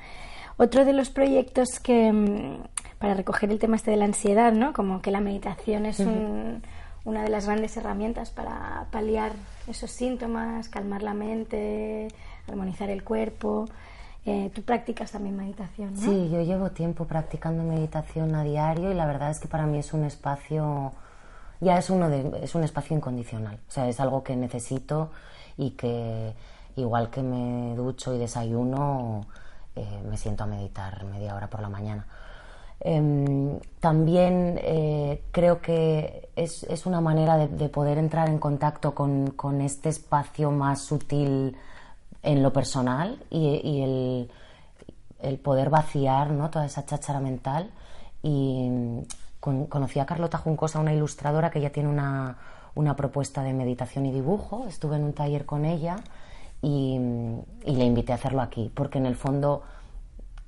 Otro 0.57 0.85
de 0.85 0.93
los 0.93 1.09
proyectos 1.09 1.79
que, 1.81 2.11
mm, 2.13 2.57
para 2.99 3.15
recoger 3.15 3.49
el 3.49 3.57
tema 3.57 3.77
este 3.77 3.91
de 3.91 3.97
la 3.97 4.05
ansiedad, 4.05 4.53
¿no? 4.53 4.73
Como 4.73 5.01
que 5.01 5.09
la 5.09 5.21
meditación 5.21 5.87
es 5.87 5.99
una 7.03 7.23
de 7.23 7.29
las 7.29 7.47
grandes 7.47 7.75
herramientas 7.77 8.29
para 8.29 8.85
paliar 8.91 9.31
esos 9.67 9.89
síntomas, 9.89 10.69
calmar 10.69 11.01
la 11.01 11.15
mente, 11.15 12.09
armonizar 12.47 12.91
el 12.91 13.03
cuerpo. 13.03 13.65
Eh, 14.25 14.51
tú 14.53 14.61
practicas 14.61 15.11
también 15.11 15.35
meditación. 15.35 15.97
Sí, 15.97 16.29
yo 16.29 16.41
llevo 16.41 16.71
tiempo 16.71 17.05
practicando 17.05 17.63
meditación 17.63 18.35
a 18.35 18.43
diario 18.43 18.91
y 18.91 18.93
la 18.93 19.07
verdad 19.07 19.31
es 19.31 19.39
que 19.39 19.47
para 19.47 19.65
mí 19.65 19.79
es 19.79 19.93
un 19.93 20.03
espacio, 20.03 20.93
ya 21.59 21.77
es, 21.77 21.89
uno 21.89 22.07
de, 22.07 22.39
es 22.43 22.53
un 22.53 22.63
espacio 22.63 22.95
incondicional. 22.95 23.59
O 23.67 23.71
sea, 23.71 23.87
es 23.87 23.99
algo 23.99 24.23
que 24.23 24.35
necesito 24.35 25.09
y 25.57 25.71
que 25.71 26.35
igual 26.75 27.09
que 27.09 27.23
me 27.23 27.75
ducho 27.75 28.13
y 28.13 28.19
desayuno, 28.19 29.25
eh, 29.75 30.03
me 30.07 30.17
siento 30.17 30.43
a 30.43 30.47
meditar 30.47 31.03
media 31.05 31.35
hora 31.35 31.47
por 31.47 31.61
la 31.61 31.69
mañana. 31.69 32.05
Em, 32.79 33.59
también 33.79 34.59
eh, 34.63 35.23
creo 35.31 35.61
que 35.61 36.29
es, 36.35 36.63
es 36.63 36.85
una 36.85 36.99
manera 36.99 37.37
de, 37.37 37.69
poder 37.69 37.97
entrar 37.99 38.27
en 38.27 38.39
contacto 38.39 38.95
con, 38.95 39.31
con, 39.31 39.61
este 39.61 39.89
espacio 39.89 40.49
más 40.49 40.81
sutil 40.81 41.55
en 42.23 42.43
lo 42.43 42.53
personal 42.53 43.23
y, 43.29 43.81
el, 43.81 44.31
el, 45.19 45.39
poder 45.39 45.69
vaciar 45.69 46.31
¿no? 46.31 46.49
toda 46.49 46.65
esa 46.65 46.85
cháchara 46.85 47.19
mental. 47.19 47.71
Y 48.23 48.69
conocí 49.39 49.99
a 49.99 50.05
Carlota 50.05 50.37
Juncosa, 50.37 50.79
una 50.79 50.93
ilustradora 50.93 51.49
que 51.49 51.61
ya 51.61 51.71
tiene 51.71 51.89
una, 51.89 52.37
una 52.75 52.95
propuesta 52.95 53.43
de 53.43 53.53
meditación 53.53 54.05
y 54.05 54.11
dibujo. 54.11 54.67
Estuve 54.67 54.97
en 54.97 55.03
un 55.03 55.13
taller 55.13 55.45
con 55.45 55.65
ella 55.65 55.97
y, 56.61 56.99
le 57.65 57.85
invité 57.85 58.11
a 58.11 58.15
hacerlo 58.15 58.41
aquí, 58.41 58.71
porque 58.73 58.99
en 58.99 59.07
el 59.07 59.15
fondo, 59.15 59.63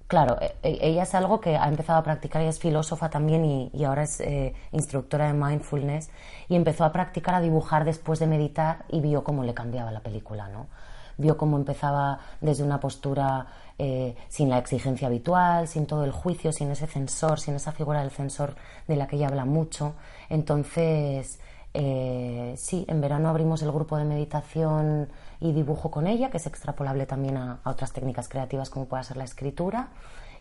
claro, 0.07 0.37
e, 0.39 0.55
e, 0.61 0.89
ella 0.89 1.03
es 1.03 1.15
algo 1.15 1.39
que 1.39 1.57
ha 1.57 1.67
empezado 1.67 1.99
a 1.99 2.03
practicar, 2.03 2.41
ella 2.41 2.51
es 2.51 2.59
filósofa 2.59 3.09
también 3.09 3.45
y, 3.73 3.83
ahora 3.83 4.03
es 4.03 4.19
eh, 4.21 4.53
instructora 4.71 5.27
de 5.27 5.33
mindfulness 5.33 6.11
y 6.47 6.55
empezó 6.55 6.85
a 6.85 6.91
practicar, 6.91 7.35
a 7.35 7.41
dibujar 7.41 7.85
después 7.85 8.19
de 8.19 8.27
meditar 8.27 8.85
y 8.89 9.01
vio 9.01 9.23
cómo 9.23 9.43
le 9.43 9.53
cambiaba 9.53 9.91
la 9.91 10.01
película, 10.01 10.47
¿no? 10.49 10.67
Vio 11.17 11.37
cómo 11.37 11.57
empezaba 11.57 12.19
desde 12.41 12.63
una 12.63 12.79
postura 12.79 13.47
eh, 13.79 14.15
sin 14.29 14.49
la 14.49 14.59
exigencia 14.59 15.07
habitual, 15.07 15.67
sin 15.67 15.85
todo 15.85 16.03
el 16.03 16.11
juicio, 16.11 16.51
sin 16.51 16.71
ese 16.71 16.87
censor, 16.87 17.39
sin 17.39 17.55
esa 17.55 17.71
figura 17.71 18.01
del 18.01 18.11
censor 18.11 18.55
de 18.87 18.95
la 18.95 19.07
que 19.07 19.15
ella 19.15 19.27
habla 19.27 19.45
mucho. 19.45 19.93
Entonces, 20.29 21.39
eh, 21.73 22.53
sí, 22.55 22.85
en 22.87 23.01
verano 23.01 23.29
abrimos 23.29 23.63
el 23.63 23.71
grupo 23.71 23.97
de 23.97 24.05
meditación 24.05 25.09
y 25.39 25.53
dibujo 25.53 25.89
con 25.89 26.07
ella, 26.07 26.29
que 26.29 26.37
es 26.37 26.45
extrapolable 26.45 27.05
también 27.05 27.37
a, 27.37 27.59
otras 27.65 27.91
técnicas 27.91 28.29
creativas 28.29 28.69
como 28.69 28.85
pueda 28.85 29.03
ser 29.03 29.17
la 29.17 29.23
escritura. 29.23 29.89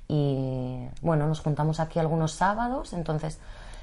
Y 0.08 0.87
bueno, 1.00 1.26
nos 1.26 1.40
juntamos 1.40 1.80
aquí 1.80 1.98
algunos 1.98 2.32
sábados, 2.32 2.92
entonces 2.92 3.38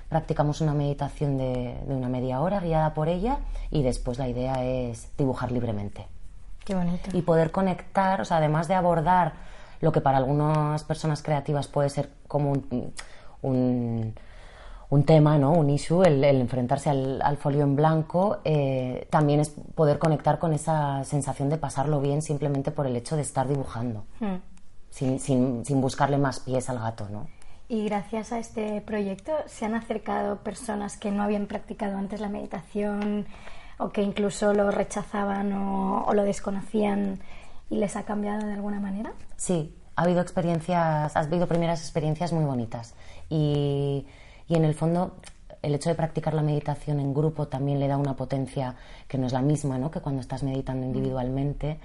practicamos 0.09 0.61
una 0.61 0.73
meditación 0.73 1.37
de, 1.37 1.75
una 1.87 2.09
media 2.09 2.41
hora 2.41 2.59
guiada 2.59 2.93
por 2.93 3.09
ella 3.09 3.39
y 3.71 3.83
después 3.83 4.19
la 4.19 4.27
idea 4.27 4.63
es 4.63 5.09
dibujar 5.17 5.51
libremente. 5.51 6.07
Qué 6.69 6.75
bonito. 6.75 7.09
Y 7.17 7.23
poder 7.23 7.49
conectar, 7.49 8.21
o 8.21 8.25
sea, 8.25 8.37
además 8.37 8.67
de 8.67 8.75
abordar 8.75 9.33
lo 9.81 9.91
que 9.91 10.01
para 10.01 10.19
algunas 10.19 10.83
personas 10.83 11.23
creativas 11.23 11.67
puede 11.67 11.89
ser 11.89 12.11
como 12.27 12.53
un 13.41 14.13
un 14.89 15.03
tema, 15.03 15.37
¿no? 15.37 15.51
un 15.51 15.69
issue, 15.69 16.03
el, 16.03 16.23
enfrentarse 16.23 16.89
al, 16.89 17.37
folio 17.37 17.61
en 17.61 17.75
blanco, 17.75 18.39
eh, 18.43 19.07
también 19.11 19.39
es 19.39 19.49
poder 19.49 19.99
conectar 19.99 20.39
con 20.39 20.53
esa 20.53 21.03
sensación 21.03 21.49
de 21.49 21.57
pasarlo 21.57 22.01
bien 22.01 22.21
simplemente 22.21 22.71
por 22.71 22.87
el 22.87 22.95
hecho 22.95 23.15
de 23.15 23.21
estar 23.21 23.47
dibujando, 23.47 24.05
hmm. 24.19 24.35
sin, 24.89 25.19
sin, 25.19 25.63
sin, 25.63 25.79
buscarle 25.79 26.17
más 26.17 26.39
pies 26.39 26.69
al 26.69 26.79
gato. 26.79 27.07
¿no? 27.09 27.27
Y 27.67 27.85
gracias 27.85 28.31
a 28.31 28.39
este 28.39 28.81
proyecto 28.81 29.33
se 29.45 29.65
han 29.65 29.75
acercado 29.75 30.37
personas 30.37 30.97
que 30.97 31.11
no 31.11 31.21
habían 31.21 31.45
practicado 31.45 31.97
antes 31.97 32.19
la 32.19 32.29
meditación 32.29 33.27
o 33.79 33.89
que 33.89 34.03
incluso 34.03 34.53
lo 34.53 34.69
rechazaban 34.69 35.51
o, 35.53 36.03
o 36.05 36.13
lo 36.13 36.23
desconocían 36.23 37.19
y 37.71 37.77
les 37.77 37.95
ha 37.95 38.03
cambiado 38.03 38.45
de 38.45 38.53
alguna 38.53 38.79
manera. 38.79 39.13
Sí, 39.35 39.75
ha 39.95 40.03
habido 40.03 40.21
experiencias, 40.21 41.15
ha 41.15 41.19
habido 41.19 41.47
primeras 41.47 41.81
experiencias 41.81 42.31
muy 42.31 42.45
bonitas 42.45 42.93
y 43.29 44.05
y 44.49 44.55
en 44.55 44.65
el 44.65 44.73
fondo, 44.73 45.13
el 45.61 45.75
hecho 45.75 45.89
de 45.89 45.95
practicar 45.95 46.33
la 46.33 46.41
meditación 46.41 46.99
en 46.99 47.13
grupo 47.13 47.47
también 47.47 47.79
le 47.79 47.87
da 47.87 47.97
una 47.97 48.15
potencia 48.15 48.75
que 49.07 49.17
no 49.17 49.27
es 49.27 49.33
la 49.33 49.41
misma 49.41 49.77
¿no? 49.77 49.91
que 49.91 50.01
cuando 50.01 50.21
estás 50.21 50.43
meditando 50.43 50.85
individualmente. 50.85 51.79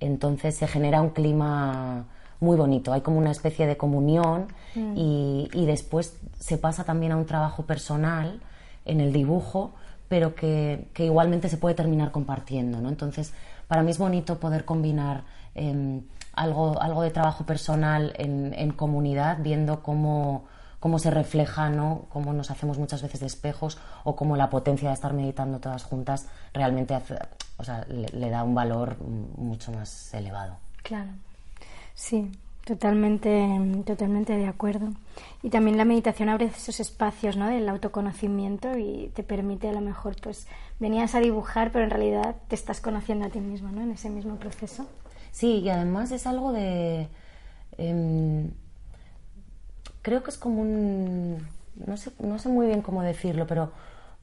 Entonces 0.00 0.56
se 0.56 0.66
genera 0.66 1.00
un 1.00 1.10
clima 1.10 2.06
muy 2.40 2.56
bonito, 2.56 2.92
hay 2.92 3.00
como 3.00 3.18
una 3.18 3.30
especie 3.30 3.66
de 3.66 3.76
comunión 3.76 4.46
mm. 4.74 4.96
y, 4.96 5.48
y, 5.52 5.66
después 5.66 6.20
se 6.38 6.56
pasa 6.56 6.84
también 6.84 7.10
a 7.10 7.16
un 7.16 7.26
trabajo 7.26 7.64
personal 7.66 8.40
en 8.84 9.00
el 9.00 9.12
dibujo, 9.12 9.72
pero 10.08 10.34
que, 10.34 10.88
que 10.94 11.04
igualmente 11.04 11.48
se 11.48 11.56
puede 11.56 11.74
terminar 11.74 12.10
compartiendo. 12.10 12.80
¿no? 12.80 12.88
Entonces, 12.88 13.32
para 13.66 13.82
mí 13.82 13.90
es 13.90 13.98
bonito 13.98 14.38
poder 14.38 14.64
combinar 14.64 15.24
em, 15.54 16.02
algo, 16.32 16.80
algo 16.80 17.02
de 17.02 17.10
trabajo 17.10 17.44
personal 17.44 18.12
en, 18.16 18.54
en 18.54 18.72
comunidad, 18.72 19.38
viendo 19.40 19.82
cómo 19.82 20.46
cómo 20.80 20.98
se 20.98 21.10
refleja, 21.10 21.70
¿no? 21.70 22.06
cómo 22.08 22.32
nos 22.32 22.50
hacemos 22.50 22.78
muchas 22.78 23.02
veces 23.02 23.20
de 23.20 23.26
espejos 23.26 23.78
o 24.04 24.14
cómo 24.14 24.36
la 24.36 24.48
potencia 24.48 24.88
de 24.88 24.94
estar 24.94 25.12
meditando 25.12 25.58
todas 25.58 25.82
juntas 25.82 26.28
realmente 26.52 26.96
o 27.56 27.64
sea, 27.64 27.84
le, 27.88 28.30
da 28.30 28.44
un 28.44 28.54
valor 28.54 28.96
mucho 29.00 29.72
más 29.72 30.14
elevado. 30.14 30.56
Claro, 30.82 31.10
sí, 31.94 32.30
totalmente, 32.68 33.48
totalmente 33.86 34.36
de 34.36 34.46
acuerdo. 34.46 34.90
Y 35.42 35.48
también 35.48 35.78
la 35.78 35.86
meditación 35.86 36.28
abre 36.28 36.44
esos 36.44 36.80
espacios 36.80 37.34
¿no? 37.38 37.48
del 37.48 37.66
autoconocimiento 37.66 38.76
y 38.76 39.10
te 39.14 39.22
permite 39.22 39.70
a 39.70 39.72
lo 39.72 39.80
mejor, 39.80 40.16
pues, 40.20 40.46
venías 40.78 41.14
a 41.14 41.20
dibujar, 41.20 41.72
pero 41.72 41.84
en 41.84 41.90
realidad 41.90 42.36
te 42.48 42.54
estás 42.54 42.82
conociendo 42.82 43.24
a 43.24 43.30
ti 43.30 43.40
mismo 43.40 43.70
¿no? 43.70 43.80
en 43.80 43.92
ese 43.92 44.10
mismo 44.10 44.36
proceso. 44.36 44.86
Sí, 45.32 45.60
y 45.60 45.70
además 45.70 46.12
es 46.12 46.26
algo 46.26 46.52
de... 46.52 47.08
Em, 47.78 48.50
creo 50.02 50.22
que 50.22 50.30
es 50.30 50.36
como 50.36 50.60
un, 50.60 51.38
no 51.86 51.96
sé, 51.96 52.10
no 52.18 52.38
sé 52.38 52.50
muy 52.50 52.66
bien 52.66 52.82
cómo 52.82 53.02
decirlo, 53.02 53.46
pero 53.46 53.72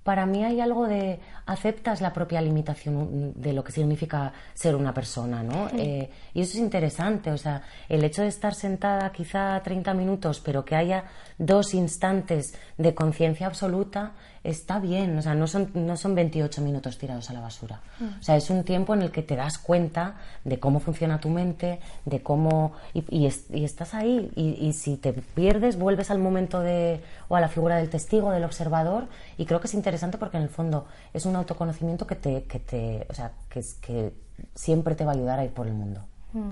para 0.05 0.27
mí 0.27 0.43
hay 0.43 0.61
algo 0.61 0.87
de 0.87 1.19
aceptas 1.47 1.99
la 1.99 2.13
propia 2.13 2.39
limitación 2.39 3.33
de 3.33 3.53
lo 3.53 3.63
que 3.63 3.71
significa 3.71 4.31
ser 4.53 4.75
una 4.75 4.93
persona, 4.93 5.41
¿no? 5.41 5.67
Eh, 5.69 6.11
y 6.31 6.41
eso 6.41 6.51
es 6.51 6.59
interesante, 6.59 7.31
o 7.31 7.37
sea, 7.39 7.63
el 7.89 8.03
hecho 8.03 8.21
de 8.21 8.27
estar 8.27 8.53
sentada 8.53 9.11
quizá 9.11 9.59
30 9.63 9.95
minutos, 9.95 10.43
pero 10.45 10.63
que 10.63 10.75
haya 10.75 11.05
dos 11.39 11.73
instantes 11.73 12.53
de 12.77 12.93
conciencia 12.93 13.47
absoluta, 13.47 14.13
está 14.45 14.79
bien, 14.79 15.17
o 15.17 15.21
sea, 15.21 15.35
no 15.35 15.47
son, 15.47 15.71
no 15.73 15.97
son 15.97 16.15
28 16.15 16.61
minutos 16.61 16.97
tirados 16.97 17.29
a 17.29 17.33
la 17.33 17.41
basura. 17.41 17.81
Mm. 17.99 18.19
O 18.19 18.23
sea, 18.23 18.35
es 18.35 18.49
un 18.49 18.63
tiempo 18.63 18.93
en 18.93 19.01
el 19.01 19.11
que 19.11 19.21
te 19.21 19.35
das 19.35 19.57
cuenta 19.57 20.15
de 20.43 20.59
cómo 20.59 20.79
funciona 20.79 21.19
tu 21.19 21.29
mente, 21.29 21.79
de 22.05 22.21
cómo... 22.21 22.73
y, 22.93 23.25
estás 23.25 23.93
ahí, 23.93 24.31
y, 24.35 24.65
y 24.65 24.73
si 24.73 24.97
te 24.97 25.13
pierdes, 25.13 25.77
vuelves 25.77 26.11
al 26.11 26.19
momento 26.19 26.59
de... 26.59 27.01
o 27.27 27.35
a 27.35 27.41
la 27.41 27.49
figura 27.49 27.77
del 27.77 27.89
testigo, 27.89 28.31
del 28.31 28.43
observador, 28.43 29.07
y 29.37 29.45
creo 29.45 29.59
que 29.59 29.67
es 29.67 29.73
interesante 29.73 30.17
porque 30.17 30.37
en 30.37 30.43
el 30.43 30.49
fondo 30.49 30.87
es 31.13 31.25
un 31.25 31.35
autoconocimiento 31.35 32.07
que 32.07 32.15
te, 32.15 32.43
que 32.43 32.59
te, 32.59 33.07
o 33.09 33.13
sea, 33.13 33.31
que, 33.49 33.63
que 33.81 34.13
siempre 34.53 34.95
te 34.95 35.05
va 35.05 35.11
a 35.11 35.15
ayudar 35.15 35.39
a 35.39 35.45
ir 35.45 35.51
por 35.51 35.67
el 35.67 35.73
mundo. 35.73 36.01
Mm. 36.33 36.51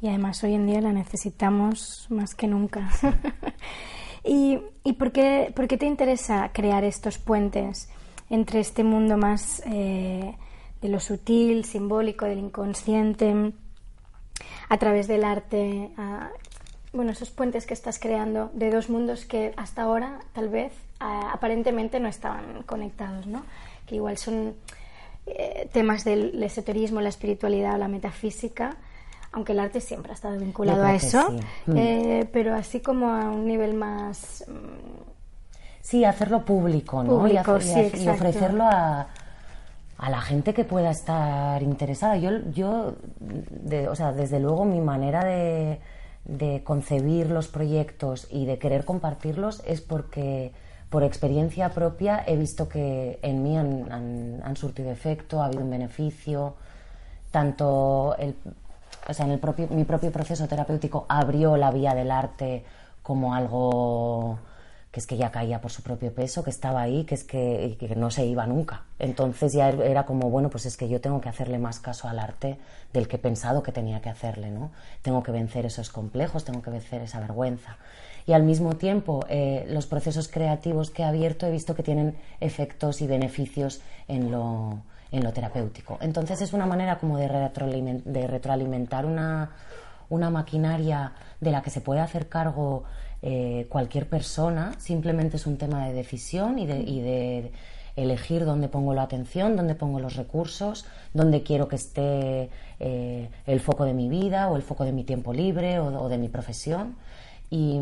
Y 0.00 0.08
además 0.08 0.42
hoy 0.44 0.54
en 0.54 0.66
día 0.66 0.80
la 0.80 0.92
necesitamos 0.92 2.06
más 2.10 2.34
que 2.34 2.46
nunca. 2.46 2.90
¿Y, 4.26 4.58
y 4.82 4.94
por, 4.94 5.12
qué, 5.12 5.52
te 5.54 5.86
interesa 5.86 6.50
crear 6.52 6.82
estos 6.82 7.18
puentes 7.18 7.88
entre 8.28 8.58
este 8.58 8.82
mundo 8.82 9.16
más 9.16 9.62
eh, 9.66 10.34
de 10.82 10.88
lo 10.88 10.98
sutil, 10.98 11.64
simbólico, 11.64 12.24
del 12.24 12.40
inconsciente, 12.40 13.52
a 14.68 14.78
través 14.78 15.06
del 15.06 15.24
arte? 15.24 15.90
bueno, 16.92 17.12
esos 17.12 17.30
puentes 17.30 17.66
que 17.66 17.74
estás 17.74 17.98
creando 17.98 18.50
de 18.54 18.70
dos 18.70 18.88
mundos 18.88 19.26
que 19.26 19.52
hasta 19.56 19.82
ahora 19.82 20.20
tal 20.32 20.48
vez 20.48 20.72
aparentemente 20.98 22.00
no 22.00 22.08
estaban 22.08 22.62
conectados, 22.62 23.26
¿no? 23.26 23.44
Que 23.86 23.96
igual 23.96 24.16
son 24.16 24.54
eh, 25.26 25.68
temas 25.72 26.04
del 26.04 26.42
esoterismo, 26.42 27.02
la 27.02 27.10
espiritualidad 27.10 27.74
o 27.74 27.78
la 27.78 27.88
metafísica, 27.88 28.76
aunque 29.36 29.52
el 29.52 29.60
arte 29.60 29.82
siempre 29.82 30.12
ha 30.12 30.14
estado 30.14 30.38
vinculado 30.38 30.82
a 30.82 30.94
eso, 30.94 31.30
mm. 31.66 31.76
eh, 31.76 32.28
pero 32.32 32.54
así 32.54 32.80
como 32.80 33.10
a 33.10 33.30
un 33.30 33.46
nivel 33.46 33.74
más... 33.74 34.46
Mm, 34.48 35.02
sí, 35.82 36.06
hacerlo 36.06 36.42
público, 36.42 37.04
¿no? 37.04 37.28
y, 37.28 37.36
ofrecerlo 37.36 38.64
a, 38.64 39.08
a, 39.98 40.10
la 40.10 40.20
gente 40.22 40.54
que 40.54 40.64
pueda 40.64 40.90
estar 40.90 41.62
interesada. 41.62 42.16
Yo, 42.16 42.30
yo 42.50 42.94
o 43.90 43.94
sea, 43.94 44.12
desde 44.12 44.40
luego 44.40 44.64
mi 44.64 44.80
manera 44.80 45.22
de, 45.22 45.80
de 46.24 46.62
concebir 46.64 47.30
los 47.30 47.48
proyectos 47.48 48.28
y 48.30 48.46
de 48.46 48.58
querer 48.58 48.86
compartirlos 48.86 49.62
es 49.66 49.82
porque 49.82 50.52
por 50.88 51.04
experiencia 51.04 51.68
propia 51.72 52.24
he 52.26 52.38
visto 52.38 52.70
que 52.70 53.18
en 53.20 53.42
mí 53.42 53.58
han, 53.58 54.40
han, 54.42 54.56
surtido 54.56 54.90
efecto, 54.90 55.42
ha 55.42 55.46
habido 55.46 55.62
un 55.62 55.70
beneficio, 55.70 56.54
tanto 57.30 58.16
el, 58.18 58.34
o 59.08 59.14
sea, 59.14 59.26
en 59.26 59.32
el 59.32 59.38
propio, 59.38 59.68
mi 59.70 59.84
propio 59.84 60.10
proceso 60.10 60.48
terapéutico 60.48 61.06
abrió 61.08 61.56
la 61.56 61.70
vía 61.70 61.94
del 61.94 62.10
arte 62.10 62.64
como 63.02 63.34
algo 63.34 64.38
que 64.90 65.00
es 65.00 65.06
que 65.06 65.18
ya 65.18 65.30
caía 65.30 65.60
por 65.60 65.70
su 65.70 65.82
propio 65.82 66.14
peso, 66.14 66.42
que 66.42 66.48
estaba 66.48 66.80
ahí, 66.80 67.04
que 67.04 67.14
es 67.14 67.22
que, 67.22 67.94
no 67.96 68.10
se 68.10 68.24
iba 68.24 68.46
nunca. 68.46 68.84
Entonces 68.98 69.52
ya 69.52 69.68
era 69.68 70.06
como, 70.06 70.30
bueno, 70.30 70.48
pues 70.48 70.64
es 70.64 70.78
que 70.78 70.88
yo 70.88 71.02
tengo 71.02 71.20
que 71.20 71.28
hacerle 71.28 71.58
más 71.58 71.80
caso 71.80 72.08
al 72.08 72.18
arte 72.18 72.56
del 72.94 73.06
que 73.06 73.16
he 73.16 73.18
pensado 73.18 73.62
que 73.62 73.72
tenía 73.72 74.00
que 74.00 74.08
hacerle, 74.08 74.50
¿no? 74.50 74.70
Tengo 75.02 75.22
que 75.22 75.32
vencer 75.32 75.66
esos 75.66 75.90
complejos, 75.90 76.44
tengo 76.44 76.62
que 76.62 76.70
vencer 76.70 77.02
esa 77.02 77.20
vergüenza 77.20 77.76
y 78.26 78.32
al 78.32 78.42
mismo 78.42 78.74
tiempo 78.74 79.24
eh, 79.28 79.64
los 79.68 79.86
procesos 79.86 80.28
creativos 80.28 80.90
que 80.90 81.02
he 81.02 81.04
abierto 81.04 81.46
he 81.46 81.50
visto 81.50 81.74
que 81.74 81.82
tienen 81.82 82.16
efectos 82.40 83.00
y 83.00 83.06
beneficios 83.06 83.80
en 84.08 84.30
lo, 84.32 84.80
en 85.10 85.24
lo 85.24 85.32
terapéutico. 85.32 85.98
Entonces 86.00 86.40
es 86.42 86.52
una 86.52 86.66
manera 86.66 86.98
como 86.98 87.18
de, 87.18 87.28
de 88.04 88.26
retroalimentar 88.26 89.06
una, 89.06 89.50
una, 90.08 90.30
maquinaria 90.30 91.12
de 91.40 91.50
la 91.50 91.62
que 91.62 91.70
se 91.70 91.80
puede 91.80 92.00
hacer 92.00 92.28
cargo 92.28 92.84
eh, 93.22 93.66
cualquier 93.68 94.08
persona, 94.08 94.72
simplemente 94.78 95.36
es 95.36 95.46
un 95.46 95.56
tema 95.56 95.86
de 95.86 95.94
decisión 95.94 96.58
y 96.58 96.66
de, 96.66 96.78
y 96.80 97.00
de 97.00 97.52
elegir 97.96 98.44
dónde 98.44 98.68
pongo 98.68 98.92
la 98.94 99.02
atención, 99.02 99.56
dónde 99.56 99.74
pongo 99.74 99.98
los 100.00 100.16
recursos, 100.16 100.84
dónde 101.14 101.42
quiero 101.42 101.66
que 101.66 101.76
esté 101.76 102.50
eh, 102.78 103.30
el 103.46 103.60
foco 103.60 103.84
de 103.84 103.94
mi 103.94 104.08
vida 104.08 104.48
o 104.48 104.56
el 104.56 104.62
foco 104.62 104.84
de 104.84 104.92
mi 104.92 105.02
tiempo 105.02 105.32
libre 105.32 105.78
o, 105.78 105.86
o 106.02 106.08
de 106.08 106.18
mi 106.18 106.28
profesión 106.28 106.96
y, 107.50 107.80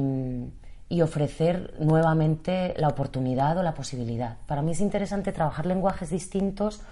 ofrecer 1.03 1.75
nuevamente 1.81 2.72
la 2.77 2.87
oportunidad 2.87 3.59
o 3.59 3.64
la 3.64 3.75
posibilidad. 3.75 4.37
Para 4.47 4.62
mí 4.62 4.70
es 4.70 4.81
interesante 4.81 5.33
trabajar 5.33 5.66
lenguajes 5.66 6.11
distintos 6.11 6.83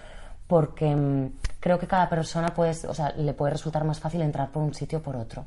porque 0.46 0.94
mm, 0.94 1.32
creo 1.60 1.78
que 1.78 1.86
cada 1.86 2.08
persona 2.08 2.48
puede, 2.48 2.72
o 2.86 2.94
sea, 2.94 3.12
le 3.16 3.32
puede 3.34 3.52
resultar 3.52 3.84
más 3.84 4.00
fácil 4.00 4.22
entrar 4.22 4.50
por 4.50 4.62
un 4.62 4.74
sitio 4.74 4.98
o 4.98 5.02
por 5.02 5.16
otro. 5.16 5.44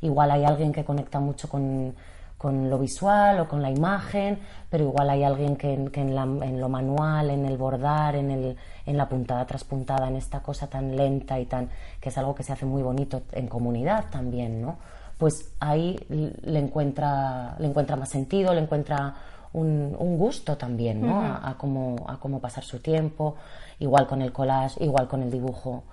Igual 0.00 0.30
hay 0.32 0.44
alguien 0.44 0.72
que 0.72 0.84
conecta 0.84 1.20
mucho 1.20 1.48
con, 1.48 1.94
con 2.36 2.68
lo 2.68 2.78
visual 2.78 3.40
o 3.40 3.48
con 3.48 3.62
la 3.62 3.70
imagen, 3.70 4.40
pero 4.68 4.84
igual 4.84 5.10
hay 5.10 5.22
alguien 5.22 5.56
que, 5.56 5.72
en, 5.72 5.92
en, 5.94 6.60
lo 6.60 6.68
manual, 6.68 7.30
en 7.30 7.46
el 7.46 7.56
bordar, 7.56 8.16
en, 8.16 8.30
el, 8.30 8.56
en 8.84 8.96
la 8.96 9.08
puntada 9.08 9.46
tras 9.46 9.64
puntada, 9.64 10.08
en 10.08 10.16
esta 10.16 10.40
cosa 10.40 10.66
tan 10.66 10.96
lenta 10.96 11.38
y 11.38 11.46
tan 11.46 11.68
que 12.00 12.08
es 12.08 12.18
algo 12.18 12.34
que 12.34 12.42
se 12.42 12.52
hace 12.52 12.66
muy 12.66 12.82
bonito 12.82 13.22
en 13.32 13.46
comunidad 13.46 14.06
también, 14.10 14.60
¿no? 14.60 14.76
pues 15.22 15.54
ahí 15.60 15.96
le 16.08 16.58
encuentra, 16.58 17.54
le 17.60 17.68
encuentra 17.68 17.94
más 17.94 18.08
sentido, 18.08 18.52
le 18.52 18.60
encuentra 18.60 19.14
un, 19.52 19.94
gusto 20.18 20.56
también, 20.56 21.00
¿no? 21.00 21.20
a, 21.20 21.56
cómo, 21.56 22.40
pasar 22.40 22.64
su 22.64 22.80
tiempo, 22.80 23.36
igual 23.82 24.06
con 24.06 24.22
el 24.22 24.32
collage, 24.32 24.82
igual 24.82 25.08
con 25.08 25.22
el 25.22 25.30
dibujo. 25.30 25.84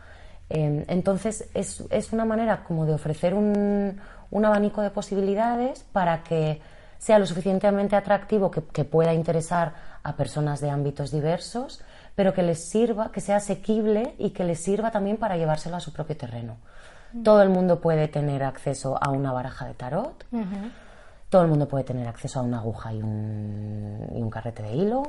Em, 0.49 0.83
entonces 0.87 1.49
es, 1.53 2.13
una 2.13 2.25
manera 2.25 2.63
como 2.63 2.85
de 2.85 2.93
ofrecer 2.93 3.33
un, 3.33 3.99
abanico 4.31 4.81
de 4.81 4.89
posibilidades 4.89 5.83
para 5.91 6.23
que 6.23 6.61
sea 6.97 7.19
lo 7.19 7.25
suficientemente 7.25 7.95
atractivo 7.95 8.51
que, 8.51 8.63
que, 8.63 8.83
pueda 8.83 9.13
interesar 9.13 9.73
a 10.03 10.15
personas 10.15 10.59
de 10.59 10.69
ámbitos 10.69 11.11
diversos, 11.11 11.81
pero 12.15 12.33
que 12.33 12.43
les 12.43 12.69
sirva, 12.69 13.11
que 13.11 13.21
sea 13.21 13.37
asequible 13.37 14.15
y 14.17 14.31
que 14.31 14.43
les 14.43 14.59
sirva 14.59 14.91
también 14.91 15.17
para 15.17 15.37
llevárselo 15.37 15.75
a 15.75 15.79
su 15.79 15.93
propio 15.93 16.17
terreno. 16.17 16.57
Todo 17.23 17.41
el 17.41 17.49
mundo 17.49 17.79
puede 17.79 18.07
tener 18.07 18.43
acceso 18.43 18.97
a 19.01 19.09
una 19.09 19.31
baraja 19.31 19.65
de 19.65 19.73
tarot. 19.73 20.25
Todo 21.29 21.43
el 21.43 21.47
mundo 21.47 21.67
puede 21.67 21.83
tener 21.83 22.07
acceso 22.07 22.39
a 22.39 22.43
una 22.43 22.59
aguja 22.59 22.93
y 22.93 23.01
un, 23.01 24.29
carrete 24.31 24.63
de 24.63 24.75
hilo 24.75 25.03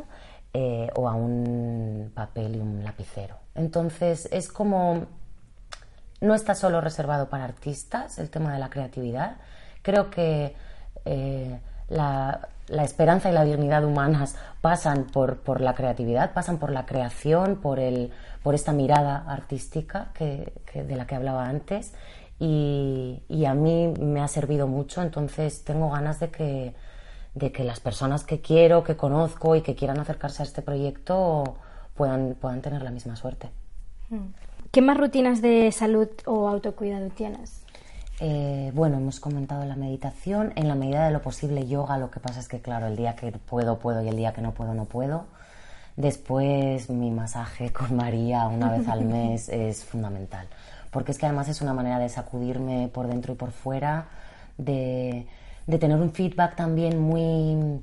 eh, 0.53 0.89
o 0.97 1.09
a 1.09 1.15
un 1.15 2.11
papel 2.15 2.57
y 2.57 2.59
un 2.59 2.83
lapicero. 2.85 3.37
Entonces 3.55 4.29
es 4.33 4.49
como 4.49 5.07
no 6.21 6.35
está 6.35 6.55
solo 6.55 6.81
reservado 6.81 7.29
para 7.29 7.45
artistas 7.45 8.19
el 8.19 8.31
tema 8.31 8.53
de 8.53 8.59
la 8.59 8.71
creatividad. 8.71 9.37
Creo 9.83 10.11
que 10.11 10.55
eh, 11.05 11.59
la, 11.89 12.49
esperanza 12.69 13.31
y 13.31 13.33
la 13.33 13.45
dignidad 13.45 13.85
humanas 13.85 14.37
pasan 14.61 15.05
por, 15.05 15.61
la 15.61 15.75
creatividad, 15.75 16.33
pasan 16.33 16.59
por 16.59 16.71
la 16.71 16.87
creación, 16.87 17.57
por, 17.57 17.79
el, 17.79 18.13
por 18.43 18.55
esta 18.55 18.73
mirada 18.73 19.25
artística 19.27 20.09
que, 20.15 20.53
de 20.75 20.97
la 20.97 21.07
que 21.07 21.15
hablaba 21.15 21.47
antes. 21.49 21.95
Y, 22.39 23.23
a 23.47 23.55
mí 23.55 23.93
me 24.01 24.21
ha 24.21 24.29
servido 24.29 24.67
mucho, 24.67 25.03
entonces 25.03 25.65
tengo 25.65 25.91
ganas 25.91 26.21
de 26.21 26.31
que, 26.31 26.75
de 27.35 27.53
que 27.53 27.65
las 27.65 27.81
personas 27.81 28.25
que 28.25 28.41
quiero, 28.41 28.85
que 28.85 28.97
conozco 28.97 29.57
y 29.57 29.63
que 29.63 29.75
quieran 29.75 30.01
acercarse 30.01 30.43
a 30.43 30.47
este 30.47 30.63
proyecto 30.63 31.57
puedan, 31.95 32.35
puedan 32.41 32.61
tener 32.61 32.83
la 32.83 32.91
misma 32.91 33.17
suerte. 33.17 33.51
¿Qué 34.71 34.83
más 34.83 34.97
rutinas 34.97 35.41
de 35.43 35.71
salud 35.73 36.09
o 36.27 36.49
autocuidado 36.49 37.11
tienes? 37.11 37.63
Eh, 38.23 38.71
bueno, 38.75 38.99
hemos 38.99 39.19
comentado 39.19 39.65
la 39.65 39.77
meditación, 39.77 40.53
en 40.57 40.69
la 40.69 40.75
medida 40.75 41.07
de 41.07 41.11
lo 41.11 41.23
posible 41.23 41.67
yoga, 41.67 41.97
lo 41.97 42.11
que 42.11 42.21
pasa 42.21 42.39
es 42.41 42.49
que 42.49 42.61
claro, 42.61 42.87
el 42.87 42.97
día 42.97 43.17
que 43.17 43.33
puedo, 43.33 43.79
puedo 43.79 44.03
y 44.03 44.09
el 44.09 44.17
día 44.17 44.35
que 44.35 44.43
no 44.43 44.53
puedo, 44.53 44.75
no 44.75 44.85
puedo. 44.85 45.25
Después 45.97 46.91
mi 46.91 47.11
masaje 47.11 47.73
con 47.73 47.97
María 47.97 48.47
una 48.47 48.71
vez 48.71 48.89
al 48.89 49.05
mes 49.07 49.49
es 49.49 49.85
fundamental, 49.85 50.47
porque 50.91 51.13
es 51.13 51.19
que 51.19 51.27
además 51.27 51.49
es 51.49 51.63
una 51.63 51.73
manera 51.73 51.99
de 51.99 52.09
sacudirme 52.11 52.91
por 52.93 53.07
dentro 53.07 53.33
y 53.33 53.37
por 53.37 53.53
fuera, 53.53 54.09
de, 54.59 55.27
tener 55.79 55.99
un 55.99 56.13
feedback 56.13 56.57
también 56.57 56.99
muy, 56.99 57.81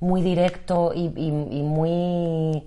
muy 0.00 0.22
directo 0.22 0.92
y 0.94 1.08
muy 1.10 2.64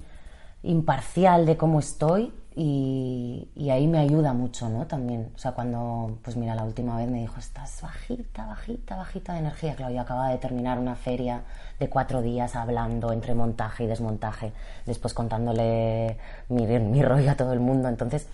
imparcial 0.64 1.46
de 1.46 1.58
cómo 1.58 1.80
estoy 1.80 2.34
y, 2.60 3.70
ahí 3.70 3.86
me 3.86 4.00
ayuda 4.00 4.34
mucho, 4.34 4.68
¿no? 4.68 4.88
También, 4.88 5.32
o 5.36 5.38
sea, 5.38 5.52
cuando, 5.52 6.18
pues 6.24 6.36
mira, 6.38 6.56
la 6.56 6.64
última 6.64 6.98
vez 6.98 7.08
me 7.08 7.20
dijo, 7.20 7.38
estás 7.38 7.82
bajita, 7.84 8.48
bajita, 8.48 8.96
bajita 8.96 9.34
de 9.34 9.40
energía. 9.40 9.76
Claro, 9.76 9.94
yo 9.94 10.02
acababa 10.02 10.30
de 10.30 10.40
terminar 10.40 10.80
una 10.80 10.96
feria 10.96 11.44
de 11.80 11.88
cuatro 11.88 12.24
días 12.24 12.56
hablando 12.56 13.14
entre 13.14 13.36
montaje 13.36 13.84
y 13.84 13.88
desmontaje, 13.88 14.54
después 14.88 15.14
contándole 15.14 16.18
mi, 16.50 16.66
mi 16.66 17.04
rollo 17.04 17.30
a 17.30 17.36
todo 17.36 17.54
el 17.54 17.60
mundo. 17.60 17.90
Entonces, 17.90 18.28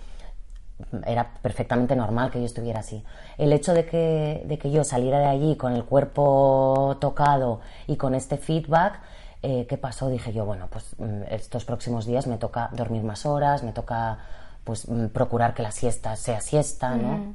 era 1.06 1.34
perfectamente 1.42 1.96
normal 1.96 2.30
que 2.30 2.40
yo 2.40 2.46
estuviera 2.46 2.80
así. 2.80 3.04
El 3.38 3.52
hecho 3.52 3.72
de 3.74 3.86
que, 3.86 4.42
de 4.46 4.58
que 4.58 4.70
yo 4.70 4.84
saliera 4.84 5.18
de 5.18 5.26
allí 5.26 5.56
con 5.56 5.72
el 5.72 5.84
cuerpo 5.84 6.96
tocado 7.00 7.60
y 7.86 7.96
con 7.96 8.14
este 8.14 8.36
feedback 8.36 9.00
eh, 9.46 9.66
¿qué 9.68 9.76
pasó? 9.76 10.08
Dije 10.08 10.32
yo, 10.32 10.46
bueno, 10.46 10.68
pues 10.70 10.96
mm, 10.96 11.24
estos 11.28 11.66
próximos 11.66 12.06
días 12.06 12.26
me 12.26 12.38
toca 12.38 12.70
dormir 12.72 13.02
más 13.02 13.26
horas, 13.26 13.62
me 13.62 13.72
toca 13.72 14.16
pues 14.64 14.88
mm, 14.88 15.08
procurar 15.08 15.52
que 15.52 15.62
la 15.62 15.70
siesta 15.70 16.16
sea 16.16 16.40
siesta, 16.40 16.94
¿no? 16.94 17.34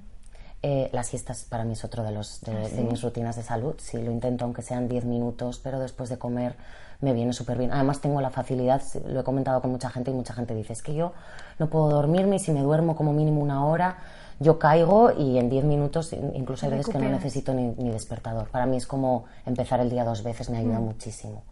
Eh, 0.64 0.90
las 0.92 1.06
siestas 1.06 1.46
para 1.48 1.64
mí 1.66 1.74
es 1.74 1.86
otro 1.86 2.02
de, 2.02 2.10
los, 2.10 2.42
de, 2.42 2.52
¿Ah, 2.52 2.82
mis 2.82 3.04
rutinas 3.04 3.36
de 3.36 3.44
salud. 3.44 3.76
Sí, 3.78 4.02
lo 4.02 4.12
intento 4.12 4.46
aunque 4.46 4.64
sean 4.64 4.88
10 4.88 5.06
minutos, 5.06 5.62
pero 5.64 5.80
después 5.80 6.10
de 6.10 6.18
comer 6.18 6.56
me 7.02 7.14
viene 7.14 7.34
súper 7.34 7.58
bien. 7.58 7.72
Además 7.72 8.02
tengo 8.02 8.20
la 8.22 8.30
facilidad, 8.30 8.82
lo 9.08 9.22
he 9.22 9.24
comentado 9.24 9.62
con 9.62 9.72
mucha 9.72 9.90
gente 9.90 10.12
y 10.12 10.14
mucha 10.14 10.34
gente 10.34 10.54
dice, 10.54 10.74
es 10.74 10.82
que 10.82 10.94
yo 10.94 11.14
no 11.58 11.70
puedo 11.70 11.90
dormirme 11.90 12.38
y 12.38 12.40
si 12.40 12.52
me 12.52 12.62
duermo 12.62 12.96
como 12.96 13.14
mínimo 13.14 13.42
una 13.42 13.66
hora, 13.66 13.98
yo 14.40 14.60
caigo 14.60 15.12
y 15.12 15.38
en 15.38 15.50
10 15.50 15.66
minutos, 15.66 16.14
incluso 16.34 16.66
hay 16.66 16.72
veces 16.72 16.90
que 16.90 17.00
no 17.00 17.10
necesito 17.10 17.54
ni, 17.54 17.90
despertador. 17.92 18.48
Para 18.50 18.66
mí 18.66 18.78
es 18.78 18.88
como 18.88 19.26
empezar 19.46 19.80
el 19.80 19.90
día 19.90 20.04
dos 20.04 20.24
veces, 20.24 20.50
me 20.50 20.58
ayuda 20.58 20.80
mm. 20.80 20.84
muchísimo. 20.84 21.44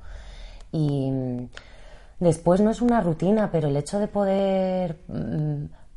Y 0.72 1.12
mm, 1.12 1.50
después 2.20 2.62
no 2.62 2.70
es 2.70 2.82
una 2.82 3.02
rutina, 3.02 3.50
pero 3.52 3.68
el 3.68 3.78
hecho 3.78 4.00
de 4.00 4.08
poder 4.08 5.00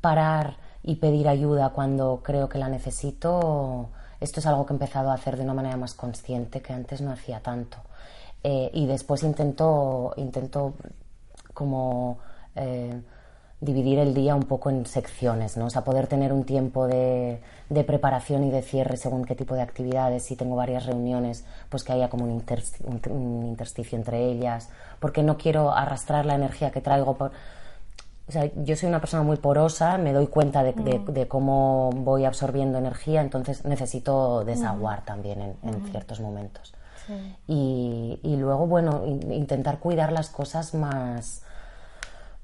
parar 0.00 0.56
y 0.82 0.96
pedir 0.96 1.28
ayuda 1.28 1.70
cuando 1.70 2.20
creo 2.22 2.48
que 2.48 2.58
la 2.58 2.68
necesito, 2.68 3.90
esto 4.20 4.40
es 4.40 4.46
algo 4.46 4.64
que 4.66 4.72
he 4.72 4.76
empezado 4.76 5.10
a 5.10 5.14
hacer 5.14 5.36
de 5.36 5.44
una 5.44 5.54
manera 5.54 5.76
más 5.76 5.94
consciente 5.94 6.60
que 6.60 6.72
antes 6.72 7.00
no 7.00 7.12
hacía 7.12 7.40
tanto. 7.40 7.78
Eh, 8.42 8.70
y 8.72 8.86
después 8.86 9.22
intento, 9.22 10.14
intento 10.16 10.74
como 11.52 12.18
eh, 12.56 13.00
dividir 13.60 13.98
el 13.98 14.14
día 14.14 14.34
un 14.34 14.44
poco 14.44 14.70
en 14.70 14.86
secciones, 14.86 15.56
¿no? 15.56 15.66
O 15.66 15.70
sea, 15.70 15.84
poder 15.84 16.06
tener 16.06 16.32
un 16.32 16.44
tiempo 16.44 16.86
de, 16.86 17.42
de, 17.68 17.84
preparación 17.84 18.44
y 18.44 18.50
de 18.50 18.62
cierre 18.62 18.96
según 18.96 19.24
qué 19.24 19.34
tipo 19.34 19.54
de 19.54 19.62
actividades. 19.62 20.24
Si 20.24 20.36
tengo 20.36 20.56
varias 20.56 20.86
reuniones, 20.86 21.44
pues 21.68 21.84
que 21.84 21.92
haya 21.92 22.08
como 22.08 22.24
un, 22.24 22.42
un 23.10 23.44
intersticio 23.46 23.98
entre 23.98 24.24
ellas, 24.24 24.70
porque 25.00 25.22
no 25.22 25.36
quiero 25.36 25.72
arrastrar 25.72 26.24
la 26.24 26.34
energía 26.34 26.70
que 26.70 26.80
traigo 26.80 27.16
por 27.16 27.32
o 28.30 28.32
sea, 28.32 28.48
yo 28.54 28.76
soy 28.76 28.88
una 28.88 29.00
persona 29.00 29.24
muy 29.24 29.38
porosa, 29.38 29.98
me 29.98 30.12
doy 30.12 30.28
cuenta 30.28 30.62
de, 30.62 30.72
mm. 30.72 31.26
cómo 31.26 31.90
voy 31.92 32.24
absorbiendo 32.24 32.78
energía, 32.78 33.22
entonces 33.22 33.64
necesito 33.64 34.44
desaguar 34.44 35.00
mm. 35.00 35.04
también 35.04 35.40
en, 35.40 35.82
mm. 35.82 35.90
ciertos 35.90 36.20
momentos. 36.20 36.72
Y, 37.46 38.18
luego, 38.22 38.66
bueno, 38.66 39.04
intentar 39.06 39.78
cuidar 39.78 40.12
las 40.12 40.30
cosas 40.30 40.74
más, 40.74 41.42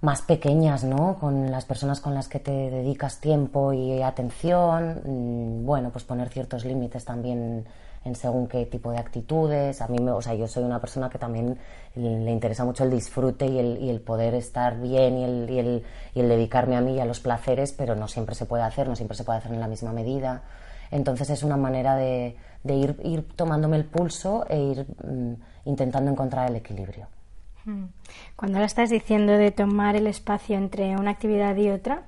más 0.01 0.23
pequeñas, 0.23 0.85
¿no? 0.85 1.17
Con 1.19 1.51
las 1.51 1.64
personas 1.64 2.01
con 2.01 2.14
las 2.14 2.29
que 2.29 2.41
te 2.41 2.71
dedicas 2.71 3.21
tiempo 3.21 3.73
y 3.73 4.03
atención. 4.03 5.64
Bueno, 5.64 5.91
pues 5.91 6.05
poner 6.05 6.29
ciertos 6.29 6.64
límites 6.64 7.05
también 7.05 7.67
en 8.07 8.14
según 8.14 8.47
qué 8.47 8.64
tipo 8.67 8.91
de 8.91 8.99
actitudes. 8.99 9.83
A 9.83 9.89
mí, 9.89 9.99
me, 9.99 10.12
o 10.12 10.23
sea, 10.23 10.35
yo 10.35 10.47
soy 10.47 10.64
una 10.64 10.81
persona 10.81 11.11
que 11.11 11.19
también 11.19 11.59
le 11.95 12.31
interesa 12.31 12.64
mucho 12.64 12.85
el 12.85 12.91
disfrute 12.91 13.47
y 13.47 13.91
el, 13.91 14.01
poder 14.01 14.35
estar 14.35 14.81
bien 14.81 15.19
y, 15.19 15.25
el, 15.25 15.83
y 16.14 16.21
el, 16.21 16.29
dedicarme 16.29 16.77
a 16.77 16.81
mí 16.81 16.95
y 16.95 17.01
a 17.01 17.05
los 17.05 17.21
placeres, 17.21 17.73
pero 17.73 17.97
no 17.97 18.07
siempre 18.07 18.35
se 18.35 18.47
puede 18.47 18.62
hacer, 18.62 18.89
no 18.89 18.97
siempre 18.97 19.17
se 19.17 19.25
puede 19.25 19.39
hacer 19.39 19.53
en 19.53 19.61
la 19.61 19.69
misma 19.69 19.93
medida. 19.93 20.43
Entonces 20.91 21.31
es 21.31 21.43
una 21.43 21.57
manera 21.57 21.97
de, 21.97 22.37
de 22.67 22.75
ir, 22.75 23.01
ir, 23.05 23.23
tomándome 23.37 23.77
el 23.77 23.85
pulso 23.85 24.47
e 24.49 24.59
ir 24.59 24.87
mm, 25.05 25.35
intentando 25.69 26.11
encontrar 26.11 26.51
el 26.51 26.57
equilibrio. 26.57 27.07
Hmm. 27.64 27.87
Cuando 28.37 28.59
ahora 28.59 28.67
estás 28.67 28.91
diciendo 28.91 29.33
de 29.33 29.51
tomar 29.51 29.97
el 29.97 30.07
espacio 30.07 30.57
entre 30.57 30.97
una 30.97 31.11
actividad 31.11 31.57
y 31.57 31.71
otra, 31.71 32.05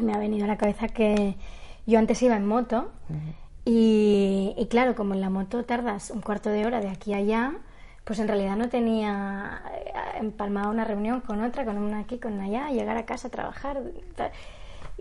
me 0.00 0.12
ha 0.12 0.18
venido 0.18 0.44
a 0.44 0.48
la 0.48 0.56
cabeza 0.56 0.88
que 0.88 1.36
yo 1.86 1.98
antes 1.98 2.22
iba 2.22 2.36
en 2.36 2.46
moto. 2.46 2.90
Y, 3.64 4.66
claro, 4.70 4.96
como 4.96 5.14
en 5.14 5.20
la 5.20 5.30
moto 5.30 5.64
tardas 5.64 6.10
un 6.10 6.20
cuarto 6.20 6.50
de 6.50 6.66
hora 6.66 6.80
de 6.80 6.88
aquí 6.88 7.14
a 7.14 7.18
allá, 7.18 7.52
pues 8.04 8.18
en 8.18 8.26
realidad 8.26 8.56
no 8.56 8.68
tenía 8.68 9.62
eh, 9.72 9.92
empalmada 10.18 10.68
una 10.68 10.84
reunión 10.84 11.20
con 11.20 11.42
otra, 11.44 11.64
con 11.64 11.78
una 11.78 12.00
aquí, 12.00 12.18
con 12.18 12.40
allá, 12.40 12.70
llegar 12.70 12.96
a 12.96 13.06
casa 13.06 13.28
a 13.28 13.30
trabajar. 13.30 13.80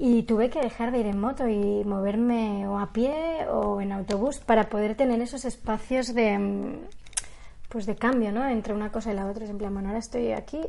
Y 0.03 0.23
tuve 0.23 0.49
que 0.49 0.59
dejar 0.59 0.91
de 0.91 0.97
ir 0.97 1.05
en 1.05 1.19
moto 1.19 1.47
y 1.47 1.83
moverme 1.85 2.67
o 2.67 2.79
a 2.79 2.91
pie 2.91 3.45
o 3.51 3.81
en 3.81 3.91
autobús 3.91 4.39
para 4.39 4.67
poder 4.67 4.95
tener 4.95 5.21
esos 5.21 5.45
espacios 5.45 6.15
de, 6.15 6.39
mm, 6.39 6.79
pues 7.69 7.85
de 7.85 7.95
cambio, 7.95 8.31
¿no? 8.31 8.43
Entre 8.47 8.73
una 8.73 8.91
cosa 8.91 9.11
y 9.11 9.15
la 9.15 9.27
otra. 9.27 9.43
Es 9.43 9.51
en 9.51 9.59
bueno, 9.59 9.89
ahora 9.89 9.99
estoy 9.99 10.31
aquí 10.31 10.59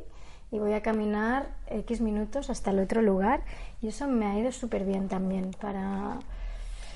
y 0.51 0.59
voy 0.59 0.75
a 0.75 0.83
caminar 0.83 1.49
X 1.67 2.03
minutos 2.03 2.51
hasta 2.51 2.73
el 2.73 2.81
otro 2.81 3.01
lugar. 3.01 3.43
Y 3.81 3.89
eso 3.89 4.07
me 4.07 4.27
ha 4.27 4.39
ido 4.39 4.53
súper 4.53 4.85
bien 4.85 5.09
también 5.09 5.53
para 5.59 6.19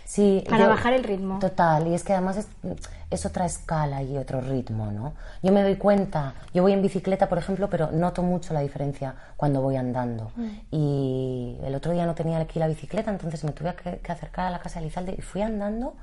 Sí, 0.07 0.45
para 0.49 0.69
bajar 0.69 0.93
el 0.93 1.03
ritmo. 1.03 1.41
Total, 1.41 1.89
y 1.89 1.95
es 1.95 2.05
que 2.05 2.13
además 2.13 2.47
es, 3.11 3.27
otra 3.27 3.45
escala 3.45 4.05
y 4.05 4.17
otro 4.17 4.41
ritmo, 4.41 4.93
¿no? 4.93 5.15
Yo 5.43 5.51
me 5.53 5.63
doy 5.63 5.75
cuenta, 5.75 6.35
yo 6.55 6.63
voy 6.63 6.73
en 6.73 6.81
bicicleta, 6.81 7.29
por 7.29 7.39
ejemplo, 7.39 7.69
pero 7.69 7.91
noto 7.91 8.23
mucho 8.23 8.55
la 8.55 8.61
diferencia 8.61 9.17
cuando 9.37 9.61
voy 9.61 9.75
andando. 9.75 10.31
Mm. 10.37 10.49
Y 10.71 11.59
el 11.65 11.75
otro 11.75 11.91
día 11.91 12.07
no 12.07 12.15
tenía 12.15 12.39
aquí 12.39 12.61
la 12.61 12.69
bicicleta, 12.69 13.11
entonces 13.11 13.43
me 13.43 13.51
tuve 13.51 13.75
que, 13.75 14.13
acercar 14.13 14.47
a 14.47 14.51
la 14.51 14.61
casa 14.61 14.79
de 14.79 14.87
Lizalde 14.87 15.17
y 15.19 15.23
fui 15.23 15.43
andando, 15.43 15.97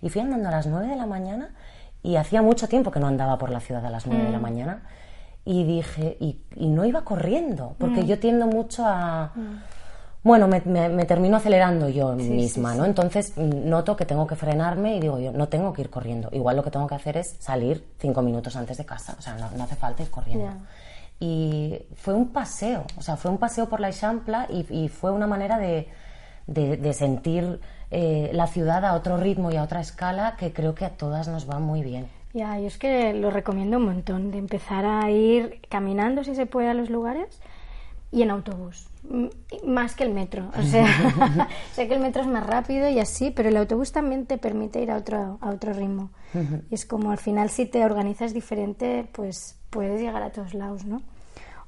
y 0.00 0.08
fui 0.08 0.22
andando 0.22 0.48
a 0.48 0.52
las 0.52 0.66
9 0.66 0.86
de 0.86 0.96
la 0.96 1.06
mañana, 1.06 1.50
y 2.02 2.16
hacía 2.16 2.40
mucho 2.40 2.66
tiempo 2.66 2.90
que 2.90 2.98
no 2.98 3.08
andaba 3.08 3.36
por 3.36 3.50
la 3.50 3.60
ciudad 3.60 3.84
a 3.84 3.90
las 3.90 4.06
9 4.06 4.24
de 4.24 4.30
la 4.30 4.38
mm. 4.38 4.42
mañana, 4.42 4.82
y 5.44 5.64
dije, 5.64 6.16
y, 6.18 6.38
no 6.56 6.86
iba 6.86 7.02
corriendo, 7.02 7.76
porque 7.78 8.04
mm. 8.04 8.06
yo 8.06 8.18
tiendo 8.18 8.46
mucho 8.46 8.84
a 8.86 9.32
bueno, 10.22 10.48
me, 10.48 10.60
me, 10.60 11.04
termino 11.06 11.38
acelerando 11.38 11.88
yo 11.88 12.14
misma, 12.14 12.74
¿no? 12.74 12.84
Entonces 12.84 13.32
mm, 13.36 13.68
noto 13.68 13.96
que 13.96 14.04
tengo 14.04 14.26
que 14.26 14.36
frenarme 14.36 14.96
y 14.96 15.00
digo 15.00 15.18
yo, 15.18 15.32
no 15.32 15.48
tengo 15.48 15.72
que 15.72 15.82
ir 15.82 15.90
corriendo. 15.90 16.28
Igual 16.32 16.56
lo 16.56 16.62
que 16.62 16.70
tengo 16.70 16.86
que 16.86 16.94
hacer 16.94 17.16
es 17.16 17.36
salir 17.38 17.86
cinco 17.98 18.20
minutos 18.20 18.54
antes 18.56 18.76
de 18.76 18.84
casa, 18.84 19.14
o 19.18 19.22
sea, 19.22 19.34
no, 19.34 19.64
hace 19.64 19.76
falta 19.76 20.02
ir 20.02 20.10
corriendo. 20.10 20.52
Y 21.18 21.78
fue 21.94 22.14
un 22.14 22.28
paseo, 22.28 22.84
o 22.96 23.02
sea, 23.02 23.16
fue 23.16 23.30
un 23.30 23.38
paseo 23.38 23.68
por 23.68 23.80
la 23.80 23.88
Eixampla 23.88 24.46
y, 24.48 24.88
fue 24.88 25.10
una 25.10 25.26
manera 25.26 25.58
de, 25.58 25.88
de, 26.46 26.92
sentir 26.94 27.60
eh, 27.90 28.30
la 28.32 28.46
ciudad 28.46 28.84
a 28.84 28.94
otro 28.94 29.16
ritmo 29.18 29.50
y 29.50 29.56
a 29.56 29.62
otra 29.62 29.80
escala 29.80 30.36
que 30.38 30.52
creo 30.52 30.74
que 30.74 30.84
a 30.84 30.90
todas 30.90 31.28
nos 31.28 31.48
va 31.48 31.58
muy 31.58 31.82
bien. 31.82 32.08
Ya, 32.32 32.58
yo 32.58 32.66
es 32.66 32.78
que 32.78 33.12
lo 33.12 33.30
recomiendo 33.30 33.78
un 33.78 33.86
montón, 33.86 34.30
de 34.30 34.38
empezar 34.38 34.84
a 34.86 35.10
ir 35.10 35.60
caminando 35.68 36.24
si 36.24 36.34
se 36.34 36.46
puede 36.46 36.68
a 36.68 36.74
los 36.74 36.88
lugares 36.88 37.40
y 38.12 38.22
en 38.22 38.30
autobús, 38.30 38.89
más 39.66 39.94
que 39.94 40.04
el 40.04 40.12
metro. 40.12 40.50
O 40.56 40.62
sea, 40.62 40.86
sé 41.74 41.88
que 41.88 41.94
el 41.94 42.00
metro 42.00 42.22
es 42.22 42.28
más 42.28 42.46
rápido 42.46 42.88
y 42.88 42.98
así, 42.98 43.30
pero 43.30 43.48
el 43.48 43.56
autobús 43.56 43.92
también 43.92 44.26
te 44.26 44.38
permite 44.38 44.80
ir 44.80 44.90
a 44.90 44.96
otro, 44.96 45.38
a 45.40 45.50
otro 45.50 45.72
ritmo. 45.72 46.10
Y 46.70 46.74
es 46.74 46.86
como 46.86 47.10
al 47.10 47.18
final 47.18 47.50
si 47.50 47.66
te 47.66 47.84
organizas 47.84 48.32
diferente, 48.32 49.08
pues 49.12 49.56
puedes 49.70 50.00
llegar 50.00 50.22
a 50.22 50.30
todos 50.30 50.54
lados, 50.54 50.84
¿no? 50.84 51.02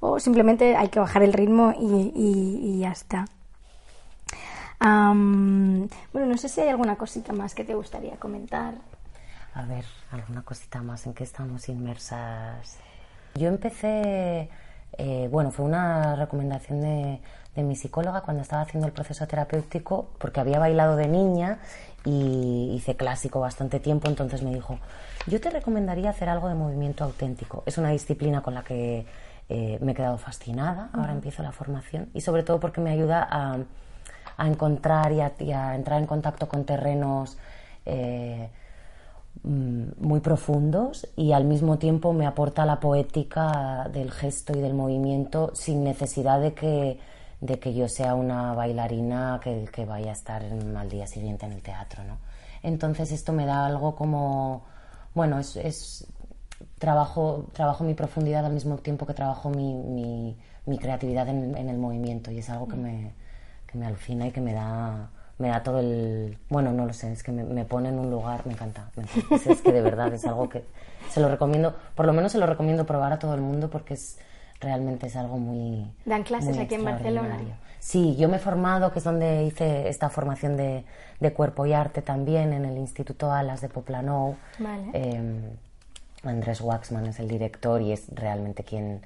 O 0.01 0.19
simplemente 0.19 0.77
hay 0.77 0.89
que 0.89 0.99
bajar 0.99 1.23
el 1.23 1.33
ritmo 1.33 1.75
y, 1.79 2.13
y, 2.15 2.79
ya 2.81 2.91
está. 2.91 3.25
bueno, 4.81 5.89
no 6.13 6.37
sé 6.37 6.49
si 6.49 6.61
hay 6.61 6.69
alguna 6.69 6.97
cosita 6.97 7.33
más 7.33 7.55
que 7.55 7.63
te 7.63 7.75
gustaría 7.75 8.17
comentar. 8.17 8.75
A 9.55 9.65
ver, 9.65 9.85
alguna 10.11 10.43
cosita 10.43 10.83
más 10.83 11.07
en 11.07 11.15
que 11.15 11.23
estamos 11.23 11.69
inmersas. 11.69 12.79
Yo 13.37 13.49
empecé 13.49 14.51
eh, 14.99 15.29
bueno, 15.31 15.51
fue 15.51 15.65
una 15.65 16.17
recomendación 16.17 16.81
de, 16.81 17.21
mi 17.57 17.77
psicóloga 17.77 18.23
cuando 18.23 18.43
estaba 18.43 18.63
haciendo 18.63 18.87
el 18.87 18.95
proceso 18.95 19.27
terapéutico, 19.27 20.09
porque 20.19 20.41
había 20.41 20.59
bailado 20.59 20.97
de 20.97 21.07
niña 21.07 21.59
y 22.05 22.73
hice 22.75 22.97
clásico 22.97 23.41
bastante 23.41 23.79
tiempo, 23.79 24.09
entonces 24.09 24.43
me 24.43 24.53
dijo, 24.55 24.79
yo 25.27 25.41
te 25.41 25.51
recomendaría 25.51 26.11
hacer 26.11 26.31
algo 26.31 26.49
de 26.49 26.55
movimiento 26.55 27.05
auténtico. 27.05 27.63
Es 27.67 27.77
una 27.77 27.91
disciplina 27.91 28.43
con 28.43 28.55
la 28.55 28.65
que 28.65 29.05
eh, 29.51 29.79
me 29.83 29.93
he 29.93 29.95
quedado 29.95 30.17
fascinada, 30.17 30.89
ahora 30.95 31.13
empiezo 31.13 31.43
la 31.43 31.53
formación, 31.53 32.09
y 32.15 32.23
sobre 32.23 32.43
todo 32.43 32.59
porque 32.59 32.81
me 32.81 32.91
ayuda 32.91 33.29
a, 33.31 33.59
encontrar 34.47 35.13
y 35.13 35.21
a, 35.53 35.75
entrar 35.75 36.01
en 36.01 36.07
contacto 36.07 36.49
con 36.49 36.65
terrenos. 36.65 37.37
Eh, 37.85 38.49
muy 39.45 40.21
profundos 40.21 41.09
y 41.17 41.33
al 41.33 41.45
mismo 41.45 41.79
tiempo 41.79 42.13
me 42.13 42.27
aporta 42.27 42.65
la 42.65 42.79
poética 42.79 43.89
del 43.93 44.13
gesto 44.13 44.57
y 44.57 44.61
del 44.61 44.75
movimiento 44.75 45.51
sin 45.55 45.83
necesidad 45.83 46.41
de 46.41 46.55
que, 46.55 47.01
de 47.41 47.59
que 47.59 47.75
yo 47.75 47.89
sea 47.89 48.15
una 48.15 48.55
bailarina 48.55 49.41
que, 49.43 49.69
que 49.73 49.85
vaya 49.85 50.11
a 50.11 50.13
estar 50.13 50.45
al 50.45 50.89
día 50.89 51.07
siguiente 51.09 51.47
en 51.47 51.53
el 51.53 51.63
teatro. 51.63 52.05
¿no? 52.05 52.19
Entonces 52.63 53.11
esto 53.11 53.33
me 53.33 53.45
da 53.45 53.67
algo 53.67 53.97
como, 53.97 54.63
bueno, 55.15 55.41
es, 55.41 55.57
es 55.57 56.07
trabajo, 56.79 57.47
trabajo 57.53 57.83
mi 57.83 57.95
profundidad 57.95 58.47
al 58.47 58.53
mismo 58.53 58.77
tiempo 58.79 59.07
que 59.07 59.15
trabajo 59.15 59.51
mi, 59.51 59.75
mi, 59.75 60.37
mi 60.67 60.79
creatividad 60.79 61.29
en, 61.29 61.57
en, 61.57 61.69
el 61.69 61.79
movimiento 61.79 62.31
y 62.31 62.39
es 62.39 62.49
algo 62.49 62.69
que 62.69 62.77
me, 62.77 63.13
que 63.67 63.77
me 63.77 63.87
alucina 63.87 64.29
y 64.29 64.31
que 64.31 64.41
me 64.41 64.53
da 64.53 65.11
me 65.43 65.49
da 65.49 65.63
todo 65.65 65.81
el... 65.81 66.39
Bueno, 66.49 66.73
no 66.73 66.87
lo 66.87 66.93
sé, 66.93 67.13
es 67.13 67.25
que 67.25 67.33
me, 67.33 67.65
pone 67.65 67.89
en 67.89 67.99
un 67.99 68.11
lugar, 68.11 68.47
me 68.47 68.53
encanta. 68.53 68.91
Es, 69.45 69.61
que 69.61 69.73
de 69.73 69.83
verdad 69.83 70.15
es 70.15 70.25
algo 70.25 70.49
que 70.49 70.65
se 71.11 71.21
lo 71.21 71.29
recomiendo, 71.29 71.75
por 71.97 72.07
lo 72.07 72.13
menos 72.13 72.31
se 72.31 72.39
lo 72.39 72.47
recomiendo 72.47 72.87
probar 72.87 73.13
a 73.13 73.19
todo 73.19 73.35
el 73.35 73.41
mundo 73.41 73.69
porque 73.69 73.95
es 73.95 74.19
realmente 74.61 75.09
es 75.09 75.17
algo 75.17 75.39
muy... 75.39 75.91
¿Dan 76.05 76.23
clases 76.23 76.57
aquí 76.57 76.77
en 76.77 76.85
Barcelona? 76.85 77.41
Sí, 77.81 78.15
yo 78.15 78.29
me 78.29 78.37
he 78.37 78.39
formado, 78.39 78.93
que 78.93 79.01
es 79.01 79.05
donde 79.05 79.43
hice 79.43 79.89
esta 79.89 80.09
formación 80.09 80.57
de, 80.57 80.85
de 81.19 81.33
cuerpo 81.33 81.67
y 81.67 81.73
arte 81.73 82.03
también, 82.03 82.53
en 82.53 82.65
el 82.65 82.79
Instituto 82.79 83.33
Alas 83.33 83.61
de 83.61 83.69
Poplanou. 83.69 84.37
Vale. 84.61 84.91
Em, 84.93 85.43
Andrés 86.23 86.61
Waxman 86.61 87.07
es 87.07 87.19
el 87.19 87.27
director 87.27 87.83
y 87.83 87.91
es 87.91 88.05
realmente 88.15 88.63
quien, 88.63 89.03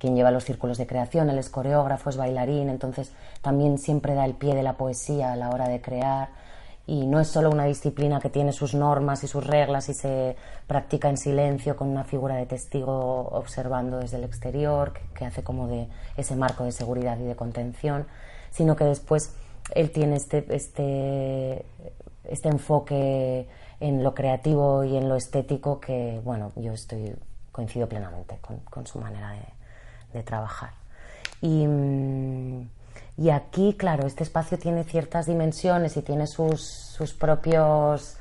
quien 0.00 0.16
lleva 0.16 0.30
los 0.30 0.44
círculos 0.44 0.78
de 0.78 0.86
creación, 0.86 1.28
él 1.28 1.38
es 1.38 1.50
coreógrafo, 1.50 2.10
es 2.10 2.16
bailarín, 2.16 2.70
entonces 2.70 3.12
también 3.42 3.78
siempre 3.78 4.14
da 4.14 4.24
el 4.24 4.34
pie 4.34 4.54
de 4.54 4.62
la 4.62 4.72
poesía 4.72 5.32
a 5.32 5.36
la 5.36 5.50
hora 5.50 5.68
de 5.68 5.80
crear. 5.80 6.30
Y 6.86 7.06
no 7.06 7.20
es 7.20 7.28
solo 7.28 7.50
una 7.50 7.66
disciplina 7.66 8.18
que 8.18 8.30
tiene 8.30 8.52
sus 8.52 8.74
normas 8.74 9.22
y 9.22 9.28
sus 9.28 9.46
reglas 9.46 9.88
y 9.90 9.94
se 9.94 10.36
practica 10.66 11.08
en 11.08 11.18
silencio 11.18 11.76
con 11.76 11.88
una 11.88 12.02
figura 12.02 12.34
de 12.36 12.46
testigo 12.46 13.28
observando 13.28 13.98
desde 13.98 14.16
el 14.16 14.24
exterior 14.24 14.94
que, 15.14 15.26
hace 15.26 15.44
como 15.44 15.68
de 15.68 15.86
ese 16.16 16.34
marco 16.34 16.64
de 16.64 16.72
seguridad 16.72 17.18
y 17.18 17.24
de 17.24 17.36
contención, 17.36 18.06
sino 18.50 18.74
que 18.74 18.84
después 18.84 19.34
él 19.74 19.92
tiene 19.92 20.16
este, 20.16 20.44
este, 20.48 21.64
este 22.24 22.48
enfoque 22.48 23.46
en 23.78 24.02
lo 24.02 24.14
creativo 24.14 24.82
y 24.82 24.96
en 24.96 25.08
lo 25.08 25.16
estético 25.16 25.78
que, 25.78 26.20
bueno, 26.24 26.52
yo 26.56 26.72
estoy, 26.72 27.14
coincido 27.52 27.88
plenamente 27.88 28.38
con, 28.70 28.86
su 28.86 28.98
manera 28.98 29.32
de, 29.32 29.59
trabajar. 30.24 30.70
Y, 31.40 31.66
y, 33.16 33.30
aquí, 33.30 33.74
claro, 33.74 34.06
este 34.06 34.24
espacio 34.24 34.58
tiene 34.58 34.84
ciertas 34.84 35.26
dimensiones 35.26 35.96
y 35.96 36.02
tiene 36.02 36.26
sus, 36.26 36.62
sus 36.62 37.14
propios, 37.14 38.16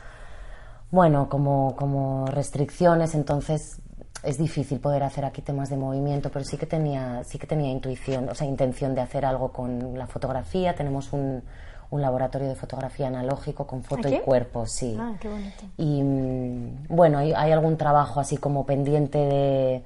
bueno, 0.92 1.28
como, 1.28 1.76
como 1.76 2.28
restricciones, 2.28 3.16
entonces 3.16 3.82
es 4.24 4.38
difícil 4.38 4.80
poder 4.80 5.04
hacer 5.04 5.26
aquí 5.26 5.42
temas 5.42 5.70
de 5.70 5.78
movimiento, 5.78 6.30
pero 6.30 6.44
sí 6.46 6.58
que 6.58 6.66
tenía, 6.66 7.24
sí 7.24 7.38
que 7.38 7.48
tenía 7.48 7.70
intuición, 7.70 8.30
o 8.30 8.36
sea, 8.36 8.48
intención 8.48 8.96
de 8.96 9.02
hacer 9.02 9.26
algo 9.26 9.52
con 9.52 9.98
la 9.98 10.08
fotografía. 10.08 10.76
Tenemos 10.76 11.14
un, 11.14 11.44
un 11.92 12.02
laboratorio 12.02 12.48
de 12.48 12.56
fotografía 12.56 13.08
analógico 13.08 13.66
con 13.66 13.84
foto 13.84 14.08
y 14.10 14.20
cuerpo, 14.20 14.66
sí. 14.68 14.96
Ah, 15.00 15.14
qué 15.20 15.28
bonito. 15.28 15.66
Y 15.78 16.04
mm, 16.04 16.88
bueno, 16.90 17.18
hay, 17.18 17.34
algún 17.34 17.78
trabajo 17.78 18.20
así 18.20 18.38
como 18.38 18.66
pendiente 18.66 19.18
de, 19.18 19.84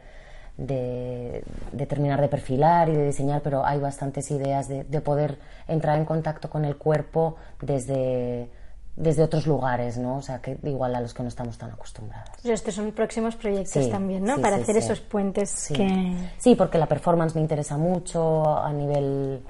de, 0.58 1.43
terminar 1.88 2.22
de 2.22 2.28
perfilar 2.28 2.89
y 2.89 2.93
de 2.93 3.08
diseñar, 3.08 3.41
pero 3.41 3.66
hay 3.66 3.80
bastantes 3.80 4.30
ideas 4.32 4.68
de, 4.68 4.84
poder 5.01 5.38
entrar 5.68 5.97
en 5.97 6.06
contacto 6.06 6.49
con 6.49 6.66
el 6.66 6.78
cuerpo 6.78 7.36
desde 7.62 8.49
desde 8.95 9.24
otros 9.24 9.47
lugares, 9.47 9.97
¿no? 9.97 10.18
O 10.18 10.22
sea, 10.22 10.39
que 10.39 10.56
igual 10.62 10.93
a 10.95 11.01
los 11.01 11.16
que 11.16 11.24
no 11.24 11.30
estamos 11.30 11.58
tan 11.58 11.72
acostumbrados. 11.72 12.30
estos 12.43 12.76
son 12.76 12.91
próximos 12.91 13.36
proyectos 13.36 13.89
también, 13.89 14.24
¿no? 14.24 14.39
Para 14.39 14.58
hacer 14.58 14.78
esos 14.78 14.99
puentes 14.99 15.74
que... 15.76 16.16
Sí, 16.38 16.54
porque 16.54 16.78
la 16.78 16.86
performance 16.86 17.34
me 17.34 17.41
interesa 17.41 17.76
mucho 17.76 18.56
a 18.56 18.72
nivel 18.72 19.41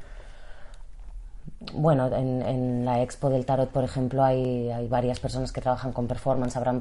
bueno, 1.74 2.14
en, 2.14 2.84
la 2.86 3.02
expo 3.02 3.30
del 3.30 3.46
tarot, 3.46 3.70
por 3.70 3.84
ejemplo, 3.84 4.24
hay, 4.24 4.88
varias 4.90 5.20
personas 5.20 5.52
que 5.52 5.62
trabajan 5.62 5.94
con 5.94 6.08
performance, 6.08 6.56
habrá 6.58 6.74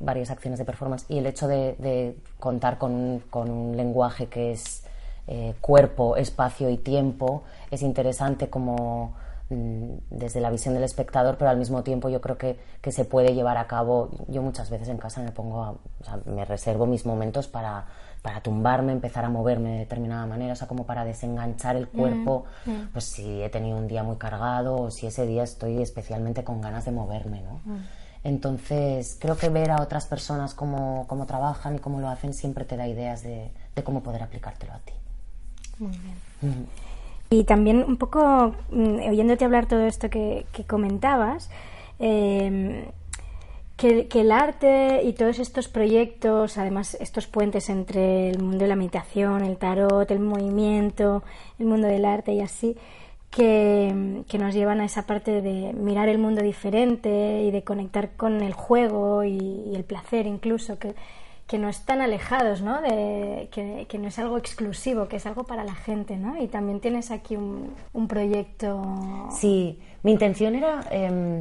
varias 0.00 0.30
acciones 0.30 0.58
de 0.58 0.64
performance 0.64 1.06
y 1.08 1.18
el 1.18 1.26
hecho 1.26 1.48
de, 1.48 2.16
contar 2.38 2.78
con, 2.78 3.22
un 3.32 3.76
lenguaje 3.76 4.26
que 4.26 4.52
es 4.52 4.84
eh, 5.28 5.54
cuerpo, 5.60 6.16
espacio 6.16 6.70
y 6.70 6.76
tiempo 6.76 7.42
es 7.70 7.82
interesante 7.82 8.48
como 8.48 9.14
mm, 9.50 9.96
desde 10.10 10.40
la 10.40 10.50
visión 10.50 10.74
del 10.74 10.84
espectador, 10.84 11.36
pero 11.38 11.50
al 11.50 11.56
mismo 11.56 11.82
tiempo 11.82 12.08
yo 12.08 12.20
creo 12.20 12.38
que, 12.38 12.58
que 12.80 12.92
se 12.92 13.04
puede 13.04 13.34
llevar 13.34 13.56
a 13.56 13.66
cabo. 13.66 14.10
Yo 14.28 14.42
muchas 14.42 14.70
veces 14.70 14.88
en 14.88 14.98
casa 14.98 15.22
me 15.22 15.32
pongo, 15.32 15.78
o 16.00 16.04
sea, 16.04 16.20
me 16.26 16.44
reservo 16.44 16.86
mis 16.86 17.06
momentos 17.06 17.48
para 17.48 17.86
para 18.26 18.40
tumbarme, 18.40 18.90
empezar 18.90 19.24
a 19.24 19.28
moverme 19.28 19.70
de 19.70 19.78
determinada 19.78 20.26
manera, 20.26 20.54
o 20.54 20.56
sea, 20.56 20.66
como 20.66 20.84
para 20.84 21.04
desenganchar 21.04 21.76
el 21.76 21.86
cuerpo, 21.86 22.44
mm, 22.64 22.70
mm. 22.72 22.88
pues 22.92 23.04
si 23.04 23.40
he 23.40 23.48
tenido 23.50 23.78
un 23.78 23.86
día 23.86 24.02
muy 24.02 24.16
cargado 24.16 24.74
o 24.74 24.90
si 24.90 25.06
ese 25.06 25.28
día 25.28 25.44
estoy 25.44 25.80
especialmente 25.80 26.42
con 26.42 26.60
ganas 26.60 26.84
de 26.86 26.90
moverme, 26.90 27.42
¿no? 27.42 27.60
Mm. 27.64 27.84
Entonces, 28.24 29.16
creo 29.20 29.36
que 29.36 29.48
ver 29.48 29.70
a 29.70 29.80
otras 29.80 30.06
personas 30.06 30.54
cómo, 30.54 31.04
cómo, 31.06 31.26
trabajan 31.26 31.76
y 31.76 31.78
cómo 31.78 32.00
lo 32.00 32.08
hacen 32.08 32.34
siempre 32.34 32.64
te 32.64 32.76
da 32.76 32.88
ideas 32.88 33.22
de, 33.22 33.52
de 33.76 33.84
cómo 33.84 34.02
poder 34.02 34.24
aplicártelo 34.24 34.72
a 34.72 34.78
ti. 34.78 34.92
Muy 35.78 35.96
bien. 35.96 36.66
Y 37.30 37.44
también 37.44 37.84
un 37.84 37.96
poco, 37.96 38.56
oyéndote 38.72 39.44
hablar 39.44 39.66
todo 39.66 39.86
esto 39.86 40.10
que, 40.10 40.46
que 40.52 40.64
comentabas, 40.64 41.48
eh, 42.00 42.90
que, 43.76 44.08
el 44.14 44.32
arte 44.32 45.02
y 45.04 45.12
todos 45.12 45.38
estos 45.38 45.68
proyectos, 45.68 46.56
además 46.56 46.96
estos 47.00 47.26
puentes 47.26 47.68
entre 47.68 48.30
el 48.30 48.42
mundo 48.42 48.58
de 48.58 48.68
la 48.68 48.76
meditación, 48.76 49.44
el 49.44 49.58
tarot, 49.58 50.10
el 50.10 50.20
movimiento, 50.20 51.22
el 51.58 51.66
mundo 51.66 51.86
del 51.86 52.06
arte 52.06 52.32
y 52.32 52.40
así, 52.40 52.76
que, 53.30 53.92
nos 54.38 54.54
llevan 54.54 54.80
a 54.80 54.86
esa 54.86 55.06
parte 55.06 55.42
de 55.42 55.74
mirar 55.74 56.08
el 56.08 56.18
mundo 56.18 56.42
diferente 56.42 57.42
y 57.42 57.50
de 57.50 57.64
conectar 57.64 58.12
con 58.16 58.42
el 58.42 58.54
juego 58.54 59.24
y, 59.24 59.72
el 59.74 59.84
placer 59.84 60.26
incluso, 60.26 60.78
que, 60.78 60.94
que, 61.46 61.58
no 61.58 61.68
están 61.68 62.00
alejados, 62.00 62.62
¿no? 62.62 62.80
De, 62.80 63.48
que, 63.50 63.98
no 63.98 64.08
es 64.08 64.18
algo 64.18 64.38
exclusivo, 64.38 65.06
que 65.06 65.16
es 65.16 65.26
algo 65.26 65.44
para 65.44 65.64
la 65.64 65.74
gente, 65.74 66.16
¿no? 66.16 66.42
Y 66.42 66.48
también 66.48 66.80
tienes 66.80 67.10
aquí 67.10 67.36
un, 67.36 67.74
un 67.92 68.08
proyecto... 68.08 69.28
Sí, 69.32 69.78
mi 70.02 70.12
intención 70.12 70.54
era... 70.54 70.80
Em, 70.90 71.40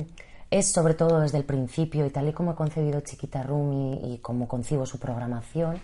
es 0.60 0.72
sobre 0.72 0.94
todo 0.94 1.20
desde 1.20 1.38
el 1.38 1.44
principio 1.44 2.06
y 2.06 2.10
tal 2.10 2.30
y 2.30 2.34
como 2.34 2.54
he 2.54 2.56
concebido 2.56 3.02
Chiquita 3.02 3.44
Rumi 3.44 4.14
y, 4.14 4.18
como 4.20 4.48
concibo 4.48 4.86
su 4.86 5.00
programación, 5.00 5.80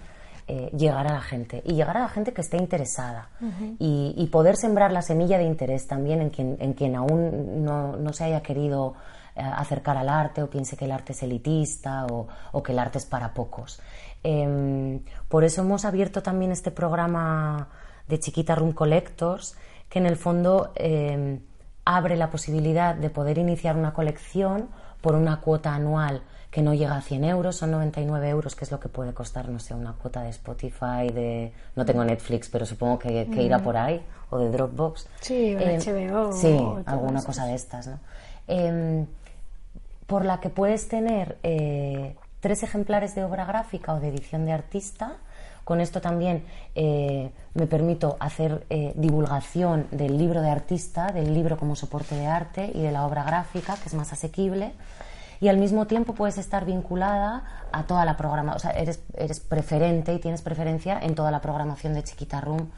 eh, 0.47 0.71
llegar 0.75 1.07
a 1.07 1.13
la 1.13 1.21
gente 1.21 1.61
y 1.65 1.73
llegar 1.73 1.97
a 1.97 2.01
la 2.01 2.09
gente 2.09 2.31
que 2.31 2.39
esté 2.41 2.57
interesada 2.57 3.29
y, 3.79 4.27
poder 4.31 4.55
sembrar 4.55 4.93
la 4.93 5.01
semilla 5.01 5.37
de 5.37 5.43
interés 5.43 5.87
también 5.87 6.21
en 6.21 6.29
quien, 6.29 6.57
en 6.59 6.73
quien 6.73 6.95
aún 6.95 7.65
no, 7.65 8.13
se 8.13 8.23
haya 8.23 8.41
querido 8.41 8.93
eh, 9.35 9.41
acercar 9.41 9.97
al 9.97 10.07
arte 10.07 10.41
o 10.41 10.49
piense 10.49 10.77
que 10.77 10.85
el 10.85 10.91
arte 10.93 11.11
es 11.11 11.21
elitista 11.21 12.07
o, 12.07 12.63
que 12.63 12.71
el 12.71 12.79
arte 12.79 12.97
es 12.97 13.05
para 13.05 13.33
pocos. 13.33 13.81
Em, 14.23 15.01
por 15.27 15.43
eso 15.43 15.61
hemos 15.61 15.83
abierto 15.83 16.23
también 16.23 16.51
este 16.51 16.71
programa 16.71 17.67
de 18.07 18.19
Chiquita 18.19 18.55
Room 18.55 18.71
Collectors, 18.71 19.57
que 19.89 19.99
en 19.99 20.05
el 20.05 20.15
fondo 20.15 20.71
em, 20.75 21.41
abre 21.85 22.15
la 22.15 22.29
posibilidad 22.29 22.95
de 22.95 23.09
poder 23.09 23.37
iniciar 23.37 23.75
una 23.75 23.93
colección 23.93 24.69
por 25.01 25.15
una 25.15 25.41
cuota 25.41 25.73
anual 25.73 26.21
que 26.51 26.61
no 26.61 26.73
llega 26.73 26.97
a 26.97 27.01
100 27.01 27.23
euros, 27.23 27.55
son 27.55 27.71
99 27.71 28.29
euros, 28.29 28.55
que 28.55 28.65
es 28.65 28.71
lo 28.71 28.79
que 28.79 28.89
puede 28.89 29.13
costar, 29.13 29.47
no 29.47 29.59
sé, 29.59 29.73
una 29.73 29.93
cuota 29.93 30.21
de 30.21 30.29
Spotify, 30.29 31.09
de... 31.13 31.53
No 31.77 31.85
tengo 31.85 32.03
Netflix, 32.03 32.49
pero 32.49 32.65
supongo 32.65 32.99
que, 32.99 33.25
irá 33.37 33.59
mm. 33.59 33.63
por 33.63 33.77
ahí, 33.77 34.03
o 34.29 34.37
de 34.37 34.51
Dropbox. 34.51 35.07
Sí, 35.21 35.55
o 35.55 35.59
HBO. 35.59 36.29
Eh, 36.29 36.33
sí, 36.33 36.59
alguna 36.85 37.23
cosa 37.23 37.45
de 37.45 37.55
estas, 37.55 37.87
¿no? 37.87 37.99
Em, 38.47 39.05
por 40.07 40.25
la 40.25 40.41
que 40.41 40.49
puedes 40.49 40.89
tener 40.89 41.37
eh, 41.41 42.17
tres 42.41 42.63
ejemplares 42.63 43.15
de 43.15 43.23
obra 43.23 43.45
gráfica 43.45 43.93
o 43.93 44.01
de 44.01 44.09
edición 44.09 44.45
de 44.45 44.51
artista, 44.51 45.13
con 45.63 45.81
esto 45.81 46.01
también 46.01 46.43
eh, 46.75 47.31
me 47.53 47.67
permito 47.67 48.17
hacer 48.19 48.65
eh, 48.69 48.93
divulgación 48.95 49.87
del 49.91 50.17
libro 50.17 50.41
de 50.41 50.49
artista, 50.49 51.07
del 51.07 51.33
libro 51.33 51.57
como 51.57 51.75
soporte 51.75 52.15
de 52.15 52.27
arte 52.27 52.71
y 52.73 52.81
de 52.81 52.91
la 52.91 53.05
obra 53.05 53.23
gráfica, 53.23 53.75
que 53.75 53.89
es 53.89 53.93
más 53.93 54.11
asequible. 54.13 54.73
Y 55.39 55.47
al 55.47 55.57
mismo 55.57 55.87
tiempo 55.87 56.13
puedes 56.13 56.37
estar 56.37 56.65
vinculada 56.65 57.43
a 57.71 57.83
toda 57.83 58.05
la 58.05 58.15
programación, 58.15 58.57
o 58.57 58.59
sea, 58.59 58.71
eres, 58.71 59.01
eres 59.15 59.39
preferente 59.39 60.13
y 60.13 60.19
tienes 60.19 60.41
preferencia 60.41 60.99
en 61.01 61.15
toda 61.15 61.31
la 61.31 61.41
programación 61.41 61.93
de 61.93 62.03
Chiquita 62.03 62.41
Room, 62.41 62.69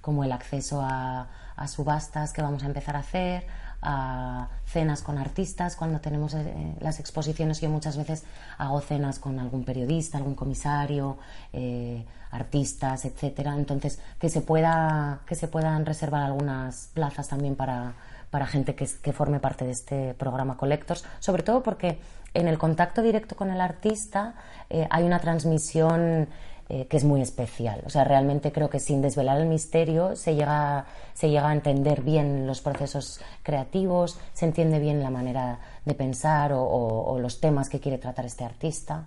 como 0.00 0.22
el 0.22 0.30
acceso 0.30 0.80
a, 0.82 1.28
a 1.56 1.68
subastas 1.68 2.32
que 2.32 2.42
vamos 2.42 2.62
a 2.62 2.66
empezar 2.66 2.96
a 2.96 3.00
hacer, 3.00 3.46
a 3.82 4.48
cenas 4.64 5.02
con 5.02 5.18
artistas 5.18 5.76
cuando 5.76 6.00
tenemos 6.00 6.34
eh, 6.34 6.74
las 6.80 7.00
exposiciones. 7.00 7.60
Yo 7.60 7.68
muchas 7.68 7.96
veces 7.96 8.24
hago 8.58 8.80
cenas 8.80 9.18
con 9.18 9.38
algún 9.38 9.64
periodista, 9.64 10.18
algún 10.18 10.34
comisario, 10.34 11.18
eh, 11.52 12.04
artistas, 12.30 13.04
etcétera. 13.04 13.54
Entonces 13.54 14.00
que 14.18 14.28
se 14.28 14.40
pueda 14.40 15.20
que 15.26 15.34
se 15.34 15.48
puedan 15.48 15.84
reservar 15.84 16.22
algunas 16.22 16.90
plazas 16.94 17.28
también 17.28 17.56
para, 17.56 17.94
para 18.30 18.46
gente 18.46 18.74
que, 18.74 18.88
que 19.02 19.12
forme 19.12 19.40
parte 19.40 19.64
de 19.64 19.72
este 19.72 20.14
programa 20.14 20.56
Collectors, 20.56 21.04
sobre 21.18 21.42
todo 21.42 21.62
porque 21.62 21.98
en 22.34 22.48
el 22.48 22.58
contacto 22.58 23.02
directo 23.02 23.36
con 23.36 23.50
el 23.50 23.60
artista 23.60 24.34
eh, 24.70 24.86
hay 24.90 25.04
una 25.04 25.18
transmisión 25.18 26.28
eh, 26.74 26.86
que 26.86 26.96
es 26.96 27.04
muy 27.04 27.20
especial. 27.20 27.82
O 27.84 27.90
sea, 27.90 28.02
realmente 28.02 28.50
creo 28.50 28.70
que 28.70 28.80
sin 28.80 29.02
desvelar 29.02 29.38
el 29.38 29.46
misterio 29.46 30.16
se 30.16 30.34
llega, 30.34 30.86
se 31.12 31.28
llega 31.28 31.50
a 31.50 31.52
entender 31.52 32.00
bien 32.00 32.46
los 32.46 32.62
procesos 32.62 33.20
creativos, 33.42 34.18
se 34.32 34.46
entiende 34.46 34.78
bien 34.78 35.02
la 35.02 35.10
manera 35.10 35.58
de 35.84 35.92
pensar 35.92 36.52
o, 36.54 37.18
los 37.20 37.40
temas 37.40 37.68
que 37.68 37.78
quiere 37.78 37.98
tratar 37.98 38.24
este 38.24 38.44
artista. 38.44 39.04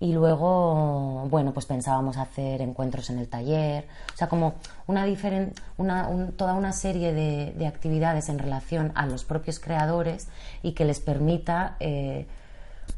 Y 0.00 0.14
luego, 0.14 1.26
bueno, 1.28 1.52
pues 1.52 1.66
pensábamos 1.66 2.16
hacer 2.16 2.62
encuentros 2.62 3.10
en 3.10 3.18
el 3.18 3.28
taller, 3.28 3.84
o 4.14 4.16
sea, 4.16 4.30
como 4.30 4.54
una, 4.86 5.04
una 5.76 6.30
toda 6.34 6.54
una 6.54 6.72
serie 6.72 7.12
de, 7.12 7.66
actividades 7.66 8.30
en 8.30 8.38
relación 8.38 8.90
a 8.94 9.04
los 9.04 9.24
propios 9.24 9.60
creadores 9.60 10.28
y 10.62 10.72
que 10.72 10.86
les 10.86 11.00
permita 11.00 11.76
eh, 11.78 12.26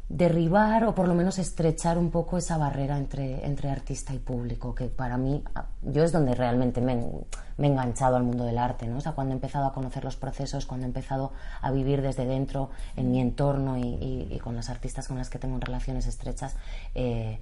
derribar 0.07 0.83
o 0.83 0.93
por 0.93 1.07
lo 1.07 1.15
menos 1.15 1.39
estrechar 1.39 1.97
un 1.97 2.11
poco 2.11 2.37
esa 2.37 2.57
barrera 2.57 2.97
entre, 2.97 3.45
entre 3.45 3.69
artista 3.69 4.13
y 4.13 4.19
público, 4.19 4.75
que 4.75 4.85
para 4.85 5.17
mí, 5.17 5.43
yo 5.81 6.03
es 6.03 6.11
donde 6.11 6.35
realmente 6.35 6.79
me, 6.79 6.93
he 6.93 7.65
enganchado 7.65 8.15
al 8.15 8.23
mundo 8.23 8.43
del 8.43 8.59
arte, 8.59 8.87
¿no? 8.87 8.97
O 8.97 9.01
sea, 9.01 9.13
cuando 9.13 9.33
he 9.33 9.37
empezado 9.37 9.65
a 9.65 9.73
conocer 9.73 10.03
los 10.03 10.15
procesos, 10.15 10.67
cuando 10.67 10.85
he 10.85 10.89
empezado 10.89 11.31
a 11.61 11.71
vivir 11.71 12.03
desde 12.03 12.25
dentro, 12.25 12.69
en 12.95 13.09
mi 13.09 13.19
entorno 13.19 13.77
y, 13.77 14.39
con 14.43 14.55
las 14.55 14.69
artistas 14.69 15.07
con 15.07 15.17
las 15.17 15.29
que 15.29 15.39
tengo 15.39 15.57
relaciones 15.59 16.05
estrechas, 16.05 16.55
eh, 16.93 17.39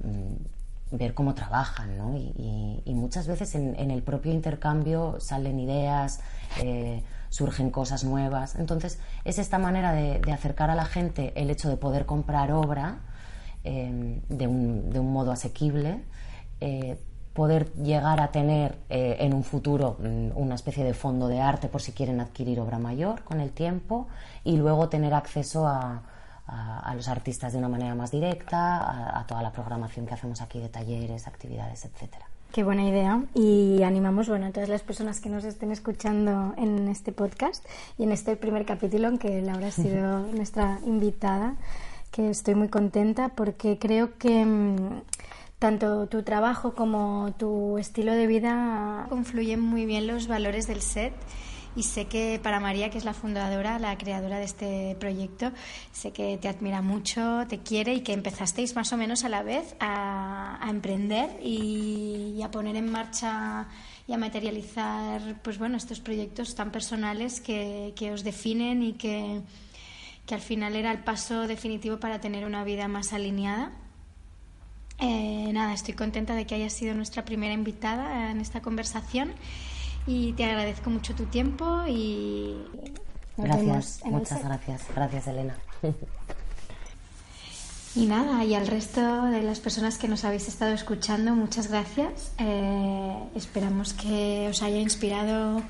mm, 0.00 0.96
ver 0.96 1.14
cómo 1.14 1.34
trabajan, 1.34 1.96
¿no? 1.96 2.16
Y, 2.16 2.82
muchas 2.94 3.26
veces 3.26 3.54
en, 3.54 3.90
el 3.90 4.02
propio 4.02 4.32
intercambio 4.32 5.16
salen 5.20 5.58
ideas, 5.58 6.20
eh, 6.62 7.02
surgen 7.34 7.70
cosas 7.70 8.04
nuevas. 8.04 8.54
Entonces, 8.54 9.00
es 9.24 9.38
esta 9.38 9.58
manera 9.58 9.92
de, 9.92 10.20
acercar 10.32 10.70
a 10.70 10.74
la 10.74 10.84
gente 10.84 11.32
el 11.34 11.50
hecho 11.50 11.68
de 11.68 11.76
poder 11.76 12.06
comprar 12.06 12.52
obra 12.52 13.00
eh, 13.64 14.20
de, 14.28 14.46
un, 14.46 15.12
modo 15.12 15.32
asequible 15.32 16.04
poder 17.34 17.72
llegar 17.74 18.20
a 18.20 18.30
tener 18.30 18.78
eh, 18.88 19.16
en 19.20 19.34
un 19.34 19.42
futuro 19.42 19.96
mm, 19.98 20.30
una 20.36 20.54
especie 20.54 20.84
de 20.84 20.94
fondo 20.94 21.26
de 21.28 21.40
arte 21.40 21.68
por 21.68 21.82
si 21.82 21.92
quieren 21.92 22.20
adquirir 22.20 22.60
obra 22.60 22.78
mayor 22.78 23.24
con 23.24 23.40
el 23.40 23.50
tiempo 23.50 24.06
y 24.44 24.56
luego 24.56 24.88
tener 24.88 25.12
acceso 25.12 25.66
a, 25.66 26.02
los 26.94 27.08
artistas 27.08 27.52
de 27.52 27.58
una 27.58 27.70
manera 27.70 27.94
más 27.94 28.10
directa, 28.10 29.18
a, 29.18 29.26
toda 29.26 29.42
la 29.42 29.50
programación 29.50 30.06
que 30.06 30.12
hacemos 30.12 30.42
aquí 30.42 30.60
de 30.60 30.68
talleres, 30.68 31.26
actividades, 31.26 31.86
etcétera. 31.86 32.26
Qué 32.54 32.62
buena 32.62 32.88
idea. 32.88 33.20
Y 33.34 33.82
animamos 33.82 34.28
bueno, 34.28 34.46
a 34.46 34.52
todas 34.52 34.68
las 34.68 34.82
personas 34.82 35.18
que 35.18 35.28
nos 35.28 35.42
estén 35.42 35.72
escuchando 35.72 36.54
en 36.56 36.86
este 36.86 37.10
podcast 37.10 37.66
y 37.98 38.04
en 38.04 38.12
este 38.12 38.36
primer 38.36 38.64
capítulo 38.64 39.08
en 39.08 39.18
que 39.18 39.42
Laura 39.42 39.66
ha 39.66 39.70
sido 39.72 40.20
nuestra 40.20 40.78
invitada, 40.86 41.56
que 42.12 42.30
estoy 42.30 42.54
muy 42.54 42.68
contenta 42.68 43.30
porque 43.30 43.76
creo 43.80 44.16
que 44.18 44.44
mm, 44.44 45.02
tanto 45.58 46.06
tu 46.06 46.22
trabajo 46.22 46.76
como 46.76 47.34
tu 47.36 47.76
estilo 47.76 48.12
de 48.12 48.28
vida 48.28 49.06
confluyen 49.08 49.58
muy 49.60 49.84
bien 49.84 50.06
los 50.06 50.28
valores 50.28 50.68
del 50.68 50.80
set 50.80 51.12
y 51.76 51.82
sé 51.82 52.06
que 52.06 52.40
para 52.42 52.60
María, 52.60 52.90
que 52.90 52.98
es 52.98 53.04
la 53.04 53.14
fundadora, 53.14 53.78
la 53.78 53.96
creadora 53.98 54.38
de 54.38 54.44
este 54.44 54.96
proyecto, 55.00 55.50
sé 55.92 56.12
que 56.12 56.38
te 56.38 56.48
admira 56.48 56.82
mucho, 56.82 57.46
te 57.48 57.58
quiere 57.58 57.94
y 57.94 58.00
que 58.00 58.12
empezasteis 58.12 58.76
más 58.76 58.92
o 58.92 58.96
menos 58.96 59.24
a 59.24 59.28
la 59.28 59.42
vez 59.42 59.74
a, 59.80 60.60
emprender 60.68 61.40
y, 61.42 62.40
a 62.42 62.50
poner 62.50 62.76
en 62.76 62.90
marcha 62.90 63.66
y 64.06 64.12
a 64.12 64.18
materializar 64.18 65.40
pues 65.42 65.58
bueno, 65.58 65.76
estos 65.76 66.00
proyectos 66.00 66.54
tan 66.54 66.70
personales 66.70 67.40
que, 67.40 67.92
que 67.96 68.12
os 68.12 68.22
definen 68.22 68.82
y 68.82 68.92
que, 68.92 69.40
que 70.26 70.34
al 70.34 70.40
final 70.40 70.76
era 70.76 70.92
el 70.92 70.98
paso 70.98 71.46
definitivo 71.46 71.98
para 71.98 72.20
tener 72.20 72.44
una 72.44 72.64
vida 72.64 72.88
más 72.88 73.12
alineada. 73.12 73.72
Eh, 75.00 75.50
nada, 75.52 75.74
estoy 75.74 75.94
contenta 75.94 76.36
de 76.36 76.46
que 76.46 76.54
hayas 76.54 76.72
sido 76.72 76.94
nuestra 76.94 77.24
primera 77.24 77.52
invitada 77.52 78.30
en 78.30 78.40
esta 78.40 78.62
conversación 78.62 79.32
y 80.06 80.32
te 80.34 80.44
agradezco 80.44 80.90
mucho 80.90 81.14
tu 81.14 81.24
tiempo 81.24 81.84
y 81.88 82.56
gracias, 83.36 84.00
muchas 84.04 84.44
gracias, 84.44 84.82
gracias 84.94 85.26
Elena. 85.26 85.56
Y 87.96 88.06
nada, 88.06 88.42
y 88.44 88.56
al 88.56 88.66
resto 88.66 89.26
de 89.26 89.40
las 89.42 89.60
personas 89.60 89.98
que 89.98 90.08
nos 90.08 90.24
habéis 90.24 90.48
estado 90.48 90.72
escuchando, 90.72 91.32
muchas 91.36 91.68
gracias. 91.68 92.32
Eh, 92.38 93.16
esperamos 93.36 93.92
que 93.92 94.48
os 94.50 94.62
haya 94.62 94.80
inspirado 94.80 95.62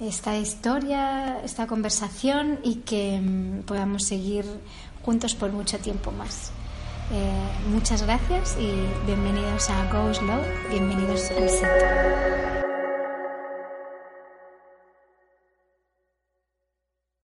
esta 0.00 0.36
historia, 0.36 1.38
esta 1.44 1.68
conversación 1.68 2.58
y 2.64 2.76
que 2.76 3.20
mm, 3.20 3.60
podamos 3.62 4.04
seguir 4.04 4.44
juntos 5.04 5.36
por 5.36 5.52
mucho 5.52 5.78
tiempo 5.78 6.10
más. 6.10 6.50
Eh, 7.12 7.70
muchas 7.70 8.02
gracias 8.02 8.56
y 8.58 8.72
bienvenidos 9.06 9.70
a 9.70 9.92
Go 9.92 10.12
Slow, 10.12 10.40
bienvenidos 10.68 11.30
al 11.30 11.48
set. 11.48 12.71